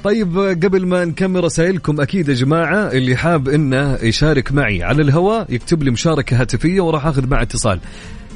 طيب 0.03 0.37
قبل 0.37 0.85
ما 0.85 1.05
نكمل 1.05 1.43
رسائلكم 1.43 2.01
أكيد 2.01 2.29
يا 2.29 2.33
جماعة 2.33 2.91
اللي 2.91 3.15
حاب 3.15 3.49
إنه 3.49 3.95
يشارك 4.01 4.51
معي 4.51 4.83
على 4.83 5.01
الهواء 5.01 5.45
يكتب 5.49 5.83
لي 5.83 5.91
مشاركة 5.91 6.41
هاتفية 6.41 6.81
وراح 6.81 7.05
أخذ 7.05 7.27
معه 7.27 7.41
اتصال. 7.41 7.79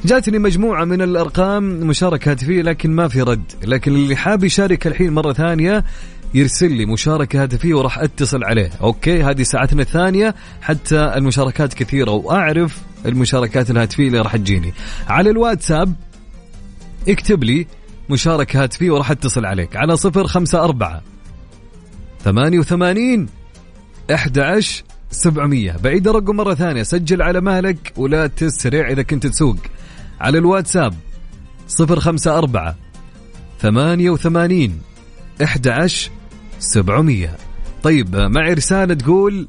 جاتني 0.04 0.38
مجموعة 0.38 0.84
من 0.84 1.02
الأرقام 1.02 1.62
مشاركة 1.62 2.30
هاتفية 2.30 2.62
لكن 2.62 2.90
ما 2.90 3.08
في 3.08 3.22
رد. 3.22 3.52
لكن 3.64 3.94
اللي 3.94 4.16
حاب 4.16 4.44
يشارك 4.44 4.86
الحين 4.86 5.12
مرة 5.12 5.32
ثانية 5.32 5.84
يرسل 6.34 6.72
لي 6.72 6.86
مشاركة 6.86 7.42
هاتفية 7.42 7.74
وراح 7.74 7.98
أتصل 7.98 8.44
عليه. 8.44 8.70
okay 8.80 9.22
هذه 9.22 9.42
ساعتنا 9.42 9.82
الثانية. 9.82 10.34
حتى 10.62 10.96
المشاركات 11.16 11.74
كثيرة 11.74 12.10
وأعرف 12.10 12.78
المشاركات 13.06 13.70
الهاتفية 13.70 14.06
اللي 14.06 14.18
راح 14.18 14.36
تجيني. 14.36 14.74
على 15.08 15.30
الواتساب 15.30 15.94
اكتب 17.08 17.44
لي 17.44 17.66
مشاركة 18.10 18.62
هاتفية 18.62 18.90
وراح 18.90 19.10
أتصل 19.10 19.46
عليك. 19.46 19.76
على 19.76 19.96
صفر 19.96 20.26
خمسة 20.26 20.64
أربعة 20.64 21.02
ثمانية 22.24 22.58
وثمانين 22.58 23.28
أحد 24.14 24.38
عشر 24.38 24.84
سبعمية. 25.10 25.76
بعيد 25.84 26.08
الرقم 26.08 26.36
مرة 26.36 26.54
ثانية. 26.54 26.82
سجل 26.82 27.22
على 27.22 27.40
مهلك 27.40 27.92
ولا 27.96 28.26
تسرع 28.26 28.90
إذا 28.90 29.02
كنت 29.02 29.26
تسوق. 29.26 29.56
على 30.22 30.38
الواتساب 30.38 30.94
صفر 31.68 32.00
خمسة 32.00 32.38
أربعة 32.38 32.76
ثمانية 33.60 34.10
وثمانين 34.10 34.80
أحد 35.42 35.68
عشر 35.68 36.10
سبعمية. 36.58 37.36
طيب 37.82 38.16
معي 38.16 38.52
رسالة 38.52 38.94
تقول 38.94 39.48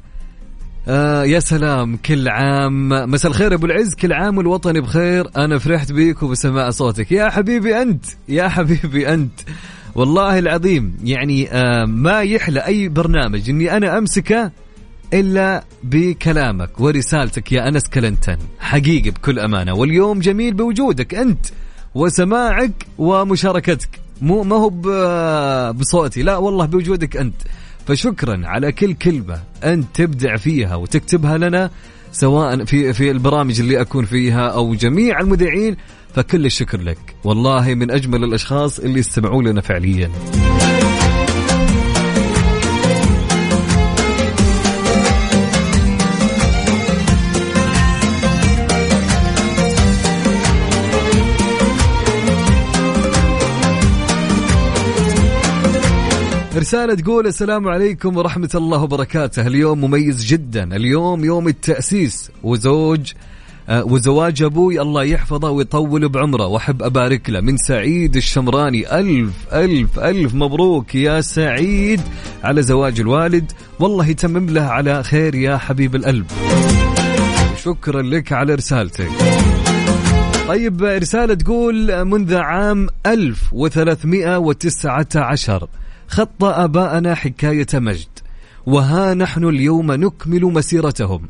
آه 0.88 1.24
يا 1.24 1.40
سلام 1.40 1.96
كل 1.96 2.28
عام 2.28 2.88
مساء 2.88 3.30
الخير 3.30 3.54
أبو 3.54 3.66
العز 3.66 3.94
كل 3.94 4.12
عام 4.12 4.38
والوطن 4.38 4.80
بخير 4.80 5.30
أنا 5.36 5.58
فرحت 5.58 5.92
بيك 5.92 6.22
وبسماع 6.22 6.70
صوتك. 6.70 7.12
يا 7.12 7.30
حبيبي 7.30 7.82
أنت 7.82 8.04
يا 8.28 8.48
حبيبي 8.48 9.14
أنت. 9.14 9.40
والله 9.94 10.38
العظيم 10.38 10.96
يعني 11.04 11.52
آه 11.52 11.84
ما 11.84 12.22
يحلى 12.22 12.60
أي 12.60 12.88
برنامج 12.88 13.50
إني 13.50 13.76
أنا 13.76 13.98
أمسكه 13.98 14.52
إلا 15.12 15.64
بكلامك 15.82 16.80
ورسالتك 16.80 17.52
يا 17.52 17.68
أنس 17.68 17.88
كلنتن. 17.88 18.38
حقيقي 18.60 19.10
بكل 19.10 19.38
أمانة. 19.38 19.74
واليوم 19.74 20.18
جميل 20.18 20.54
بوجودك 20.54 21.14
أنت 21.14 21.46
وسماعك 21.94 22.86
ومشاركتك. 22.98 23.88
مو 24.22 24.42
ما 24.42 24.56
هو 24.56 24.70
بصوتي. 25.72 26.22
لا 26.22 26.36
والله 26.36 26.66
بوجودك 26.66 27.16
أنت. 27.16 27.34
فشكرا 27.86 28.40
على 28.44 28.72
كل 28.72 28.94
كلمة 28.94 29.40
أنت 29.64 29.86
تبدع 29.94 30.36
فيها 30.36 30.74
وتكتبها 30.74 31.38
لنا 31.38 31.70
سواء 32.12 32.64
في 32.64 32.92
في 32.92 33.10
البرامج 33.10 33.60
اللي 33.60 33.80
أكون 33.80 34.04
فيها 34.04 34.48
أو 34.48 34.74
جميع 34.74 35.20
المذيعين. 35.20 35.76
فكل 36.14 36.46
الشكر 36.46 36.80
لك. 36.80 36.98
والله 37.24 37.74
من 37.74 37.90
أجمل 37.90 38.24
الأشخاص 38.24 38.78
اللي 38.78 38.98
يستمعوا 38.98 39.42
لنا 39.42 39.60
فعليا. 39.60 40.10
رسالة 56.56 56.94
تقول 56.94 57.26
السلام 57.26 57.68
عليكم 57.68 58.16
ورحمة 58.16 58.50
الله 58.54 58.82
وبركاته. 58.82 59.46
اليوم 59.46 59.80
مميز 59.80 60.24
جدا. 60.24 60.76
اليوم 60.76 61.24
يوم 61.24 61.48
التأسيس. 61.48 62.30
وزوج 62.42 63.12
آه، 63.68 63.84
وزواج 63.84 64.42
أبوي 64.42 64.80
الله 64.80 65.04
يحفظه 65.04 65.50
ويطول 65.50 66.08
بعمره. 66.08 66.46
وأحب 66.46 66.82
أبارك 66.82 67.30
له. 67.30 67.40
من 67.40 67.56
سعيد 67.56 68.16
الشمراني. 68.16 69.00
ألف 69.00 69.32
ألف 69.52 69.98
ألف 69.98 70.34
مبروك 70.34 70.94
يا 70.94 71.20
سعيد 71.20 72.00
على 72.44 72.62
زواج 72.62 73.00
الوالد. 73.00 73.52
والله 73.80 74.08
يتمم 74.08 74.50
له 74.50 74.62
على 74.62 75.02
خير 75.02 75.34
يا 75.34 75.56
حبيب 75.56 75.94
القلب. 75.94 76.26
شكرا 77.64 78.02
لك 78.02 78.32
على 78.32 78.54
رسالتك. 78.54 79.10
طيب 80.48 80.82
رسالة 80.82 81.34
تقول 81.34 82.04
منذ 82.04 82.34
عام 82.34 82.88
1319 83.06 85.68
خط 86.14 86.44
آباءنا 86.44 87.14
حكاية 87.14 87.66
مجد 87.74 88.08
وها 88.66 89.14
نحن 89.14 89.44
اليوم 89.44 89.92
نكمل 89.92 90.42
مسيرتهم 90.42 91.28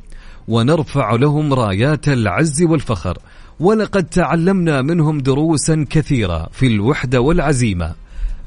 ونرفع 0.48 1.12
لهم 1.12 1.54
رايات 1.54 2.08
العز 2.08 2.62
والفخر 2.62 3.18
ولقد 3.60 4.04
تعلمنا 4.04 4.82
منهم 4.82 5.18
دروسا 5.18 5.86
كثيرة 5.90 6.48
في 6.52 6.66
الوحدة 6.66 7.20
والعزيمة. 7.20 7.94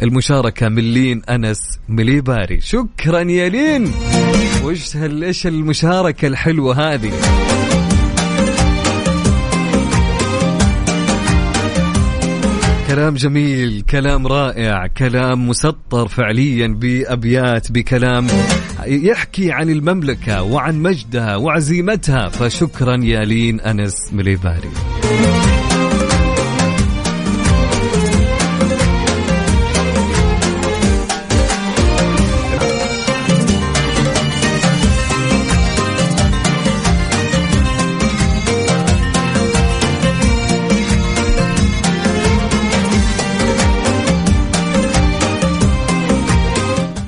المشاركة 0.01 0.69
من 0.69 0.83
لين 0.93 1.21
أنس 1.29 1.59
مليباري. 1.89 2.61
شكرا 2.61 3.19
يا 3.19 3.49
لين! 3.49 3.91
وش 4.63 4.95
إيش 4.95 5.47
المشاركة 5.47 6.27
الحلوة 6.27 6.93
هذه؟ 6.93 7.11
كلام 12.88 13.15
جميل 13.15 13.81
كلام 13.81 14.27
رائع 14.27 14.88
كلام 14.88 15.49
مسطر 15.49 16.07
فعليا 16.07 16.67
بأبيات 16.67 17.71
بكلام 17.71 18.27
يحكي 18.85 19.51
عن 19.51 19.69
المملكة 19.69 20.43
وعن 20.43 20.81
مجدها 20.81 21.35
وعزيمتها. 21.35 22.29
فشكرا 22.29 23.03
يا 23.03 23.25
لين 23.25 23.59
أنس 23.59 24.13
مليباري. 24.13 24.69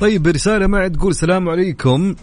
طيب 0.02 0.28
رسالة 0.28 0.68
معي 0.68 0.90
تقول 0.90 1.12
السلام 1.12 1.50
عليكم. 1.50 2.16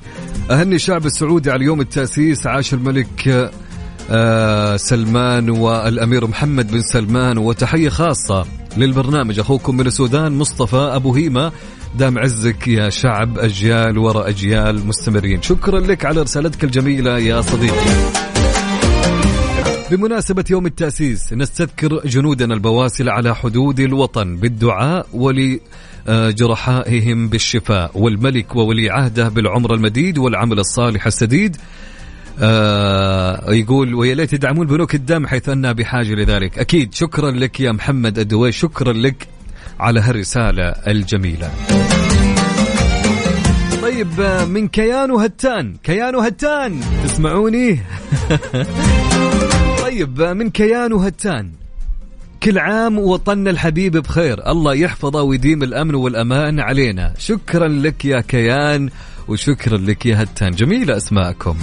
أهني 0.50 0.74
الشعب 0.74 1.06
السعودي 1.06 1.50
على 1.50 1.64
يوم 1.64 1.80
التأسيس 1.80 2.46
عاش 2.46 2.74
الملك 2.74 3.50
آه 4.10 4.76
سلمان 4.76 5.50
والأمير 5.50 6.26
محمد 6.26 6.70
بن 6.70 6.80
سلمان. 6.80 7.38
وتحية 7.38 7.88
خاصة 7.88 8.46
للبرنامج. 8.76 9.38
أخوكم 9.38 9.76
من 9.76 9.86
السودان 9.86 10.32
مصطفى 10.32 10.76
أبو 10.76 11.14
هيمة 11.14 11.52
دام 11.98 12.18
عزك 12.18 12.68
يا 12.68 12.90
شعب 12.90 13.38
أجيال 13.38 13.98
وراء 13.98 14.28
أجيال 14.28 14.86
مستمرين. 14.86 15.42
شكرا 15.42 15.80
لك 15.80 16.04
على 16.04 16.22
رسالتك 16.22 16.64
الجميلة 16.64 17.18
يا 17.18 17.40
صديقي. 17.40 18.12
بمناسبة 19.90 20.44
يوم 20.50 20.66
التأسيس 20.66 21.32
نستذكر 21.32 22.00
جنودنا 22.06 22.54
البواسل 22.54 23.08
على 23.08 23.34
حدود 23.34 23.80
الوطن 23.80 24.36
بالدعاء 24.36 25.06
ولجرحائهم 26.08 27.28
بالشفاء 27.28 27.90
والملك 27.94 28.56
وولي 28.56 28.90
عهده 28.90 29.28
بالعمر 29.28 29.74
المديد 29.74 30.18
والعمل 30.18 30.58
الصالح 30.58 31.06
السديد. 31.06 31.56
آه 32.40 33.52
يقول 33.52 33.94
ويا 33.94 34.14
ليت 34.14 34.30
تدعمون 34.30 34.66
بنوك 34.66 34.94
الدم 34.94 35.26
حيث 35.26 35.48
أنها 35.48 35.72
بحاجة 35.72 36.14
لذلك. 36.14 36.58
أكيد 36.58 36.94
شكرا 36.94 37.30
لك 37.30 37.60
يا 37.60 37.72
محمد 37.72 38.18
الدويش 38.18 38.56
شكرا 38.56 38.92
لك 38.92 39.28
على 39.80 40.00
هالرسالة 40.00 40.68
الجميلة. 40.68 41.50
طيب 43.82 44.20
آه، 44.20 44.44
من 44.44 44.68
كيان 44.68 45.10
وهتان 45.10 45.76
كيان 45.84 46.14
وهتان 46.14 46.80
تسمعوني؟ 47.04 47.78
طيب 49.84 50.20
آه، 50.20 50.32
من 50.32 50.50
كيان 50.50 50.92
وهتان 50.92 51.52
كل 52.42 52.58
عام 52.58 52.98
وطننا 52.98 53.50
الحبيب 53.50 53.96
بخير. 53.96 54.50
الله 54.50 54.74
يحفظه 54.74 55.22
ويديم 55.22 55.62
الأمن 55.62 55.94
والأمان 55.94 56.60
علينا. 56.60 57.14
شكرا 57.18 57.68
لك 57.68 58.04
يا 58.04 58.20
كيان 58.20 58.90
وشكرا 59.28 59.76
لك 59.78 60.06
يا 60.06 60.22
هتان. 60.22 60.50
جميلة 60.50 60.96
أسماءكم. 60.96 61.56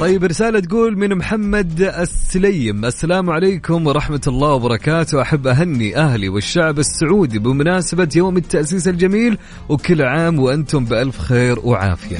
طيب 0.00 0.24
رسالة 0.24 0.60
تقول 0.60 0.98
من 0.98 1.14
محمد 1.14 1.80
السليم. 1.80 2.84
السلام 2.84 3.30
عليكم 3.30 3.86
ورحمة 3.86 4.20
الله 4.26 4.48
وبركاته. 4.48 5.22
أحب 5.22 5.46
أهني 5.46 5.96
أهلي 5.96 6.28
والشعب 6.28 6.78
السعودي 6.78 7.38
بمناسبة 7.38 8.08
يوم 8.16 8.36
التأسيس 8.36 8.88
الجميل 8.88 9.38
وكل 9.68 10.02
عام 10.02 10.38
وأنتم 10.38 10.84
بألف 10.84 11.18
خير 11.18 11.58
وعافية. 11.58 12.18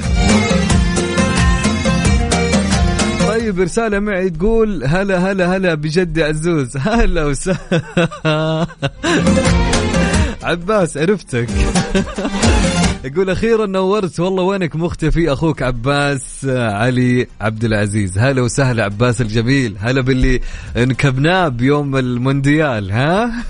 طيب 3.45 3.59
رسالة 3.59 3.99
معي 3.99 4.29
تقول 4.29 4.83
هلا 4.83 5.31
هلا 5.31 5.55
هلا 5.55 5.73
بجد 5.73 6.19
عزوز. 6.19 6.77
هلا 6.87 7.25
وسهلا. 7.25 8.67
عباس 10.43 10.97
عرفتك. 10.97 11.47
يقول 13.05 13.29
أخيرا 13.29 13.65
نورت. 13.65 14.19
والله 14.19 14.43
وينك 14.43 14.75
مختفي 14.75 15.33
أخوك 15.33 15.61
عباس 15.61 16.45
علي 16.49 17.27
عبد 17.41 17.63
العزيز؟ 17.63 18.17
هلا 18.17 18.41
وسهلا 18.41 18.83
عباس 18.83 19.21
الجميل. 19.21 19.75
هلا 19.79 20.01
باللي 20.01 20.39
انكبناه 20.77 21.47
بيوم 21.47 21.97
المونديال 21.97 22.91
ها؟ 22.91 23.31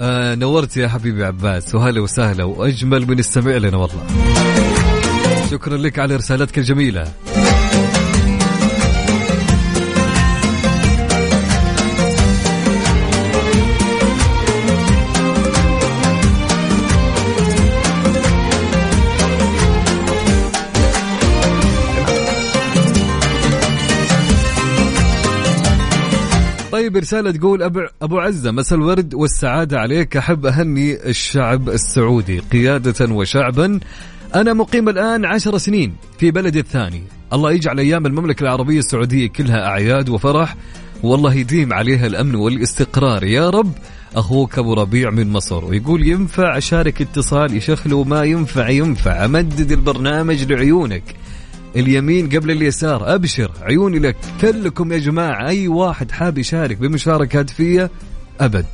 آه 0.00 0.34
نورت 0.34 0.76
يا 0.76 0.88
حبيبي 0.88 1.24
عباس 1.24 1.74
وهلا 1.74 2.00
وسهلا 2.00 2.44
وأجمل 2.44 3.06
من 3.06 3.18
استمع 3.18 3.56
لنا 3.56 3.76
والله. 3.76 4.43
شكرا 5.50 5.76
لك 5.76 5.98
على 5.98 6.16
رسالتك 6.16 6.58
الجميلة. 6.58 7.04
طيب 26.72 26.96
رسالة 26.96 27.30
تقول 27.30 27.62
أبو, 27.62 27.80
أبو 28.02 28.18
عزة 28.18 28.50
مساء 28.50 28.78
الورد 28.78 29.14
والسعادة 29.14 29.78
عليك. 29.78 30.16
أحب 30.16 30.46
أهني 30.46 31.08
الشعب 31.08 31.68
السعودي 31.68 32.38
قيادة 32.38 33.14
وشعبا 33.14 33.80
أنا 34.34 34.52
مقيم 34.52 34.88
الآن 34.88 35.24
عشر 35.24 35.58
سنين 35.58 35.94
في 36.18 36.30
بلدي 36.30 36.60
الثاني. 36.60 37.02
الله 37.32 37.52
يجعل 37.52 37.78
أيام 37.78 38.06
المملكة 38.06 38.42
العربية 38.42 38.78
السعودية 38.78 39.26
كلها 39.26 39.66
أعياد 39.66 40.08
وفرح. 40.08 40.56
والله 41.02 41.34
يديم 41.34 41.72
عليها 41.72 42.06
الأمن 42.06 42.34
والاستقرار. 42.34 43.24
يا 43.24 43.50
رب 43.50 43.72
أخوك 44.16 44.58
أبو 44.58 44.74
ربيع 44.74 45.10
من 45.10 45.30
مصر 45.30 45.64
ويقول 45.64 46.08
ينفع 46.08 46.58
أشارك 46.58 47.02
اتصال 47.02 47.56
يشخلوا 47.56 48.04
ما 48.04 48.24
ينفع 48.24 48.68
ينفع. 48.68 49.24
أمدد 49.24 49.72
البرنامج 49.72 50.52
لعيونك. 50.52 51.02
اليمين 51.76 52.28
قبل 52.28 52.50
اليسار 52.50 53.14
أبشر 53.14 53.50
عيوني 53.62 53.98
لك. 53.98 54.16
كلكم 54.40 54.92
يا 54.92 54.98
جماعة 54.98 55.48
أي 55.48 55.68
واحد 55.68 56.10
حاب 56.10 56.38
يشارك 56.38 56.76
بمشاركة 56.76 57.38
هاتفية؟ 57.38 57.90
أبد. 58.40 58.66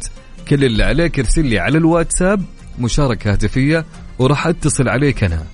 كل 0.48 0.64
اللي 0.64 0.84
عليك 0.84 1.18
ارسل 1.18 1.46
لي 1.46 1.58
على 1.58 1.78
الواتساب 1.78 2.42
مشاركة 2.78 3.32
هاتفية. 3.32 3.84
وراح 4.20 4.46
اتصل 4.46 4.88
عليك 4.88 5.24
أنا. 5.24 5.46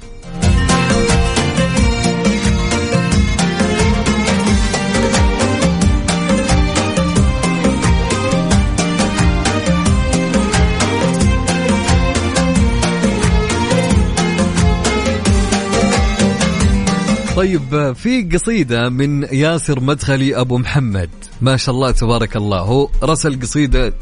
طيب 17.36 17.92
في 17.92 18.28
قصيدة 18.32 18.88
من 18.88 19.22
ياسر 19.22 19.80
مدخلي 19.80 20.40
أبو 20.40 20.58
محمد. 20.58 21.10
ما 21.40 21.56
شاء 21.56 21.74
الله 21.74 21.90
تبارك 21.90 22.36
الله. 22.36 22.60
هو 22.60 22.88
رسل 23.02 23.40
قصيدة 23.40 23.94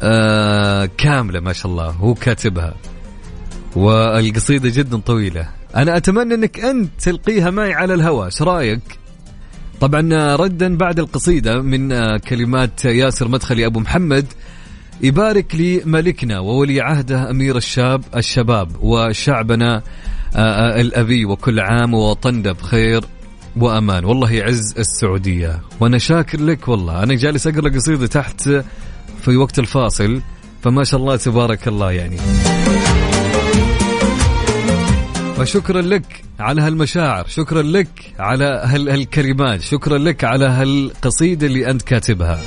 آه 0.00 0.88
كاملة 0.98 1.40
ما 1.40 1.52
شاء 1.52 1.72
الله. 1.72 1.90
هو 1.90 2.14
كاتبها. 2.14 2.74
والقصيدة 3.76 4.68
جدا 4.68 4.96
طويلة. 4.98 5.48
أنا 5.76 5.96
أتمنى 5.96 6.34
أنك 6.34 6.60
أنت 6.60 6.90
تلقيها 7.00 7.50
معي 7.50 7.72
على 7.74 7.94
الهواء. 7.94 8.26
إيش 8.26 8.42
رأيك؟ 8.42 8.98
طبعا 9.80 10.36
ردا 10.36 10.76
بعد 10.76 10.98
القصيدة 10.98 11.62
من 11.62 11.92
آه، 11.92 12.16
كلمات 12.16 12.84
ياسر 12.84 13.28
مدخلي 13.28 13.66
أبو 13.66 13.80
محمد 13.80 14.26
يبارك 15.00 15.54
لي 15.54 15.82
ملكنا 15.84 16.38
وولي 16.38 16.80
عهده 16.80 17.30
أمير 17.30 17.56
الشاب 17.56 18.04
الشباب 18.16 18.70
وشعبنا 18.80 19.82
آه، 20.36 20.38
آه، 20.38 20.80
الأبي 20.80 21.24
وكل 21.24 21.60
عام 21.60 21.94
ووطننا 21.94 22.52
بخير 22.52 23.04
وأمان. 23.56 24.04
والله 24.04 24.32
يعز 24.32 24.74
السعودية. 24.78 25.60
وأنا 25.80 25.98
شاكر 25.98 26.40
لك 26.40 26.68
والله. 26.68 27.02
أنا 27.02 27.14
جالس 27.14 27.46
أقرأ 27.46 27.68
قصيدة 27.68 28.06
تحت 28.06 28.48
في 29.20 29.36
وقت 29.36 29.58
الفاصل 29.58 30.20
فما 30.62 30.84
شاء 30.84 31.00
الله 31.00 31.16
تبارك 31.16 31.68
الله 31.68 31.92
يعني. 31.92 32.16
فشكرا 35.36 35.82
لك 35.82 36.22
على 36.40 36.62
هالمشاعر 36.62 37.26
شكرا 37.28 37.62
لك 37.62 37.88
على 38.18 38.44
هالكلمات 38.64 39.60
شكرا 39.60 39.98
لك 39.98 40.24
على 40.24 40.44
هالقصيدة 40.44 41.46
اللي 41.46 41.70
أنت 41.70 41.82
كاتبها. 41.82 42.40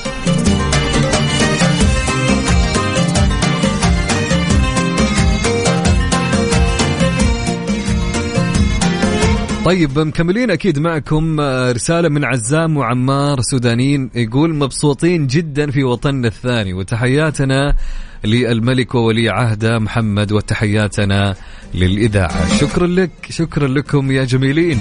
طيب 9.66 10.00
مكملين 10.00 10.52
أكيد 10.52 10.80
معكم 10.80 11.40
آه، 11.40 11.72
رسالة 11.72 12.10
من 12.10 12.26
عزام 12.26 12.78
وعمار 12.78 13.42
سودانيين 13.42 14.10
يقول 14.16 14.56
مبسوطين 14.56 15.28
جدا 15.28 15.72
في 15.72 15.84
وطننا 15.84 16.28
الثاني 16.28 16.74
وتحياتنا 16.74 17.76
للملك 18.24 18.96
وولي 18.96 19.30
عهده 19.30 19.80
محمد 19.80 20.32
وتحياتنا 20.32 21.36
للإذاعة. 21.74 22.58
شكرا 22.58 22.88
لك 22.88 23.12
شكرا 23.30 23.68
لكم 23.68 24.12
يا 24.12 24.24
جميلين. 24.24 24.80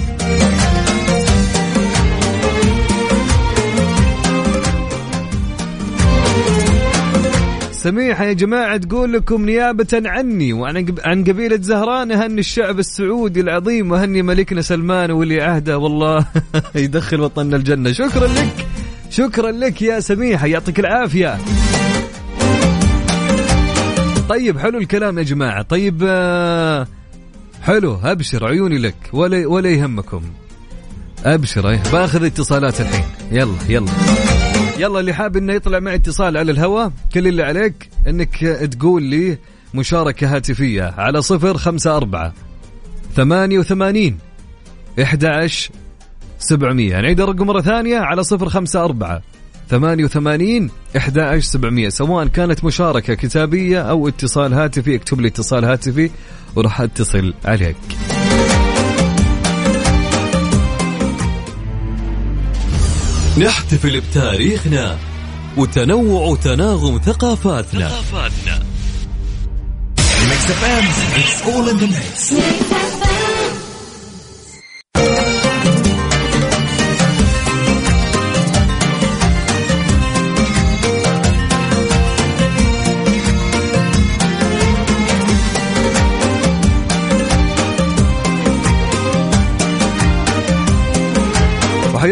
سميحة 7.71 8.25
يا 8.25 8.33
جماعة 8.33 8.77
تقول 8.77 9.13
لكم 9.13 9.45
نيابة 9.45 10.01
عني 10.05 10.53
وعن 10.53 10.95
عن 11.05 11.23
قبيلة 11.23 11.57
زهران 11.61 12.11
أهني 12.11 12.39
الشعب 12.39 12.79
السعودي 12.79 13.41
العظيم 13.41 13.91
وأهني 13.91 14.21
ملكنا 14.21 14.61
سلمان 14.61 15.11
ولي 15.11 15.41
عهده. 15.41 15.77
والله 15.77 16.25
يدخل 16.75 17.21
وطننا 17.21 17.55
الجنة. 17.55 17.91
شكرا 17.91 18.27
لك 18.27 18.67
شكرا 19.09 19.51
لك 19.51 19.81
يا 19.81 19.99
سميحة 19.99 20.47
يعطيك 20.47 20.79
العافية. 20.79 21.37
طيب 24.29 24.59
حلو 24.59 24.77
الكلام 24.77 25.17
يا 25.17 25.23
جماعة. 25.23 25.61
طيب 25.61 26.03
آه، 26.07 26.87
حلو 27.61 27.99
أبشر 28.03 28.47
عيوني 28.47 28.77
لك 28.77 28.95
ولا 29.13 29.47
ولا 29.47 29.69
يهمكم. 29.69 30.21
أبشر 31.25 31.69
إيه، 31.69 31.81
بأخذ 31.91 32.23
اتصالات 32.23 32.81
الحين. 32.81 33.05
يلا 33.31 33.55
يلا. 33.69 33.91
يلا 34.79 34.99
اللي 34.99 35.13
حاب 35.13 35.37
إنه 35.37 35.53
يطلع 35.53 35.79
معي 35.79 35.95
اتصال 35.95 36.37
على 36.37 36.51
الهواء 36.51 36.91
كل 37.13 37.27
اللي 37.27 37.43
عليك 37.43 37.89
إنك 38.07 38.37
تقول 38.79 39.03
لي 39.03 39.37
مشاركة 39.73 40.35
هاتفية 40.35 40.93
على 40.97 41.21
صفر 41.21 41.57
خمسة 41.57 41.97
أربعة 41.97 42.33
ثمانية 43.15 43.59
وثمانين 43.59 44.17
إحدى 45.01 45.47
سبعمية. 46.39 47.01
نعيد 47.01 47.21
الرقم 47.21 47.45
مرة 47.47 47.61
ثانية 47.61 47.97
على 47.97 48.23
صفر 48.23 48.49
خمسة 48.49 48.83
أربعة 48.83 49.21
ثمانية 49.69 50.03
وثمانين 50.03 50.69
إحدى 50.97 51.41
سبعمية. 51.41 51.89
سواء 51.89 52.27
كانت 52.27 52.63
مشاركة 52.63 53.13
كتابية 53.13 53.81
أو 53.81 54.07
اتصال 54.07 54.53
هاتفي 54.53 54.95
اكتب 54.95 55.21
لي 55.21 55.27
اتصال 55.27 55.65
هاتفي 55.65 56.09
وراح 56.55 56.81
أتصل 56.81 57.33
عليك. 57.45 57.77
نحتفل 63.37 64.01
بتاريخنا 64.01 64.97
وتنوع 65.57 66.21
وتناغم 66.21 67.01
ثقافاتنا. 67.05 67.89
ثقافاتنا. 67.89 68.63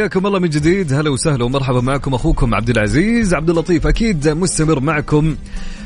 حياكم 0.06 0.28
الله 0.28 0.40
من 0.40 0.50
جديد. 0.50 0.94
هلا 0.94 1.10
وسهلا 1.10 1.44
ومرحبا 1.44 1.82
معكم 1.82 2.14
أخوكم 2.14 2.56
عبد 2.56 2.70
العزيز. 2.70 3.34
عبد 3.34 3.50
اللطيف 3.50 3.88
أكيد 3.88 4.30
مستمر 4.30 4.80
معكم 4.80 5.36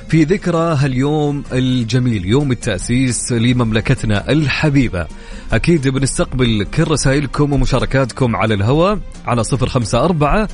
في 0.09 0.23
ذكرى 0.23 0.75
هاليوم 0.79 1.43
الجميل 1.51 2.25
يوم 2.25 2.51
التأسيس 2.51 3.31
لمملكتنا 3.31 4.31
الحبيبة. 4.31 5.07
أكيد 5.51 5.87
بنستقبل 5.87 6.67
كل 6.77 6.83
رسائلكم 6.83 7.53
ومشاركاتكم 7.53 8.35
على 8.35 8.53
الهواء 8.53 8.99
على 9.25 9.43
صفر 9.43 9.69
خمسة 9.69 10.05
أربعة 10.05 10.47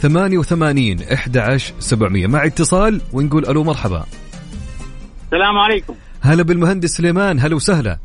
ثمانية 0.00 0.38
وثمانين 0.38 1.02
إحدى 1.02 1.58
سبعمية. 1.78 2.26
مع 2.26 2.46
اتصال 2.46 3.00
ونقول 3.12 3.46
ألو 3.46 3.64
مرحبا. 3.64 4.04
السلام 5.24 5.58
عليكم. 5.58 5.94
هلا 6.20 6.42
بالمهندس 6.42 6.90
سليمان 6.90 7.40
هلا 7.40 7.56
وسهلا. 7.56 7.98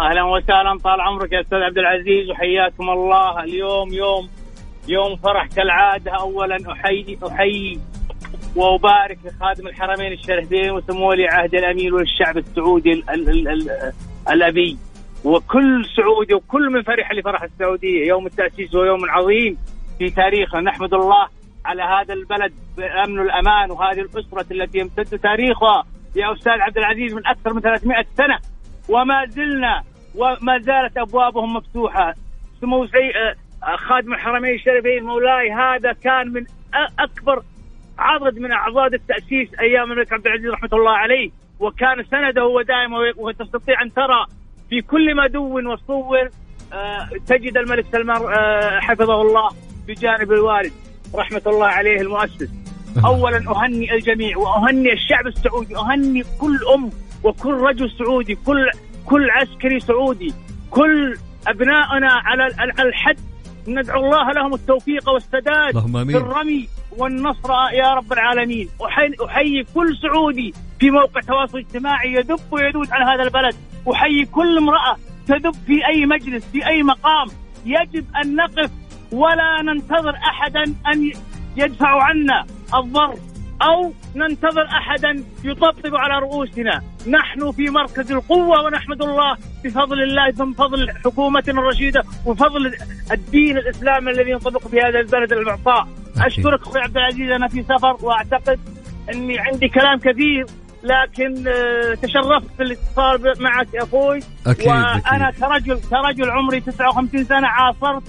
أهلا 0.00 0.22
وسهلا 0.22 0.78
طال 0.78 1.00
عمرك 1.00 1.32
يا 1.32 1.40
أستاذ 1.40 1.58
عبد 1.58 1.78
العزيز 1.78 2.30
وحياكم 2.30 2.90
الله. 2.90 3.44
اليوم 3.44 3.92
يوم 3.92 4.28
يوم 4.88 5.16
فرح 5.16 5.46
كالعادة. 5.46 6.12
اولا 6.12 6.58
أحيي 6.72 7.18
أحيي 7.28 7.80
وأبارك 8.56 9.18
لخادم 9.24 9.66
الحرمين 9.66 10.12
الشريفين 10.12 10.70
وسمو 10.70 11.08
ولي 11.08 11.28
عهد 11.28 11.54
الامير 11.54 11.94
والشعب 11.94 12.38
السعودي 12.38 12.92
ال 12.92 13.10
ال 13.10 13.28
ال 13.28 13.48
ال 13.48 13.92
الأبي. 14.30 14.78
وكل 15.24 15.84
سعودي 15.96 16.34
وكل 16.34 16.70
من 16.70 16.82
فرح 16.82 17.12
لفرح 17.12 17.42
السعودية. 17.42 18.08
يوم 18.08 18.26
التأسيس 18.26 18.74
ويوم 18.74 19.10
عظيم 19.10 19.58
في 19.98 20.10
تاريخنا. 20.10 20.60
نحمد 20.60 20.94
الله 20.94 21.28
على 21.64 21.82
هذا 21.82 22.14
البلد 22.14 22.52
بأمن 22.76 23.18
والامان 23.18 23.70
وهذه 23.70 24.00
الأسرة 24.00 24.46
التي 24.50 24.78
يمتد 24.78 25.18
تاريخها. 25.18 25.84
يا 26.16 26.32
أستاذ 26.32 26.52
عبد 26.52 26.78
العزيز 26.78 27.14
من 27.14 27.26
أكثر 27.26 27.54
من 27.54 27.60
300 27.60 28.04
سنة 28.16 28.38
وما 28.88 29.26
زلنا 29.26 29.82
وما 30.14 30.58
زالت 30.58 30.98
أبوابهم 30.98 31.54
مفتوحة. 31.54 32.14
سمو 32.60 32.86
سي 32.86 32.98
آه، 32.98 33.76
خادم 33.76 34.12
الحرمين 34.12 34.54
الشريفين 34.54 35.02
مولاي 35.04 35.52
هذا 35.52 35.92
كان 35.92 36.32
من 36.32 36.44
أكبر 36.98 37.42
عضد 37.98 38.38
من 38.38 38.52
أعضاد 38.52 38.94
التأسيس 38.94 39.48
أيام 39.60 39.92
الملك 39.92 40.12
عبد 40.12 40.26
العزيز 40.26 40.50
رحمة 40.50 40.68
الله 40.72 40.90
عليه. 40.90 41.30
وكان 41.60 42.04
سنده 42.10 42.46
ودائما 42.46 42.98
وتستطيع 43.16 43.82
أن 43.82 43.92
ترى 43.92 44.26
في 44.70 44.80
كل 44.80 45.14
ما 45.14 45.26
دون 45.26 45.66
وصور 45.66 46.28
آه، 46.72 47.08
تجد 47.26 47.56
الملك 47.56 47.86
سلمان 47.92 48.22
آه، 48.22 48.80
حفظه 48.80 49.22
الله 49.22 49.48
بجانب 49.88 50.32
الوالد 50.32 50.72
رحمة 51.14 51.42
الله 51.46 51.66
عليه 51.66 52.00
المؤسس. 52.00 52.50
اولا 53.04 53.36
اهني 53.50 53.94
الجميع 53.94 54.38
واهني 54.38 54.92
الشعب 54.92 55.26
السعودي 55.26 55.76
اهني 55.76 56.22
كل 56.40 56.58
أم 56.74 56.90
وكل 57.24 57.54
رجل 57.54 57.90
سعودي 57.90 58.34
كل 58.34 58.70
كل 59.10 59.30
عسكري 59.30 59.80
سعودي 59.80 60.34
كل 60.70 61.18
أبنائنا 61.46 62.12
على 62.12 62.46
الحد 62.78 63.16
ندعو 63.68 64.04
الله 64.04 64.32
لهم 64.32 64.54
التوفيق 64.54 65.08
والسداد. 65.08 65.72
في 66.10 66.16
الرمي 66.16 66.68
والنصر 66.96 67.50
يا 67.72 67.94
رب 67.94 68.12
العالمين. 68.12 68.68
أحيي, 68.84 69.16
أحيي 69.26 69.64
كل 69.74 69.96
سعودي 69.96 70.54
في 70.80 70.90
موقع 70.90 71.20
تواصل 71.20 71.58
اجتماعي 71.58 72.12
يدب 72.12 72.40
ويدود 72.50 72.90
على 72.90 73.04
هذا 73.04 73.22
البلد. 73.22 73.56
أحيي 73.92 74.24
كل 74.24 74.58
امرأة 74.58 74.96
تدب 75.26 75.54
في 75.66 75.86
أي 75.86 76.06
مجلس 76.06 76.44
في 76.52 76.66
أي 76.66 76.82
مقام. 76.82 77.26
يجب 77.66 78.04
أن 78.24 78.36
نقف 78.36 78.70
ولا 79.12 79.62
ننتظر 79.62 80.14
أحدا 80.14 80.62
أن 80.62 81.12
يدفع 81.56 82.02
عنا 82.02 82.46
الضر. 82.74 83.14
أو 83.62 83.92
ننتظر 84.14 84.66
أحدا 84.66 85.24
يطبطب 85.44 85.94
على 85.94 86.18
رؤوسنا، 86.18 86.82
نحن 87.06 87.52
في 87.52 87.70
مركز 87.70 88.12
القوة 88.12 88.62
ونحمد 88.64 89.02
الله 89.02 89.36
بفضل 89.64 90.02
الله 90.02 90.30
ثم 90.30 90.52
فضل 90.52 90.90
حكومتنا 91.04 91.60
الرشيدة 91.60 92.02
وفضل 92.26 92.74
الدين 93.12 93.58
الاسلامي 93.58 94.10
الذي 94.10 94.30
ينطبق 94.30 94.68
في 94.68 94.80
هذا 94.80 95.00
البلد 95.00 95.32
المعطاء. 95.32 95.88
أشكرك 96.20 96.62
أخوي 96.62 96.80
عبد 96.80 96.96
العزيز 96.96 97.30
أنا 97.30 97.48
في 97.48 97.62
سفر 97.62 97.96
وأعتقد 98.02 98.60
أني 99.14 99.38
عندي 99.38 99.68
كلام 99.68 99.98
كثير 99.98 100.46
لكن 100.82 101.48
آه، 101.48 101.94
تشرفت 101.94 102.58
بالاتصال 102.58 103.42
معك 103.42 103.74
يا 103.74 103.82
أخوي. 103.82 104.20
أكيد، 104.46 104.66
وأنا 104.68 105.30
كرجل 105.40 105.80
كرجل 105.90 106.30
عمري 106.30 106.60
59 106.60 107.24
سنة 107.24 107.46
عاصرت 107.46 108.02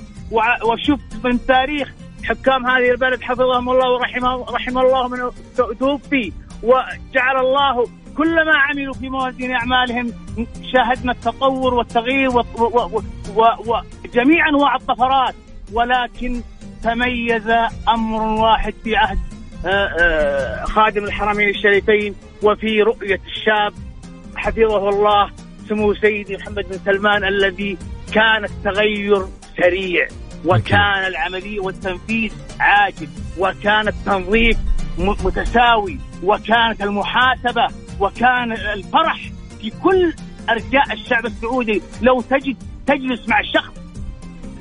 وشفت 0.64 1.26
من 1.26 1.46
تاريخ 1.46 1.92
حكام 2.24 2.68
هذه 2.68 2.92
البلد 2.92 3.22
حفظهم 3.22 3.70
الله 3.70 3.92
ورحمه 3.92 4.46
رحم 4.52 4.78
الله 4.78 5.08
من 5.08 5.20
توفي 5.80 6.32
وجعل 6.64 7.38
الله 7.40 7.88
كل 8.18 8.36
ما 8.46 8.58
عملوا 8.58 8.94
في 8.94 9.10
موازين 9.10 9.52
أعمالهم 9.52 10.14
شاهدنا 10.74 11.12
التطور 11.12 11.74
والتغيير 11.74 12.30
وجميع 14.06 14.50
أنواع 14.50 14.76
الطفرات. 14.76 15.36
ولكن 15.74 16.42
تميز 16.84 17.50
أمر 17.90 18.22
واحد 18.22 18.74
في 18.84 18.96
عهد 18.96 19.20
آه، 19.66 19.70
آه، 19.70 20.66
خادم 20.66 21.04
الحرمين 21.04 21.50
الشريفين 21.50 22.16
وفي 22.44 22.82
رؤية 22.82 23.20
الشاب 23.28 23.74
حفظه 24.36 24.90
الله 24.90 25.32
سمو 25.70 25.94
سيدي 25.94 26.38
محمد 26.38 26.66
بن 26.70 26.80
سلمان 26.86 27.24
الذي 27.24 27.78
كان 28.14 28.44
التغير 28.44 29.26
سريع. 29.58 30.08
وكان 30.46 31.06
العملية 31.08 31.60
والتنفيذ 31.60 32.34
عاجل 32.60 33.08
وكان 33.38 33.88
التنظيف 33.88 34.58
متساوي 34.98 36.00
وكانت 36.24 36.82
المحاسبة 36.82 37.68
وكان 38.00 38.52
الفرح 38.52 39.32
في 39.62 39.70
كل 39.84 40.14
أرجاء 40.50 40.94
الشعب 40.94 41.26
السعودي. 41.26 41.82
لو 42.02 42.22
تجد 42.22 42.58
تجلس 42.88 43.30
مع 43.30 43.42
شخص 43.42 43.74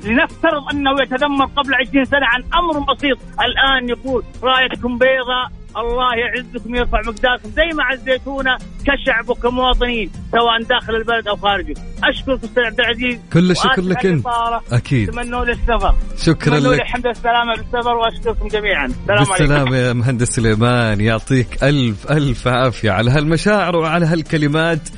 لنفترض 0.03 0.69
أنه 0.73 1.01
يتذمر 1.01 1.45
قبل 1.45 1.73
20 1.73 2.05
سنة 2.05 2.25
عن 2.25 2.43
أمر 2.53 2.93
بسيط، 2.93 3.17
الآن 3.41 3.89
يقول 3.89 4.23
رأيتكم 4.43 4.97
بيضاء 4.97 5.51
الله 5.77 6.15
يعزكم 6.15 6.75
يرفع 6.75 7.01
مقداركم 7.05 7.49
زي 7.49 7.75
ما 7.77 7.83
عزيتونا 7.83 8.57
كشعب 8.81 9.29
وكمواطنين 9.29 10.11
سواء 10.31 10.63
داخل 10.69 10.95
البلد 10.95 11.27
أو 11.27 11.35
خارجه. 11.35 11.73
اشكرك 12.03 12.43
أستاذ 12.43 12.63
عبد 12.63 12.79
العزيز 12.79 13.19
كل 13.33 13.51
الشكر 13.51 13.81
لك. 13.81 14.05
الإطالة. 14.05 14.61
أكيد. 14.71 15.11
تمنوا 15.11 15.45
لي 15.45 15.51
السفر 15.51 15.95
شكراً 16.17 16.59
لك. 16.59 16.81
الحمد 16.81 17.07
والسلامه 17.07 17.55
بالسفر 17.55 17.97
وأشكركم 17.97 18.47
جميعا 18.47 18.85
السلام 18.85 19.31
عليكم 19.31 19.73
يا 19.73 19.93
مهندس 19.93 20.27
سليمان 20.27 21.01
يعطيك 21.01 21.63
ألف 21.63 22.11
ألف 22.11 22.47
عافية 22.47 22.91
على 22.91 23.11
هالمشاعر 23.11 23.75
وعلى 23.75 24.05
هالكلمات 24.05 24.89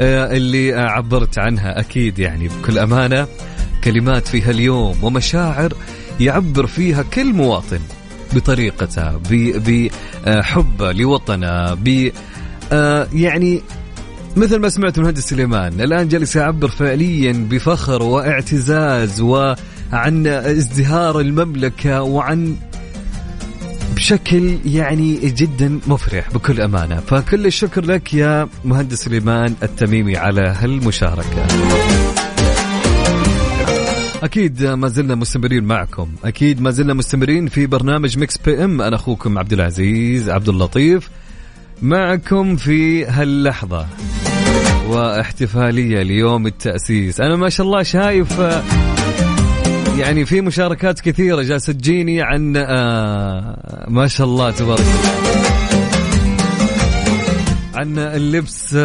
آه، 0.00 0.36
اللي 0.36 0.72
عبرت 0.72 1.38
عنها 1.38 1.80
أكيد 1.80 2.18
يعني 2.18 2.48
بكل 2.48 2.78
أمانة 2.78 3.26
كلمات 3.84 4.28
في 4.28 4.42
هاليوم 4.42 5.04
ومشاعر 5.04 5.72
يعبر 6.20 6.66
فيها 6.66 7.02
كل 7.02 7.32
مواطن 7.32 7.80
بطريقته 8.34 9.20
بحبه 10.26 10.92
لوطنة 10.92 11.74
ب 11.74 12.10
آه، 12.72 13.08
يعني 13.12 13.62
مثل 14.36 14.56
ما 14.58 14.68
سمعت 14.68 14.98
المهندس 14.98 15.28
سليمان 15.28 15.80
الآن 15.80 16.08
جالس 16.08 16.36
يعبر 16.36 16.68
فعليا 16.68 17.32
بفخر 17.50 18.02
واعتزاز 18.02 19.20
وعن 19.20 20.26
ازدهار 20.26 21.20
المملكة 21.20 22.02
وعن 22.02 22.56
بشكل 23.94 24.58
يعني 24.64 25.14
جدا 25.14 25.80
مفرح 25.86 26.30
بكل 26.30 26.60
أمانة. 26.60 27.00
فكل 27.00 27.46
الشكر 27.46 27.84
لك 27.84 28.14
يا 28.14 28.48
مهندس 28.64 28.98
سليمان 28.98 29.54
التميمي 29.62 30.16
على 30.16 30.56
هالمشاركة. 30.58 31.46
أكيد 34.22 34.64
ما 34.64 34.88
زلنا 34.88 35.14
مستمرين 35.14 35.64
معكم. 35.64 36.08
أكيد 36.24 36.60
ما 36.60 36.70
زلنا 36.70 36.94
مستمرين 36.94 37.46
في 37.46 37.66
برنامج 37.66 38.18
Mix 38.18 38.38
PM. 38.38 38.82
أنا 38.82 38.96
أخوكم 38.96 39.38
عبد 39.38 39.52
العزيز 39.52 40.30
عبد 40.30 40.48
اللطيف 40.48 41.10
معكم 41.82 42.56
في 42.56 43.04
هاللحظة. 43.04 43.86
واحتفالية 44.88 46.02
ليوم 46.02 46.46
التأسيس. 46.46 47.20
أنا 47.20 47.36
ما 47.36 47.48
شاء 47.48 47.66
الله 47.66 47.82
شايف 47.82 48.40
آه، 48.40 48.62
يعني 49.98 50.24
في 50.24 50.40
مشاركات 50.40 51.00
كثيرة. 51.00 51.42
جالسة 51.42 51.72
تجيني 51.72 52.22
عن 52.22 52.56
آه 52.56 53.86
ما 53.88 54.06
شاء 54.06 54.26
الله 54.26 54.50
تبارك 54.50 54.84
عن 57.82 57.98
اللبس 57.98 58.76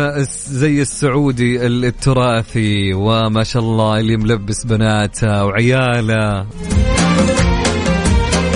زي 0.50 0.82
السعودي 0.82 1.66
التراثي 1.68 2.94
وما 2.94 3.44
شاء 3.44 3.64
الله 3.64 4.00
اللي 4.00 4.18
ملبس 4.18 4.66
بناته 4.66 5.46
وعياله. 5.46 6.46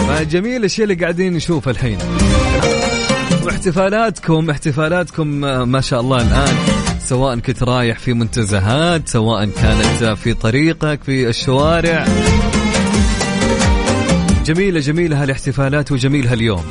فجميل 0.08 0.56
الاشياء 0.56 0.84
اللي 0.84 1.02
قاعدين 1.02 1.34
نشوفها 1.34 1.72
الحين. 1.72 1.98
واحتفالاتكم 3.44 4.50
احتفالاتكم 4.50 5.28
ما 5.72 5.82
شاء 5.82 6.02
الله 6.02 6.18
الآن 6.18 6.56
سواء 7.00 7.40
كنت 7.40 7.64
رايح 7.64 8.00
في 8.00 8.14
منتزهات 8.14 9.10
سواء 9.10 9.46
كانت 9.46 10.18
في 10.18 10.34
طريقك 10.34 11.04
في 11.04 11.30
الشوارع. 11.30 12.06
جميلة 14.46 14.80
جميلة 14.80 15.24
هالاحتفالات 15.24 15.92
وجميل 15.92 16.28
هاليوم 16.28 16.64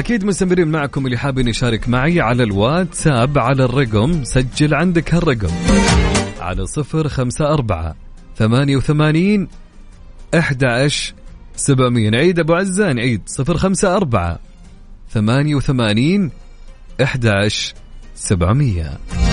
أكيد 0.00 0.24
مستمرين 0.24 0.68
معكم 0.68 1.06
اللي 1.06 1.18
حابين 1.18 1.48
يشارك 1.48 1.88
معي 1.88 2.20
على 2.20 2.42
الواتساب 2.42 3.38
على 3.38 3.64
الرقم 3.64 4.24
سجل 4.24 4.74
عندك 4.74 5.14
هالرقم. 5.14 5.48
على 6.40 6.66
صفر 6.66 7.08
خمسة 7.08 7.44
أربعة 7.52 7.94
ثمانية 8.36 8.76
وثمانين 8.76 9.48
11 10.34 11.14
700 11.56 12.10
نعيد 12.10 12.38
أبو 12.38 12.54
عزة 12.54 12.92
نعيد 12.92 13.22
054 13.48 14.36
88 15.10 16.30
11 17.00 17.74
700 18.14 19.29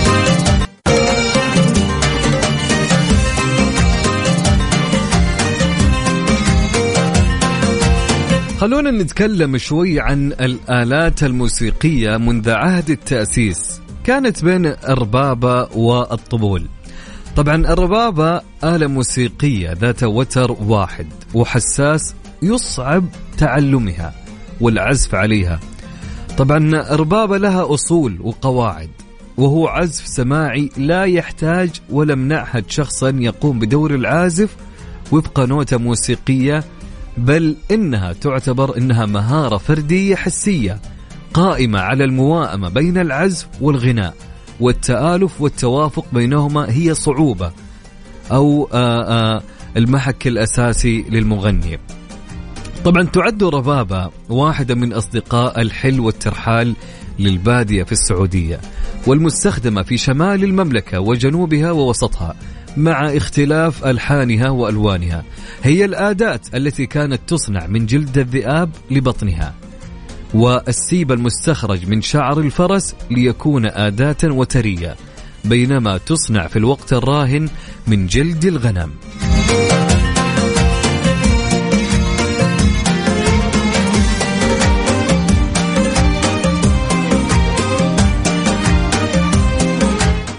خلونا 8.58 8.90
نتكلم 8.90 9.58
شوي 9.58 10.00
عن 10.00 10.32
الآلات 10.32 11.22
الموسيقية 11.22 12.16
منذ 12.16 12.50
عهد 12.50 12.90
التأسيس. 12.90 13.80
كانت 14.04 14.44
بين 14.44 14.66
الربابة 14.66 15.68
والطبول. 15.76 16.68
طبعا 17.36 17.56
الربابة 17.56 18.40
آلة 18.64 18.86
موسيقية 18.86 19.72
ذات 19.72 20.04
وتر 20.04 20.52
واحد 20.52 21.06
وحساس 21.34 22.14
يصعب 22.42 23.04
تعلمها 23.36 24.14
والعزف 24.60 25.14
عليها. 25.14 25.60
طبعا 26.38 26.58
الربابة 26.94 27.38
لها 27.38 27.74
أصول 27.74 28.18
وقواعد 28.20 28.90
وهو 29.36 29.68
عزف 29.68 30.06
سماعي 30.06 30.70
لا 30.76 31.04
يحتاج 31.04 31.70
ولم 31.90 32.28
نعهد 32.28 32.70
شخصا 32.70 33.10
يقوم 33.10 33.58
بدور 33.58 33.94
العازف 33.94 34.56
وفق 35.12 35.40
نوتة 35.40 35.76
موسيقية 35.76 36.64
بل 37.18 37.56
إنها 37.70 38.12
تعتبر 38.12 38.76
إنها 38.76 39.06
مهارة 39.06 39.56
فردية 39.56 40.14
حسية 40.14 40.80
قائمة 41.34 41.80
على 41.80 42.04
المواءمة 42.04 42.68
بين 42.68 42.98
العزف 42.98 43.48
والغناء 43.60 44.14
والتآلف 44.60 45.40
والتوافق 45.40 46.06
بينهما 46.12 46.70
هي 46.70 46.94
صعوبة 46.94 47.52
أو 48.32 48.68
آآ 48.72 49.02
آآ 49.08 49.42
المحك 49.76 50.26
الأساسي 50.26 51.04
للمغني. 51.10 51.78
طبعا 52.84 53.02
تعد 53.02 53.42
الربابة 53.42 54.10
واحدة 54.28 54.74
من 54.74 54.92
أصدقاء 54.92 55.60
الحل 55.60 56.00
والترحال 56.00 56.74
للبادية 57.18 57.82
في 57.82 57.92
السعودية 57.92 58.60
والمستخدمة 59.06 59.82
في 59.82 59.96
شمال 59.96 60.44
المملكة 60.44 61.00
وجنوبها 61.00 61.70
ووسطها. 61.70 62.34
مع 62.78 63.16
اختلاف 63.16 63.86
ألحانها 63.86 64.50
وألوانها. 64.50 65.24
هي 65.62 65.84
الآدات 65.84 66.54
التي 66.54 66.86
كانت 66.86 67.20
تصنع 67.26 67.66
من 67.66 67.86
جلد 67.86 68.18
الذئاب 68.18 68.70
لبطنها 68.90 69.54
والسيب 70.34 71.12
المستخرج 71.12 71.86
من 71.86 72.02
شعر 72.02 72.40
الفرس 72.40 72.94
ليكون 73.10 73.66
آداة 73.66 74.16
وترية 74.24 74.96
بينما 75.44 75.98
تصنع 75.98 76.46
في 76.46 76.56
الوقت 76.58 76.92
الراهن 76.92 77.48
من 77.86 78.06
جلد 78.06 78.44
الغنم. 78.44 78.90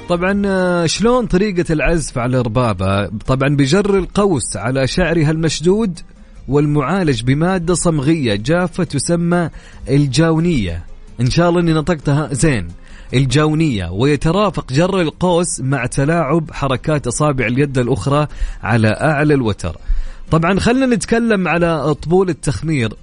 طبعا 0.10 0.42
آه، 0.46 0.86
شلون 0.86 1.26
طريقة 1.26 1.74
العزف 1.74 2.18
على 2.18 2.40
الربابة 2.40 3.08
طبعا 3.08 3.56
بجر 3.56 3.98
القوس 3.98 4.58
على 4.58 4.88
شعرها 4.88 5.32
المشدود 5.32 6.00
والمعالج 6.48 7.24
بمادة 7.24 7.74
صمغية 7.74 8.36
جافة 8.36 8.84
تسمى 8.84 9.50
الجاونية. 9.90 10.86
إن 11.22 11.30
شاء 11.30 11.50
الله 11.50 11.62
أني 11.62 11.74
نطقتها. 11.74 12.34
زين. 12.34 12.68
الجاونية. 13.14 13.90
ويترافق 13.92 14.74
جر 14.74 15.02
القوس 15.02 15.62
مع 15.62 15.86
تلاعب 15.86 16.52
حركات 16.52 17.08
أصابع 17.08 17.46
اليد 17.48 17.78
الأخرى 17.78 18.28
على 18.64 18.88
أعلى 18.88 19.34
الوتر. 19.34 19.78
طبعا 20.32 20.60
خلينا 20.60 20.96
نتكلم 20.96 21.48
على 21.48 21.94
طبول 21.94 22.30
التخمير. 22.30 22.94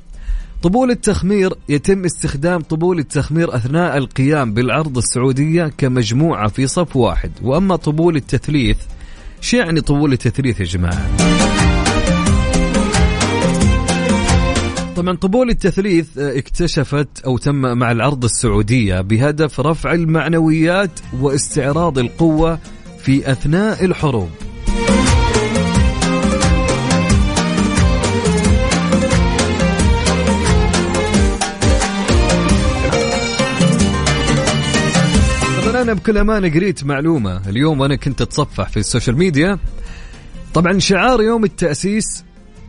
طبول 0.62 0.90
التخمير 0.90 1.54
يتم 1.68 2.04
استخدام 2.04 2.60
طبول 2.60 2.98
التخمير 2.98 3.56
أثناء 3.56 3.96
القيام 3.96 4.54
بالعرض 4.54 4.96
السعودية 4.96 5.72
كمجموعة 5.78 6.48
في 6.48 6.66
صف 6.66 6.96
واحد 6.96 7.30
وأما 7.42 7.76
طبول 7.76 8.16
التثليث 8.16 8.76
شو 9.40 9.56
يعني 9.56 9.80
طبول 9.80 10.12
التثليث 10.12 10.60
يا 10.60 10.64
جماعة 10.64 11.06
طبعا 14.96 15.16
طبول 15.16 15.50
التثليث 15.50 16.18
اكتشفت 16.18 17.08
أو 17.26 17.38
تم 17.38 17.54
مع 17.78 17.92
العرض 17.92 18.24
السعودية 18.24 19.00
بهدف 19.00 19.60
رفع 19.60 19.92
المعنويات 19.92 20.90
واستعراض 21.20 21.98
القوة 21.98 22.58
في 22.98 23.32
أثناء 23.32 23.84
الحروب. 23.84 24.30
أنا 35.86 35.94
بكل 35.94 36.18
امانه 36.18 36.48
قريت 36.48 36.84
معلومة. 36.84 37.48
اليوم 37.48 37.80
وأنا 37.80 37.96
كنت 37.96 38.20
أتصفح 38.22 38.68
في 38.68 38.76
السوشيال 38.76 39.18
ميديا. 39.18 39.58
طبعا 40.54 40.78
شعار 40.78 41.22
يوم 41.22 41.44
التأسيس 41.44 42.24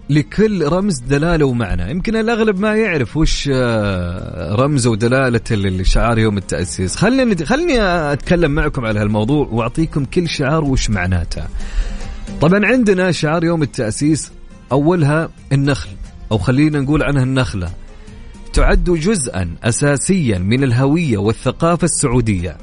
لكل 0.09 0.67
رمز 0.67 0.99
دلالة 0.99 1.45
ومعنى. 1.45 1.91
يمكن 1.91 2.15
الأغلب 2.15 2.59
ما 2.59 2.75
يعرف 2.75 3.17
وش 3.17 3.49
آه، 3.53 4.55
رمز 4.55 4.87
ودلالة 4.87 5.41
الشعار 5.51 6.19
يوم 6.19 6.37
التأسيس. 6.37 6.95
خليني 6.95 7.45
خليني 7.45 7.81
أتكلم 7.81 8.51
معكم 8.51 8.85
على 8.85 8.99
هالموضوع 8.99 9.47
وأعطيكم 9.51 10.05
كل 10.05 10.29
شعار 10.29 10.63
وش 10.63 10.89
معناته. 10.89 11.43
طبعا 12.41 12.65
عندنا 12.65 13.11
شعار 13.11 13.43
يوم 13.43 13.63
التأسيس 13.63 14.31
أولها 14.71 15.29
النخل 15.51 15.89
أو 16.31 16.37
خلينا 16.37 16.79
نقول 16.79 17.03
عنها 17.03 17.23
النخلة. 17.23 17.69
تعد 18.53 18.83
جزءا 18.83 19.55
اساسيا 19.63 20.39
من 20.39 20.63
الهوية 20.63 21.17
والثقافة 21.17 21.85
السعودية. 21.85 22.57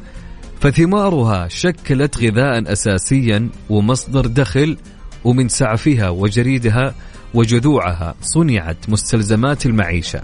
فثمارها 0.65 1.49
شكلت 1.49 2.19
غذاء 2.19 2.73
اساسيا 2.73 3.49
ومصدر 3.71 4.27
دخل 4.27 4.77
ومن 5.25 5.49
سعفها 5.49 6.09
وجريدها 6.09 6.95
وجذوعها 7.35 8.15
صنعت 8.23 8.77
مستلزمات 8.89 9.67
المعيشة. 9.67 10.23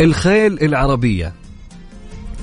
الخيل 0.00 0.62
العربية 0.62 1.32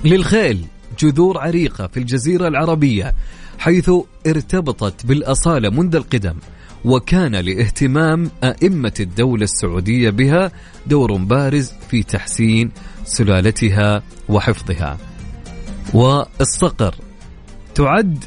للخيل 0.05 0.65
جذور 0.99 1.37
عريقة 1.37 1.87
في 1.87 1.97
الجزيرة 1.97 2.47
العربية 2.47 3.13
حيث 3.59 3.91
ارتبطت 4.27 5.05
بالأصالة 5.05 5.69
منذ 5.69 5.95
القدم 5.95 6.35
وكان 6.85 7.35
لاهتمام 7.35 8.31
أئمة 8.43 8.93
الدولة 8.99 9.43
السعودية 9.43 10.09
بها 10.09 10.51
دور 10.87 11.17
بارز 11.17 11.73
في 11.89 12.03
تحسين 12.03 12.71
سلالتها 13.05 14.03
وحفظها. 14.29 15.10
والصقر. 15.93 16.95
تعد 17.75 18.23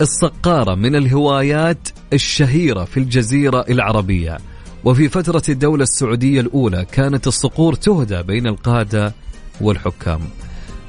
الصقارة 0.00 0.74
من 0.74 0.96
الهوايات 0.96 1.88
الشهيرة 2.12 2.84
في 2.84 2.96
الجزيرة 2.96 3.64
العربية. 3.70 4.38
وفي 4.84 5.08
فترة 5.08 5.42
الدولة 5.48 5.82
السعودية 5.82 6.40
الأولى 6.40 6.86
كانت 6.92 7.26
الصقور 7.26 7.74
تهدى 7.74 8.22
بين 8.22 8.46
القادة 8.46 9.14
والحكام. 9.60 10.20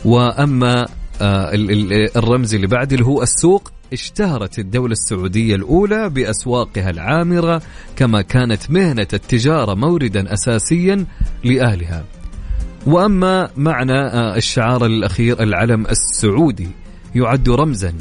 وأما 0.05 0.87
آه، 1.21 1.49
الرمز 2.15 2.55
اللي 2.55 2.67
بعد 2.67 2.93
اللي 2.93 3.05
هو 3.05 3.21
السوق 3.21 3.71
اشتهرت 3.93 4.59
الدولة 4.59 4.91
السعودية 4.91 5.55
الأولى 5.55 6.09
بأسواقها 6.09 6.89
العامرة 6.89 7.61
كما 7.95 8.21
كانت 8.21 8.71
مهنة 8.71 9.07
التجارة 9.13 9.73
موردا 9.73 10.33
أساسيا 10.33 11.05
لأهلها. 11.43 12.03
وأما 12.85 13.49
معنى 13.57 13.99
آه، 13.99 14.35
الشعار 14.35 14.85
الأخير 14.85 15.43
العلم 15.43 15.85
السعودي 15.85 16.67
يعد 17.15 17.49
رمزا 17.49 17.93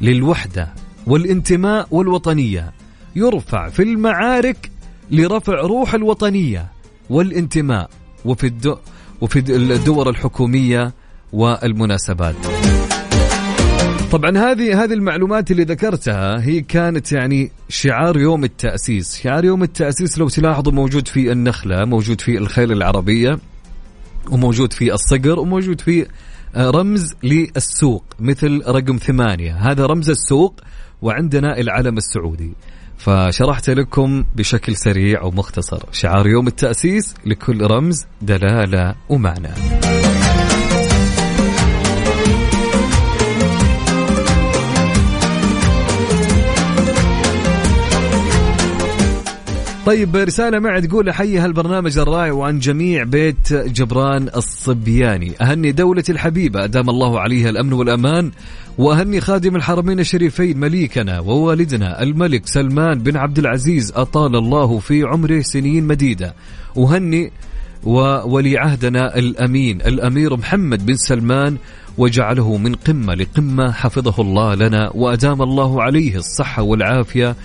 للوحدة 0.00 0.74
والانتماء 1.06 1.88
والوطنية 1.90 2.72
يرفع 3.16 3.68
في 3.68 3.82
المعارك 3.82 4.70
لرفع 5.10 5.54
روح 5.60 5.94
الوطنية 5.94 6.66
والانتماء 7.10 7.90
وفي 8.24 8.76
وفي 9.20 9.38
الدور 9.38 10.10
الحكومية 10.10 10.92
والمناسبات. 11.32 12.34
طبعا 14.12 14.38
هذه 14.38 14.84
هذه 14.84 14.92
المعلومات 14.92 15.50
اللي 15.50 15.64
ذكرتها 15.64 16.40
هي 16.40 16.60
كانت 16.60 17.12
يعني 17.12 17.50
شعار 17.68 18.16
يوم 18.16 18.44
التأسيس، 18.44 19.20
شعار 19.22 19.44
يوم 19.44 19.62
التأسيس 19.62 20.18
لو 20.18 20.28
تلاحظوا 20.28 20.72
موجود 20.72 21.08
في 21.08 21.32
النخلة، 21.32 21.84
موجود 21.84 22.20
في 22.20 22.38
الخيل 22.38 22.72
العربية 22.72 23.38
وموجود 24.30 24.72
في 24.72 24.94
الصقر 24.94 25.38
وموجود 25.38 25.80
في 25.80 26.06
رمز 26.56 27.14
للسوق 27.22 28.04
مثل 28.20 28.62
رقم 28.68 28.96
ثمانية. 28.96 29.70
هذا 29.70 29.86
رمز 29.86 30.10
السوق 30.10 30.60
وعندنا 31.02 31.58
العلم 31.58 31.96
السعودي. 31.96 32.52
فشرحت 32.98 33.70
لكم 33.70 34.24
بشكل 34.36 34.76
سريع 34.76 35.22
ومختصر 35.22 35.82
شعار 35.92 36.26
يوم 36.26 36.46
التأسيس 36.46 37.14
لكل 37.26 37.62
رمز 37.62 38.04
دلالة 38.22 38.94
ومعنى. 39.08 39.50
طيب 49.86 50.16
رسالة 50.16 50.58
معي 50.58 50.80
تقول 50.80 51.08
أحيي 51.08 51.38
هالبرنامج 51.38 51.98
الرائع 51.98 52.32
وعن 52.32 52.58
جميع 52.58 53.02
بيت 53.04 53.52
جبران 53.52 54.28
الصبياني. 54.36 55.32
أهني 55.40 55.72
دولة 55.72 56.04
الحبيبة 56.08 56.64
أدام 56.64 56.90
الله 56.90 57.20
عليها 57.20 57.50
الأمن 57.50 57.72
والأمان. 57.72 58.30
وأهني 58.78 59.20
خادم 59.20 59.56
الحرمين 59.56 60.00
الشريفين 60.00 60.58
مليكنا 60.58 61.20
ووالدنا 61.20 62.02
الملك 62.02 62.46
سلمان 62.46 62.98
بن 62.98 63.16
عبد 63.16 63.38
العزيز 63.38 63.92
أطال 63.96 64.36
الله 64.36 64.78
في 64.78 65.02
عمره 65.02 65.40
سنين 65.40 65.84
مديدة. 65.84 66.34
وهني 66.76 67.32
وولي 67.84 68.58
عهدنا 68.58 69.18
الأمين 69.18 69.82
الأمير 69.82 70.36
محمد 70.36 70.86
بن 70.86 70.94
سلمان 70.94 71.56
وجعله 71.98 72.56
من 72.56 72.74
قمة 72.74 73.14
لقمة 73.14 73.72
حفظه 73.72 74.22
الله 74.22 74.54
لنا. 74.54 74.90
وأدام 74.94 75.42
الله 75.42 75.82
عليه 75.82 76.16
الصحة 76.16 76.62
والعافية 76.62 77.36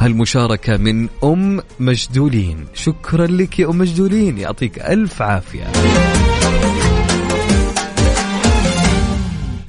هالمشاركة 0.00 0.76
من 0.76 1.08
أم 1.24 1.60
مجدولين. 1.80 2.64
شكرا 2.74 3.26
لك 3.26 3.58
يا 3.58 3.70
أم 3.70 3.78
مجدولين. 3.78 4.38
يعطيك 4.38 4.78
ألف 4.78 5.22
عافية. 5.22 5.64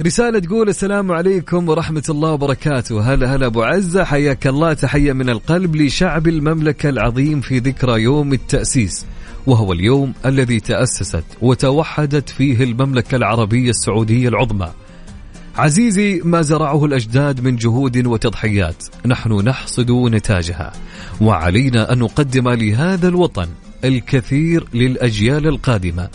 رسالة 0.05 0.39
تقول 0.39 0.69
السلام 0.69 1.11
عليكم 1.11 1.69
ورحمة 1.69 2.03
الله 2.09 2.31
وبركاته. 2.31 3.13
هلا 3.13 3.35
هلا 3.35 3.45
أبو 3.45 3.63
عزة. 3.63 4.03
حياك 4.03 4.47
الله. 4.47 4.73
تحية 4.73 5.13
من 5.13 5.29
القلب 5.29 5.75
لشعب 5.75 6.27
المملكة 6.27 6.89
العظيم 6.89 7.41
في 7.41 7.59
ذكرى 7.59 8.01
يوم 8.01 8.33
التأسيس 8.33 9.05
وهو 9.47 9.73
اليوم 9.73 10.13
الذي 10.25 10.59
تأسست 10.59 11.23
وتوحدت 11.41 12.29
فيه 12.29 12.63
المملكة 12.63 13.15
العربية 13.15 13.69
السعودية 13.69 14.29
العظمى. 14.29 14.71
عزيزي 15.57 16.21
ما 16.23 16.41
زرعه 16.41 16.85
الأجداد 16.85 17.41
من 17.41 17.55
جهود 17.55 18.07
وتضحيات. 18.07 18.83
نحن 19.05 19.31
نحصد 19.33 19.91
نتاجها. 19.91 20.73
وعلينا 21.21 21.93
أن 21.93 21.99
نقدم 21.99 22.49
لهذا 22.49 23.07
الوطن 23.07 23.47
الكثير 23.83 24.67
للأجيال 24.73 25.47
القادمة. 25.47 26.09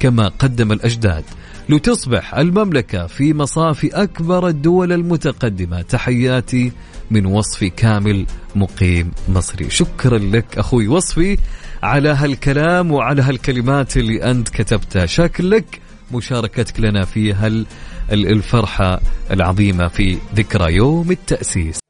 كما 0.00 0.28
قدم 0.28 0.72
الأجداد 0.72 1.24
لتصبح 1.68 2.34
المملكة 2.34 3.06
في 3.06 3.34
مصاف 3.34 3.84
أكبر 3.84 4.48
الدول 4.48 4.92
المتقدمة. 4.92 5.82
تحياتي 5.82 6.72
من 7.10 7.26
وصفي 7.26 7.70
كامل 7.70 8.26
مقيم 8.54 9.10
مصري. 9.28 9.70
شكرا 9.70 10.18
لك 10.18 10.58
أخوي 10.58 10.88
وصفي 10.88 11.38
على 11.82 12.08
هالكلام 12.08 12.92
وعلى 12.92 13.22
هالكلمات 13.22 13.96
اللي 13.96 14.30
أنت 14.30 14.48
كتبتها. 14.48 15.06
شكلك 15.06 15.80
مشاركتك 16.12 16.80
لنا 16.80 17.04
في 17.04 17.32
هال 17.32 17.66
الفرحة 18.12 19.00
العظيمة 19.30 19.88
في 19.88 20.18
ذكرى 20.34 20.74
يوم 20.74 21.10
التأسيس. 21.10 21.80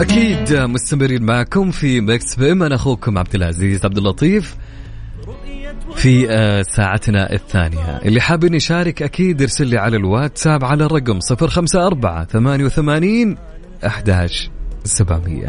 أكيد 0.00 0.52
مستمرين 0.52 1.22
معكم 1.22 1.70
في 1.70 2.00
مكس 2.00 2.34
بيم 2.36 2.62
أنا 2.62 2.74
أخوكم 2.74 3.18
عبد 3.18 3.34
العزيز 3.34 3.84
عبد 3.84 3.98
اللطيف 3.98 4.56
في 5.96 6.30
آه، 6.30 6.62
ساعتنا 6.62 7.32
الثانية. 7.32 7.98
اللي 8.04 8.20
حاب 8.20 8.44
يشارك 8.54 9.02
أكيد 9.02 9.42
ارسل 9.42 9.66
لي 9.66 9.78
على 9.78 9.96
الواتساب 9.96 10.64
على 10.64 10.84
الرقم 10.84 11.18
054 11.42 12.24
88 12.26 13.36
11 13.86 14.50
700 14.84 15.48